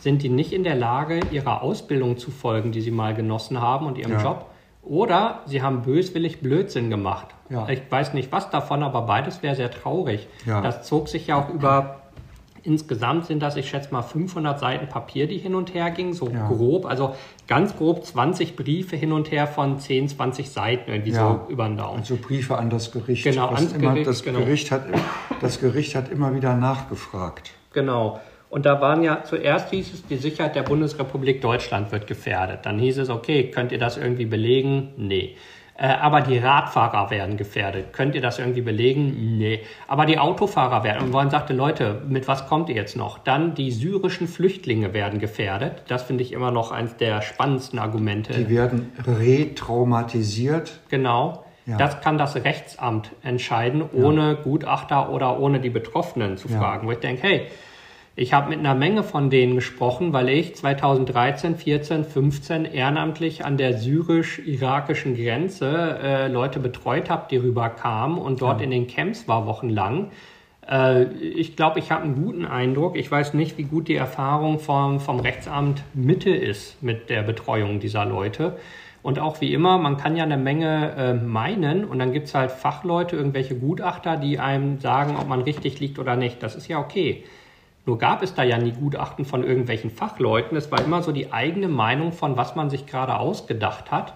[0.00, 3.86] sind die nicht in der Lage, ihrer Ausbildung zu folgen, die sie mal genossen haben
[3.86, 4.22] und ihrem ja.
[4.22, 4.50] Job.
[4.86, 7.26] Oder sie haben böswillig Blödsinn gemacht.
[7.50, 7.68] Ja.
[7.68, 10.28] Ich weiß nicht was davon, aber beides wäre sehr traurig.
[10.46, 10.60] Ja.
[10.60, 12.02] Das zog sich ja auch über,
[12.62, 16.28] insgesamt sind das, ich schätze mal, 500 Seiten Papier, die hin und her gingen, so
[16.28, 16.46] ja.
[16.46, 17.16] grob, also
[17.48, 21.76] ganz grob 20 Briefe hin und her von 10, 20 Seiten, irgendwie so über den
[21.76, 21.98] Daumen.
[21.98, 23.24] Also Briefe an das Gericht.
[23.24, 24.06] Genau, ans immer, Gericht.
[24.06, 24.38] Das, genau.
[24.38, 24.84] Gericht hat,
[25.40, 27.50] das Gericht hat immer wieder nachgefragt.
[27.72, 28.20] Genau.
[28.48, 32.60] Und da waren ja, zuerst hieß es, die Sicherheit der Bundesrepublik Deutschland wird gefährdet.
[32.64, 34.92] Dann hieß es, okay, könnt ihr das irgendwie belegen?
[34.96, 35.36] Nee.
[35.78, 37.92] Äh, aber die Radfahrer werden gefährdet.
[37.92, 39.36] Könnt ihr das irgendwie belegen?
[39.36, 39.60] Nee.
[39.88, 41.02] Aber die Autofahrer werden.
[41.02, 43.18] Und man sagte, Leute, mit was kommt ihr jetzt noch?
[43.18, 45.82] Dann die syrischen Flüchtlinge werden gefährdet.
[45.88, 48.32] Das finde ich immer noch eines der spannendsten Argumente.
[48.32, 50.80] Die werden retraumatisiert.
[50.88, 51.44] Genau.
[51.66, 51.76] Ja.
[51.78, 54.32] Das kann das Rechtsamt entscheiden, ohne ja.
[54.34, 56.82] Gutachter oder ohne die Betroffenen zu fragen.
[56.82, 56.88] Ja.
[56.88, 57.48] Wo ich denke, hey,
[58.18, 63.58] ich habe mit einer Menge von denen gesprochen, weil ich 2013, 14, 15 ehrenamtlich an
[63.58, 68.64] der syrisch-irakischen Grenze äh, Leute betreut habe, die rüberkamen und dort ja.
[68.64, 70.12] in den Camps war wochenlang.
[70.66, 72.96] Äh, ich glaube, ich habe einen guten Eindruck.
[72.96, 77.80] Ich weiß nicht, wie gut die Erfahrung vom, vom Rechtsamt Mitte ist mit der Betreuung
[77.80, 78.56] dieser Leute.
[79.02, 82.34] Und auch wie immer, man kann ja eine Menge äh, meinen und dann gibt es
[82.34, 86.42] halt Fachleute, irgendwelche Gutachter, die einem sagen, ob man richtig liegt oder nicht.
[86.42, 87.22] Das ist ja okay.
[87.86, 90.56] Nur gab es da ja nie Gutachten von irgendwelchen Fachleuten.
[90.56, 94.14] Es war immer so die eigene Meinung von, was man sich gerade ausgedacht hat.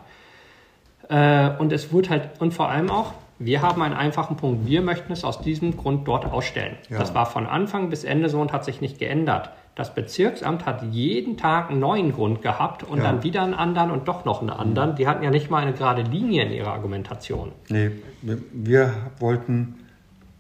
[1.09, 4.67] Äh, und es wurde halt, und vor allem auch, wir haben einen einfachen Punkt.
[4.67, 6.77] Wir möchten es aus diesem Grund dort ausstellen.
[6.91, 6.99] Ja.
[6.99, 9.51] Das war von Anfang bis Ende so und hat sich nicht geändert.
[9.77, 13.05] Das Bezirksamt hat jeden Tag einen neuen Grund gehabt und ja.
[13.05, 14.97] dann wieder einen anderen und doch noch einen anderen.
[14.97, 17.53] Die hatten ja nicht mal eine gerade Linie in ihrer Argumentation.
[17.69, 19.80] Nee, wir wollten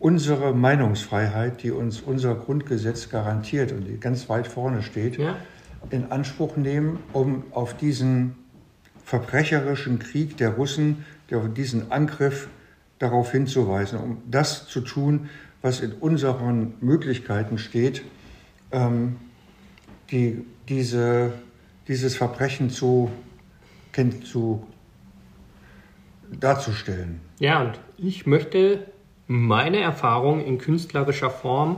[0.01, 5.37] unsere Meinungsfreiheit, die uns unser Grundgesetz garantiert und die ganz weit vorne steht, ja.
[5.91, 8.35] in Anspruch nehmen, um auf diesen
[9.05, 12.49] verbrecherischen Krieg der Russen, auf diesen Angriff
[12.99, 15.29] darauf hinzuweisen, um das zu tun,
[15.63, 18.03] was in unseren Möglichkeiten steht,
[18.73, 19.17] ähm,
[20.11, 21.35] die, diese,
[21.89, 23.11] dieses Verbrechen zu,
[24.25, 24.67] zu
[26.33, 27.21] darzustellen.
[27.39, 28.87] Ja, und ich möchte
[29.31, 31.77] meine Erfahrung in künstlerischer Form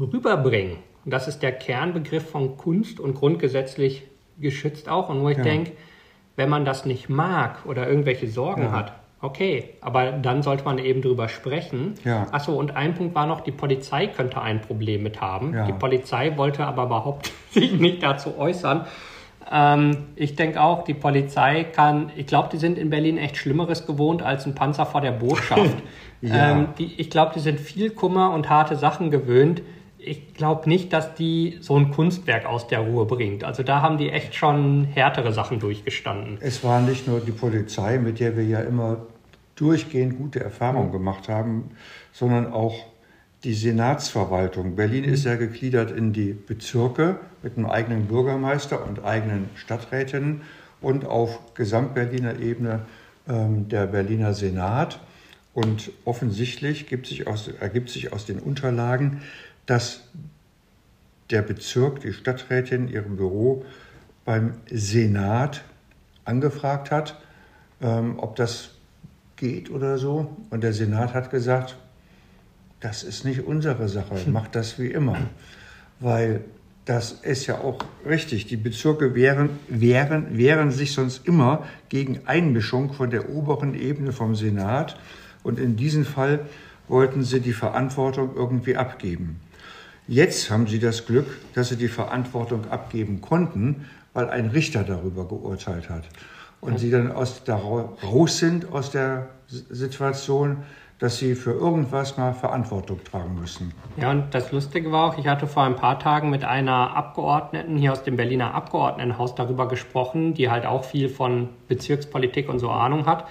[0.00, 0.78] rüberbringen.
[1.04, 4.02] Und das ist der Kernbegriff von Kunst und grundgesetzlich
[4.40, 5.08] geschützt auch.
[5.08, 5.44] Und wo ich ja.
[5.44, 5.70] denke,
[6.34, 8.72] wenn man das nicht mag oder irgendwelche Sorgen ja.
[8.72, 11.94] hat, okay, aber dann sollte man eben drüber sprechen.
[12.04, 12.26] Ja.
[12.32, 15.54] Achso, und ein Punkt war noch, die Polizei könnte ein Problem mit haben.
[15.54, 15.66] Ja.
[15.66, 18.86] Die Polizei wollte aber überhaupt sich nicht dazu äußern.
[19.48, 23.86] Ähm, ich denke auch, die Polizei kann, ich glaube, die sind in Berlin echt Schlimmeres
[23.86, 25.70] gewohnt als ein Panzer vor der Botschaft.
[26.20, 26.52] Ja.
[26.52, 29.62] Ähm, die, ich glaube, die sind viel Kummer und harte Sachen gewöhnt.
[29.98, 33.44] Ich glaube nicht, dass die so ein Kunstwerk aus der Ruhe bringt.
[33.44, 36.38] Also da haben die echt schon härtere Sachen durchgestanden.
[36.40, 38.98] Es war nicht nur die Polizei, mit der wir ja immer
[39.56, 41.70] durchgehend gute Erfahrungen gemacht haben,
[42.12, 42.74] sondern auch
[43.42, 44.76] die Senatsverwaltung.
[44.76, 50.42] Berlin ist ja gegliedert in die Bezirke mit einem eigenen Bürgermeister und eigenen Stadträtinnen
[50.80, 52.86] und auf Gesamtberliner Ebene
[53.28, 55.00] ähm, der Berliner Senat.
[55.56, 59.22] Und offensichtlich sich aus, ergibt sich aus den Unterlagen,
[59.64, 60.02] dass
[61.30, 63.64] der Bezirk, die Stadträtin, ihrem Büro
[64.26, 65.64] beim Senat
[66.26, 67.18] angefragt hat,
[67.80, 68.72] ähm, ob das
[69.36, 70.36] geht oder so.
[70.50, 71.78] Und der Senat hat gesagt,
[72.80, 75.16] das ist nicht unsere Sache, macht das wie immer.
[76.00, 76.44] Weil
[76.84, 78.44] das ist ja auch richtig.
[78.44, 84.34] Die Bezirke wehren, wehren, wehren sich sonst immer gegen Einmischung von der oberen Ebene vom
[84.34, 84.98] Senat.
[85.46, 86.40] Und in diesem Fall
[86.88, 89.38] wollten sie die Verantwortung irgendwie abgeben.
[90.08, 95.28] Jetzt haben sie das Glück, dass sie die Verantwortung abgeben konnten, weil ein Richter darüber
[95.28, 96.02] geurteilt hat.
[96.60, 100.64] Und sie dann aus, da raus sind aus der Situation,
[100.98, 103.72] dass sie für irgendwas mal Verantwortung tragen müssen.
[103.98, 107.76] Ja, und das Lustige war auch, ich hatte vor ein paar Tagen mit einer Abgeordneten
[107.76, 112.70] hier aus dem Berliner Abgeordnetenhaus darüber gesprochen, die halt auch viel von Bezirkspolitik und so
[112.70, 113.28] Ahnung hat.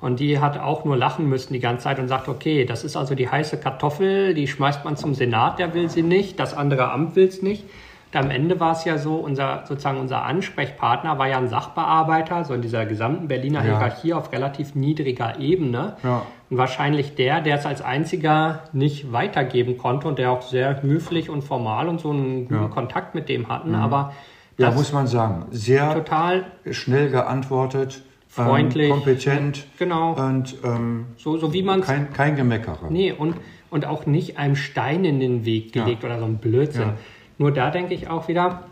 [0.00, 2.96] Und die hat auch nur lachen müssen die ganze Zeit und sagt, okay, das ist
[2.96, 6.90] also die heiße Kartoffel, die schmeißt man zum Senat, der will sie nicht, das andere
[6.90, 7.64] Amt will es nicht.
[8.12, 12.44] Und am Ende war es ja so, unser, sozusagen unser Ansprechpartner war ja ein Sachbearbeiter,
[12.44, 13.64] so in dieser gesamten Berliner ja.
[13.64, 15.96] Hierarchie auf relativ niedriger Ebene.
[16.02, 16.22] Ja.
[16.48, 21.28] Und wahrscheinlich der, der es als einziger nicht weitergeben konnte und der auch sehr höflich
[21.28, 22.68] und formal und so einen guten ja.
[22.68, 23.70] Kontakt mit dem hatten.
[23.70, 23.76] Mhm.
[23.76, 24.12] Aber
[24.56, 28.02] ja, muss man sagen, sehr total schnell geantwortet
[28.44, 30.12] freundlich, kompetent, genau.
[30.12, 32.86] und ähm, so, so wie man kein, kein Gemeckere.
[32.90, 33.36] Nee, und,
[33.70, 36.10] und auch nicht einem Stein in den Weg gelegt ja.
[36.10, 36.82] oder so ein Blödsinn.
[36.82, 36.94] Ja.
[37.38, 38.64] Nur da denke ich auch wieder,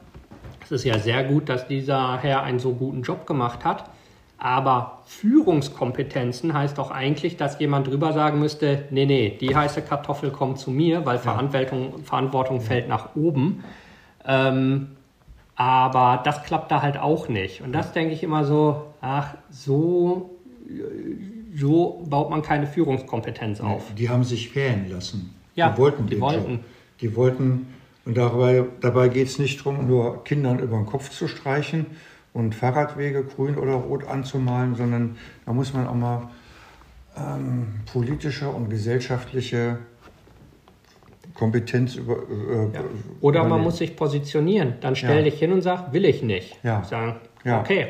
[0.62, 3.90] es ist ja sehr gut, dass dieser Herr einen so guten Job gemacht hat.
[4.38, 10.30] Aber Führungskompetenzen heißt doch eigentlich, dass jemand drüber sagen müsste, nee, nee, die heiße Kartoffel
[10.30, 11.22] kommt zu mir, weil ja.
[11.22, 13.64] Verantwortung, Verantwortung fällt nach oben.
[14.26, 14.88] Ähm,
[15.56, 17.62] aber das klappt da halt auch nicht.
[17.62, 20.38] Und das denke ich immer so, ach, so,
[21.54, 23.94] so baut man keine Führungskompetenz auf.
[23.94, 25.34] Die haben sich wählen lassen.
[25.54, 26.06] Ja, die wollten.
[26.06, 26.52] Die wollten.
[26.52, 26.60] Job.
[27.00, 27.66] Die wollten
[28.06, 31.86] Und dabei, dabei geht es nicht darum, nur Kindern über den Kopf zu streichen
[32.32, 35.16] und Fahrradwege grün oder rot anzumalen, sondern
[35.46, 36.30] da muss man auch mal
[37.16, 39.78] ähm, politische und gesellschaftliche
[41.34, 42.16] Kompetenz über.
[42.16, 42.84] Äh, ja.
[43.20, 44.74] Oder man muss sich positionieren.
[44.80, 45.24] Dann stell ja.
[45.24, 46.58] dich hin und sag, will ich nicht.
[46.62, 46.82] Ja.
[46.84, 47.88] Sagen, okay.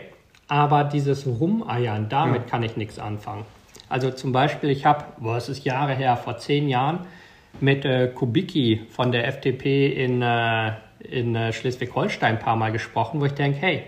[0.48, 3.44] Aber dieses Rumeiern, damit kann ich nichts anfangen.
[3.88, 5.04] Also zum Beispiel, ich habe,
[5.36, 7.00] es ist Jahre her, vor zehn Jahren,
[7.60, 10.72] mit äh, Kubicki von der FDP in, äh,
[11.08, 13.84] in äh, Schleswig-Holstein ein paar Mal gesprochen, wo ich denke, hey,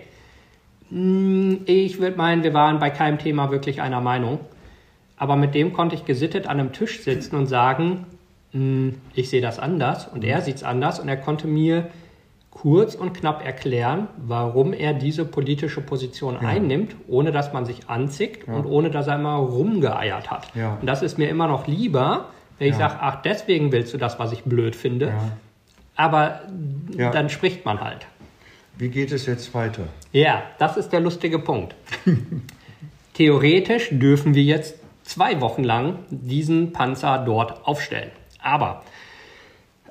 [0.89, 4.39] mh, hm, ich würde meinen, wir waren bei keinem Thema wirklich einer Meinung.
[5.17, 8.05] Aber mit dem konnte ich gesittet an einem Tisch sitzen und sagen,
[8.53, 11.89] mh, hm, ich sehe das anders und er sieht es anders und er konnte mir
[12.61, 16.47] kurz und knapp erklären, warum er diese politische Position ja.
[16.47, 18.55] einnimmt, ohne dass man sich anzickt ja.
[18.55, 20.47] und ohne dass er immer rumgeeiert hat.
[20.55, 20.77] Ja.
[20.81, 24.17] Und das ist mir immer noch lieber, wenn ich sage, ach, deswegen willst du das,
[24.17, 25.13] was ich blöd finde.
[25.95, 26.41] Aber
[26.97, 28.07] dann spricht man halt.
[28.77, 29.83] Wie geht es jetzt weiter?
[30.11, 31.75] Ja, das ist der lustige Punkt.
[33.13, 38.11] Theoretisch dürfen wir jetzt zwei Wochen lang diesen Panzer dort aufstellen.
[38.41, 38.83] Aber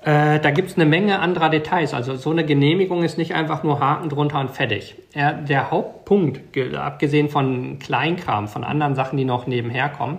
[0.07, 1.93] äh, da gibt es eine Menge anderer Details.
[1.93, 4.95] Also so eine Genehmigung ist nicht einfach nur Haken drunter und fertig.
[5.13, 10.19] Er, der Hauptpunkt, abgesehen von Kleinkram, von anderen Sachen, die noch nebenher kommen,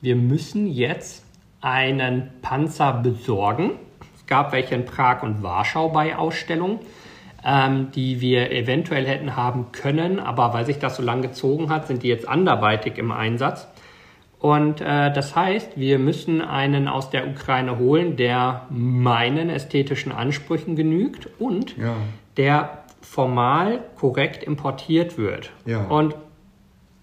[0.00, 1.22] wir müssen jetzt
[1.60, 3.72] einen Panzer besorgen.
[4.16, 6.78] Es gab welche in Prag und Warschau bei Ausstellungen,
[7.44, 11.88] ähm, die wir eventuell hätten haben können, aber weil sich das so lange gezogen hat,
[11.88, 13.68] sind die jetzt anderweitig im Einsatz.
[14.40, 20.76] Und äh, das heißt, wir müssen einen aus der Ukraine holen, der meinen ästhetischen Ansprüchen
[20.76, 21.94] genügt und ja.
[22.38, 25.50] der formal korrekt importiert wird.
[25.66, 25.84] Ja.
[25.84, 26.14] Und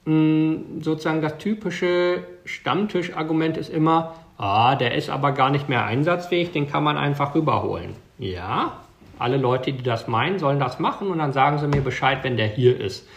[0.05, 5.85] mh, mm, sozusagen das typische Stammtischargument ist immer, ah, der ist aber gar nicht mehr
[5.85, 7.93] einsatzfähig, den kann man einfach rüberholen.
[8.17, 8.79] Ja,
[9.19, 12.35] alle Leute, die das meinen, sollen das machen und dann sagen sie mir Bescheid, wenn
[12.35, 13.07] der hier ist.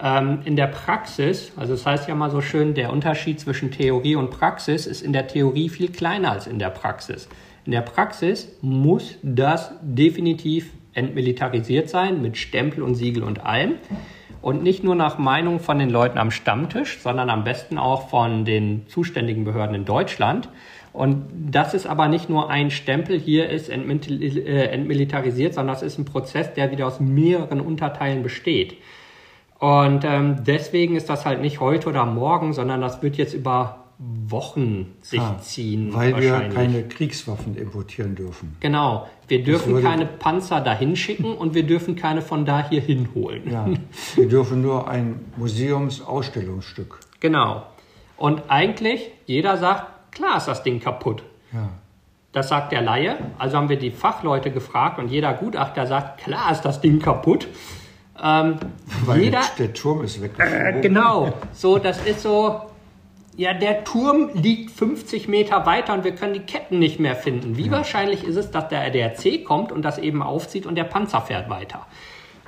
[0.00, 4.16] Ähm, in der Praxis, also das heißt ja mal so schön, der Unterschied zwischen Theorie
[4.16, 7.28] und Praxis ist in der Theorie viel kleiner als in der Praxis.
[7.64, 13.74] In der Praxis muss das definitiv entmilitarisiert sein mit Stempel und Siegel und allem.
[14.42, 18.44] Und nicht nur nach Meinung von den Leuten am Stammtisch, sondern am besten auch von
[18.44, 20.48] den zuständigen Behörden in Deutschland.
[20.92, 25.98] Und das ist aber nicht nur ein Stempel, hier ist äh, entmilitarisiert, sondern das ist
[25.98, 28.76] ein Prozess, der wieder aus mehreren Unterteilen besteht.
[29.58, 33.86] Und ähm, deswegen ist das halt nicht heute oder morgen, sondern das wird jetzt über
[33.98, 35.94] Wochen sich ah, ziehen.
[35.94, 38.56] Weil wir keine Kriegswaffen importieren dürfen.
[38.60, 39.08] Genau.
[39.26, 43.50] Wir dürfen keine Panzer dahin schicken und wir dürfen keine von da hier hinholen.
[43.50, 43.66] Ja,
[44.14, 47.00] wir dürfen nur ein Museumsausstellungsstück.
[47.20, 47.62] Genau.
[48.18, 51.22] Und eigentlich, jeder sagt, klar ist das Ding kaputt.
[51.52, 51.70] Ja.
[52.32, 53.16] Das sagt der Laie.
[53.38, 57.48] Also haben wir die Fachleute gefragt und jeder Gutachter sagt, klar ist das Ding kaputt.
[58.22, 58.56] Ähm,
[59.04, 60.32] Weil jeder, der Turm ist weg.
[60.38, 62.60] Äh, genau, so das ist so.
[63.36, 67.58] Ja, der Turm liegt 50 Meter weiter und wir können die Ketten nicht mehr finden.
[67.58, 67.72] Wie ja.
[67.72, 71.50] wahrscheinlich ist es, dass der ADAC kommt und das eben aufzieht und der Panzer fährt
[71.50, 71.86] weiter?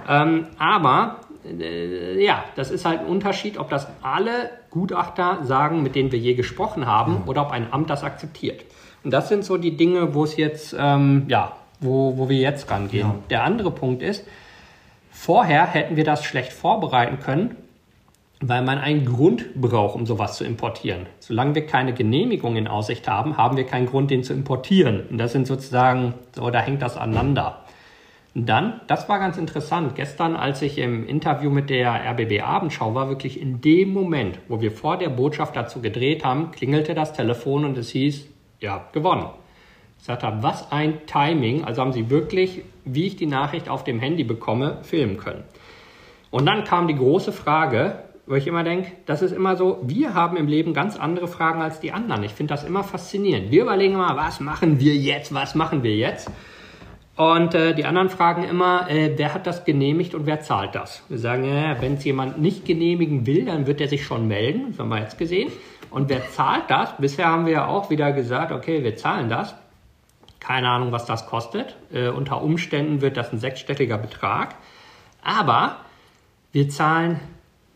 [0.09, 5.95] Ähm, aber äh, ja, das ist halt ein Unterschied, ob das alle Gutachter sagen, mit
[5.95, 7.23] denen wir je gesprochen haben, ja.
[7.27, 8.65] oder ob ein Amt das akzeptiert.
[9.05, 12.71] Und das sind so die Dinge, wo es jetzt, ähm, ja, wo, wo wir jetzt
[12.71, 13.09] rangehen.
[13.09, 13.15] Ja.
[13.31, 14.25] Der andere Punkt ist,
[15.21, 17.57] Vorher hätten wir das schlecht vorbereiten können,
[18.41, 21.07] weil man einen Grund braucht, um sowas zu importieren.
[21.19, 25.03] Solange wir keine Genehmigung in Aussicht haben, haben wir keinen Grund, den zu importieren.
[25.11, 27.65] Und das sind sozusagen, so, da hängt das aneinander.
[28.37, 32.95] Und dann, das war ganz interessant, gestern, als ich im Interview mit der RBB Abendschau
[32.95, 37.13] war, wirklich in dem Moment, wo wir vor der Botschaft dazu gedreht haben, klingelte das
[37.13, 38.29] Telefon und es hieß,
[38.65, 39.27] habt gewonnen.
[39.99, 41.65] Ich sagte, was ein Timing.
[41.65, 42.63] Also haben sie wirklich,
[42.95, 45.45] wie ich die Nachricht auf dem Handy bekomme, filmen können.
[46.31, 50.15] Und dann kam die große Frage, wo ich immer denke, das ist immer so, wir
[50.15, 52.23] haben im Leben ganz andere Fragen als die anderen.
[52.25, 53.51] Ich finde das immer faszinierend.
[53.51, 56.31] Wir überlegen immer, was machen wir jetzt, was machen wir jetzt?
[57.17, 61.03] Und äh, die anderen fragen immer, äh, wer hat das genehmigt und wer zahlt das?
[61.09, 64.67] Wir sagen, äh, wenn es jemand nicht genehmigen will, dann wird er sich schon melden.
[64.71, 65.51] Das haben wir jetzt gesehen.
[65.91, 66.97] Und wer zahlt das?
[66.99, 69.55] Bisher haben wir ja auch wieder gesagt, okay, wir zahlen das.
[70.41, 71.77] Keine Ahnung, was das kostet.
[71.93, 74.55] Äh, unter Umständen wird das ein sechsstelliger Betrag.
[75.23, 75.77] Aber
[76.53, 77.21] wir zahlen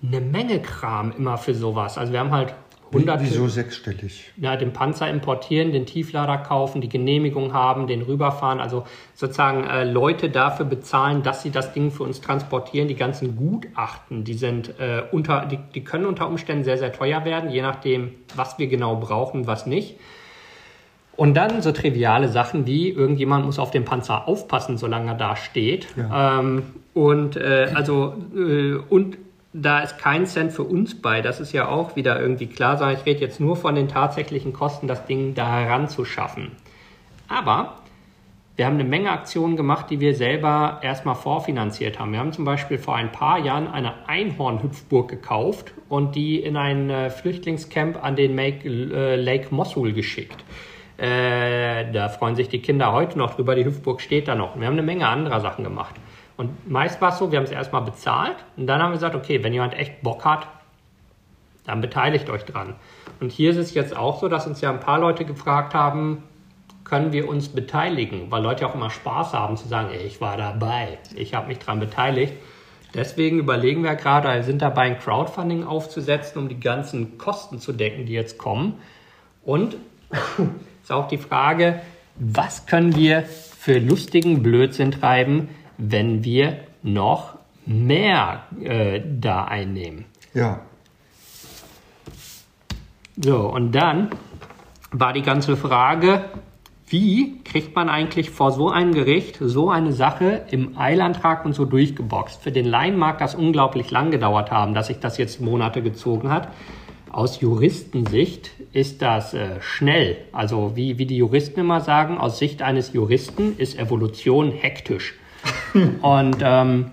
[0.05, 1.99] eine Menge Kram immer für sowas.
[1.99, 2.55] Also wir haben halt
[2.95, 3.23] 100.
[3.23, 4.33] Wieso sechsstellig?
[4.37, 8.61] Ja, den Panzer importieren, den Tieflader kaufen, die Genehmigung haben, den rüberfahren.
[8.61, 8.85] Also
[9.15, 12.89] sozusagen äh, Leute dafür bezahlen, dass sie das Ding für uns transportieren.
[12.89, 17.25] Die ganzen Gutachten, die sind äh, unter, die, die können unter Umständen sehr, sehr teuer
[17.25, 19.99] werden, je nachdem, was wir genau brauchen, was nicht.
[21.17, 25.37] Und dann so triviale Sachen wie irgendjemand muss auf den Panzer aufpassen, solange er da
[25.37, 25.87] steht.
[25.97, 26.41] Ja.
[26.41, 26.63] Ähm,
[26.95, 29.19] und äh, also äh, und
[29.53, 31.21] da ist kein Cent für uns bei.
[31.21, 34.55] Das ist ja auch wieder irgendwie klar, sondern ich rede jetzt nur von den tatsächlichen
[34.55, 36.53] Kosten, das Ding da heranzuschaffen.
[37.29, 37.75] Aber
[38.57, 42.13] wir haben eine Menge Aktionen gemacht, die wir selber erstmal vorfinanziert haben.
[42.13, 46.91] Wir haben zum Beispiel vor ein paar Jahren eine Einhornhüpfburg gekauft und die in ein
[46.91, 50.45] äh, Flüchtlingscamp an den Make, äh, Lake Mosul geschickt.
[51.03, 54.57] Äh, da freuen sich die Kinder heute noch drüber, die Hüpfburg steht da noch.
[54.57, 55.97] Wir haben eine Menge anderer Sachen gemacht.
[56.37, 59.17] Und meist war es so, wir haben es erstmal bezahlt und dann haben wir gesagt,
[59.17, 60.47] okay, wenn jemand echt Bock hat,
[61.67, 62.77] dann beteiligt euch dran.
[63.19, 66.23] Und hier ist es jetzt auch so, dass uns ja ein paar Leute gefragt haben,
[66.85, 70.37] können wir uns beteiligen, weil Leute auch immer Spaß haben zu sagen, ey, ich war
[70.37, 72.35] dabei, ich habe mich daran beteiligt.
[72.95, 77.73] Deswegen überlegen wir gerade, wir sind dabei, ein Crowdfunding aufzusetzen, um die ganzen Kosten zu
[77.73, 78.75] decken, die jetzt kommen.
[79.45, 79.77] Und
[80.83, 81.81] ist auch die Frage,
[82.17, 85.49] was können wir für lustigen Blödsinn treiben,
[85.79, 90.05] wenn wir noch mehr äh, da einnehmen?
[90.35, 90.61] Ja,
[93.17, 94.11] So, und dann
[94.91, 96.25] war die ganze Frage,
[96.87, 101.65] wie kriegt man eigentlich vor so einem Gericht so eine Sache im Eilantrag und so
[101.65, 102.43] durchgeboxt?
[102.43, 106.31] Für den Laien mag das unglaublich lang gedauert haben, dass sich das jetzt Monate gezogen
[106.31, 106.49] hat.
[107.13, 110.17] Aus Juristensicht ist das äh, schnell.
[110.33, 115.15] Also wie, wie die Juristen immer sagen, aus Sicht eines Juristen ist Evolution hektisch.
[116.03, 116.91] und ähm,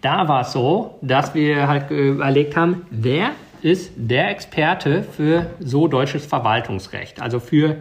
[0.00, 3.32] da war es so, dass wir halt überlegt haben, wer
[3.62, 7.20] ist der Experte für so deutsches Verwaltungsrecht?
[7.20, 7.78] Also für,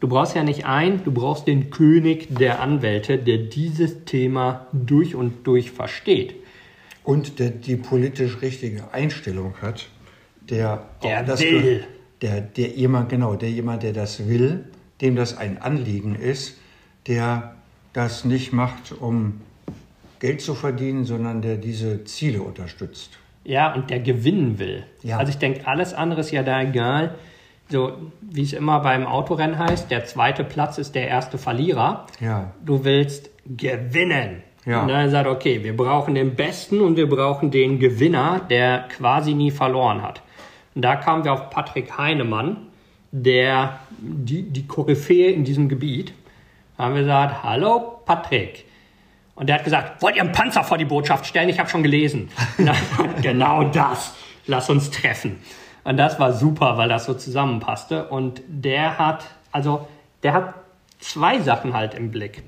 [0.00, 5.14] du brauchst ja nicht einen, du brauchst den König der Anwälte, der dieses Thema durch
[5.14, 6.36] und durch versteht.
[7.04, 9.88] und der die politisch richtige Einstellung hat,
[10.50, 11.84] der, Der das will.
[12.22, 14.64] der, der jemand, genau, der jemand, der das will,
[15.00, 16.58] dem das ein Anliegen ist,
[17.06, 17.54] der
[17.92, 19.40] das nicht macht, um
[20.20, 23.18] Geld zu verdienen, sondern der diese Ziele unterstützt.
[23.44, 24.84] Ja, und der gewinnen will.
[25.02, 25.18] Ja.
[25.18, 27.14] Also ich denke, alles andere ist ja da egal.
[27.68, 27.92] So,
[28.22, 32.06] wie es immer beim Autorennen heißt, der zweite Platz ist der erste Verlierer.
[32.20, 34.42] Ja, Du willst gewinnen.
[34.64, 34.82] Ja.
[34.82, 39.34] Und dann sagt, okay, wir brauchen den Besten und wir brauchen den Gewinner, der quasi
[39.34, 40.22] nie verloren hat.
[40.74, 42.68] Und da kamen wir auf Patrick Heinemann,
[43.12, 46.12] der die, die Koryphäe in diesem Gebiet.
[46.76, 48.64] Da haben wir gesagt, hallo Patrick.
[49.36, 51.48] Und der hat gesagt, wollt ihr einen Panzer vor die Botschaft stellen?
[51.48, 52.28] Ich habe schon gelesen.
[52.58, 52.74] Na,
[53.20, 54.14] genau das.
[54.46, 55.38] Lass uns treffen.
[55.84, 58.08] Und das war super, weil das so zusammenpasste.
[58.08, 59.86] Und der hat, also,
[60.22, 60.54] der hat
[60.98, 62.42] zwei Sachen halt im Blick.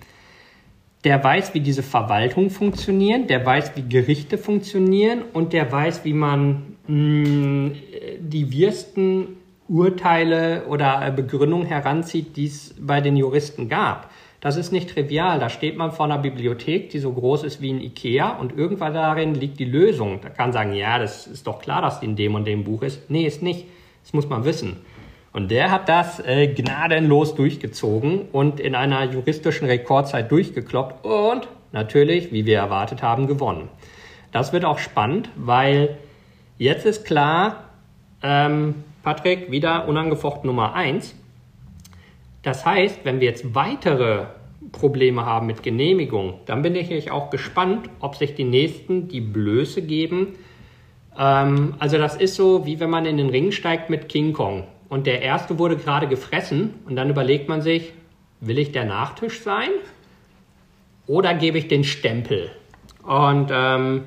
[1.04, 6.14] Der weiß, wie diese Verwaltung funktionieren, der weiß, wie Gerichte funktionieren und der weiß, wie
[6.14, 9.36] man die wirsten
[9.68, 14.10] Urteile oder äh, Begründungen heranzieht, die es bei den Juristen gab.
[14.40, 15.40] Das ist nicht trivial.
[15.40, 18.94] Da steht man vor einer Bibliothek, die so groß ist wie ein Ikea und irgendwann
[18.94, 20.20] darin liegt die Lösung.
[20.22, 22.62] Da kann man sagen, ja, das ist doch klar, dass die in dem und dem
[22.62, 23.10] Buch ist.
[23.10, 23.64] Nee, ist nicht.
[24.04, 24.76] Das muss man wissen.
[25.32, 32.32] Und der hat das äh, gnadenlos durchgezogen und in einer juristischen Rekordzeit durchgekloppt und natürlich,
[32.32, 33.68] wie wir erwartet haben, gewonnen.
[34.32, 35.98] Das wird auch spannend, weil
[36.58, 37.70] jetzt ist klar,
[38.22, 41.14] ähm, Patrick, wieder unangefochten Nummer eins.
[42.42, 44.26] Das heißt, wenn wir jetzt weitere
[44.72, 49.82] Probleme haben mit Genehmigung, dann bin ich auch gespannt, ob sich die nächsten die Blöße
[49.82, 50.34] geben.
[51.18, 54.64] Ähm, also das ist so, wie wenn man in den Ring steigt mit King Kong
[54.88, 57.92] und der erste wurde gerade gefressen und dann überlegt man sich,
[58.40, 59.70] will ich der Nachtisch sein
[61.06, 62.50] oder gebe ich den Stempel?
[63.02, 64.04] Und ähm,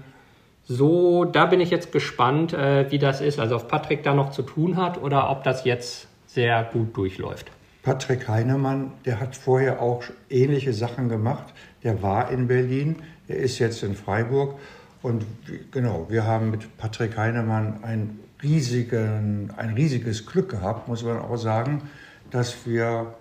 [0.71, 3.39] so, da bin ich jetzt gespannt, äh, wie das ist.
[3.39, 7.51] Also ob Patrick da noch zu tun hat oder ob das jetzt sehr gut durchläuft.
[7.81, 11.55] Patrick Heinemann, der hat vorher auch ähnliche Sachen gemacht.
[11.83, 12.97] Der war in Berlin,
[13.27, 14.59] der ist jetzt in Freiburg.
[15.01, 15.25] Und
[15.71, 21.37] genau, wir haben mit Patrick Heinemann ein, riesigen, ein riesiges Glück gehabt, muss man auch
[21.37, 21.89] sagen,
[22.29, 23.15] dass, wir,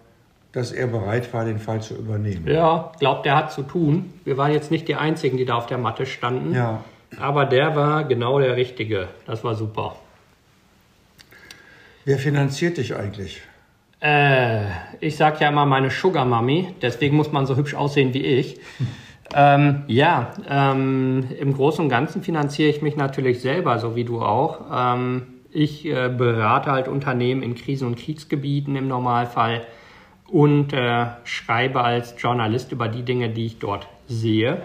[0.53, 2.47] dass er bereit war, den Fall zu übernehmen.
[2.47, 4.13] Ja, glaubt, der hat zu tun.
[4.25, 6.55] Wir waren jetzt nicht die Einzigen, die da auf der Matte standen.
[6.55, 6.85] Ja.
[7.19, 9.09] Aber der war genau der Richtige.
[9.27, 9.97] Das war super.
[12.05, 13.43] Wer finanziert dich eigentlich?
[14.01, 14.67] Äh,
[15.01, 18.61] ich sag ja immer meine Sugar Mami, deswegen muss man so hübsch aussehen wie ich.
[19.35, 24.23] Ähm, ja, ähm, im Großen und Ganzen finanziere ich mich natürlich selber, so wie du
[24.23, 24.61] auch.
[24.73, 29.67] Ähm, ich äh, berate halt Unternehmen in Krisen- und Kriegsgebieten im Normalfall
[30.29, 34.63] und äh, schreibe als Journalist über die Dinge, die ich dort sehe.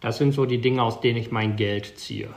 [0.00, 2.28] Das sind so die Dinge, aus denen ich mein Geld ziehe.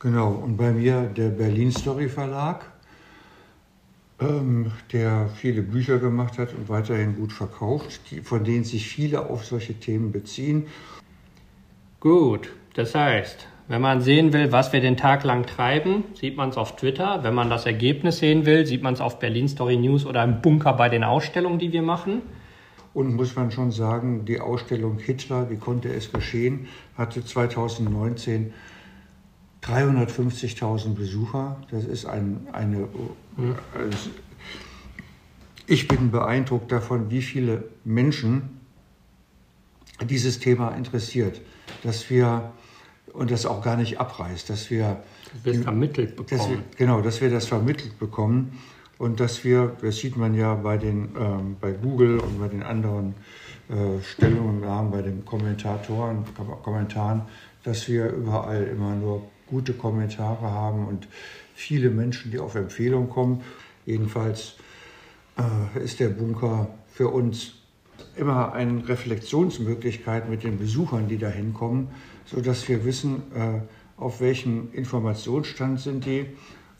[0.00, 2.70] Genau, und bei mir der Berlin Story Verlag.
[4.20, 9.28] ähm, der viele Bücher gemacht hat und weiterhin gut verkauft, die, von denen sich viele
[9.28, 10.66] auf solche Themen beziehen.
[12.00, 16.50] Gut, das heißt, wenn man sehen will, was wir den Tag lang treiben, sieht man
[16.50, 17.22] es auf Twitter.
[17.22, 20.42] Wenn man das Ergebnis sehen will, sieht man es auf Berlin Story News oder im
[20.42, 22.22] Bunker bei den Ausstellungen, die wir machen.
[22.94, 28.54] Und muss man schon sagen, die Ausstellung Hitler, wie konnte es geschehen, hatte 2019
[29.62, 31.56] 350.000 Besucher.
[31.70, 32.88] Das ist ein, eine.
[33.36, 33.56] Mhm.
[35.66, 38.60] Ich bin beeindruckt davon, wie viele Menschen
[40.02, 41.40] dieses Thema interessiert,
[41.82, 42.52] dass wir
[43.12, 45.02] und das auch gar nicht abreißt, dass wir
[45.44, 46.38] das wir vermittelt bekommen.
[46.38, 48.58] Dass wir, genau, dass wir das vermittelt bekommen
[48.98, 52.62] und dass wir, das sieht man ja bei den ähm, bei Google und bei den
[52.62, 53.14] anderen
[53.68, 56.24] äh, Stellungnahmen, bei den Kommentatoren,
[56.62, 57.22] Kommentaren,
[57.62, 61.08] dass wir überall immer nur gute Kommentare haben und
[61.54, 63.42] viele Menschen, die auf Empfehlung kommen.
[63.86, 64.56] Jedenfalls
[65.36, 67.54] äh, ist der Bunker für uns
[68.16, 71.88] immer eine Reflexionsmöglichkeit mit den Besuchern, die da hinkommen,
[72.26, 73.60] sodass wir wissen, äh,
[73.96, 76.26] auf welchem Informationsstand sind die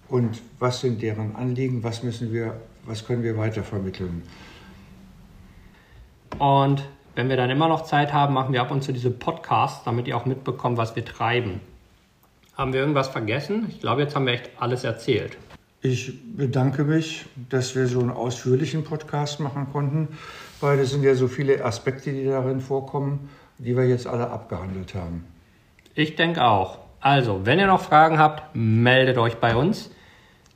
[0.09, 4.23] und was sind deren Anliegen, was müssen wir, was können wir weitervermitteln.
[6.39, 9.85] Und wenn wir dann immer noch Zeit haben, machen wir ab und zu diese Podcasts,
[9.85, 11.61] damit ihr auch mitbekommt, was wir treiben.
[12.57, 13.67] Haben wir irgendwas vergessen?
[13.69, 15.37] Ich glaube, jetzt haben wir echt alles erzählt.
[15.81, 20.09] Ich bedanke mich, dass wir so einen ausführlichen Podcast machen konnten,
[20.61, 23.29] weil es sind ja so viele Aspekte, die darin vorkommen,
[23.59, 25.25] die wir jetzt alle abgehandelt haben.
[25.95, 26.79] Ich denke auch.
[27.05, 29.91] Also, wenn ihr noch Fragen habt, meldet euch bei uns.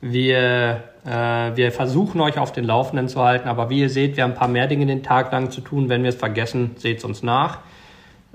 [0.01, 1.11] Wir, äh,
[1.55, 4.37] wir versuchen euch auf den Laufenden zu halten, aber wie ihr seht, wir haben ein
[4.37, 5.89] paar mehr Dinge den Tag lang zu tun.
[5.89, 7.59] Wenn wir es vergessen, seht es uns nach.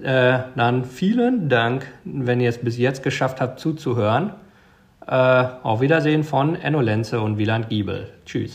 [0.00, 4.30] Äh, dann vielen Dank, wenn ihr es bis jetzt geschafft habt zuzuhören.
[5.08, 8.12] Äh, auf Wiedersehen von Enno Lenze und Wieland Giebel.
[8.26, 8.52] Tschüss.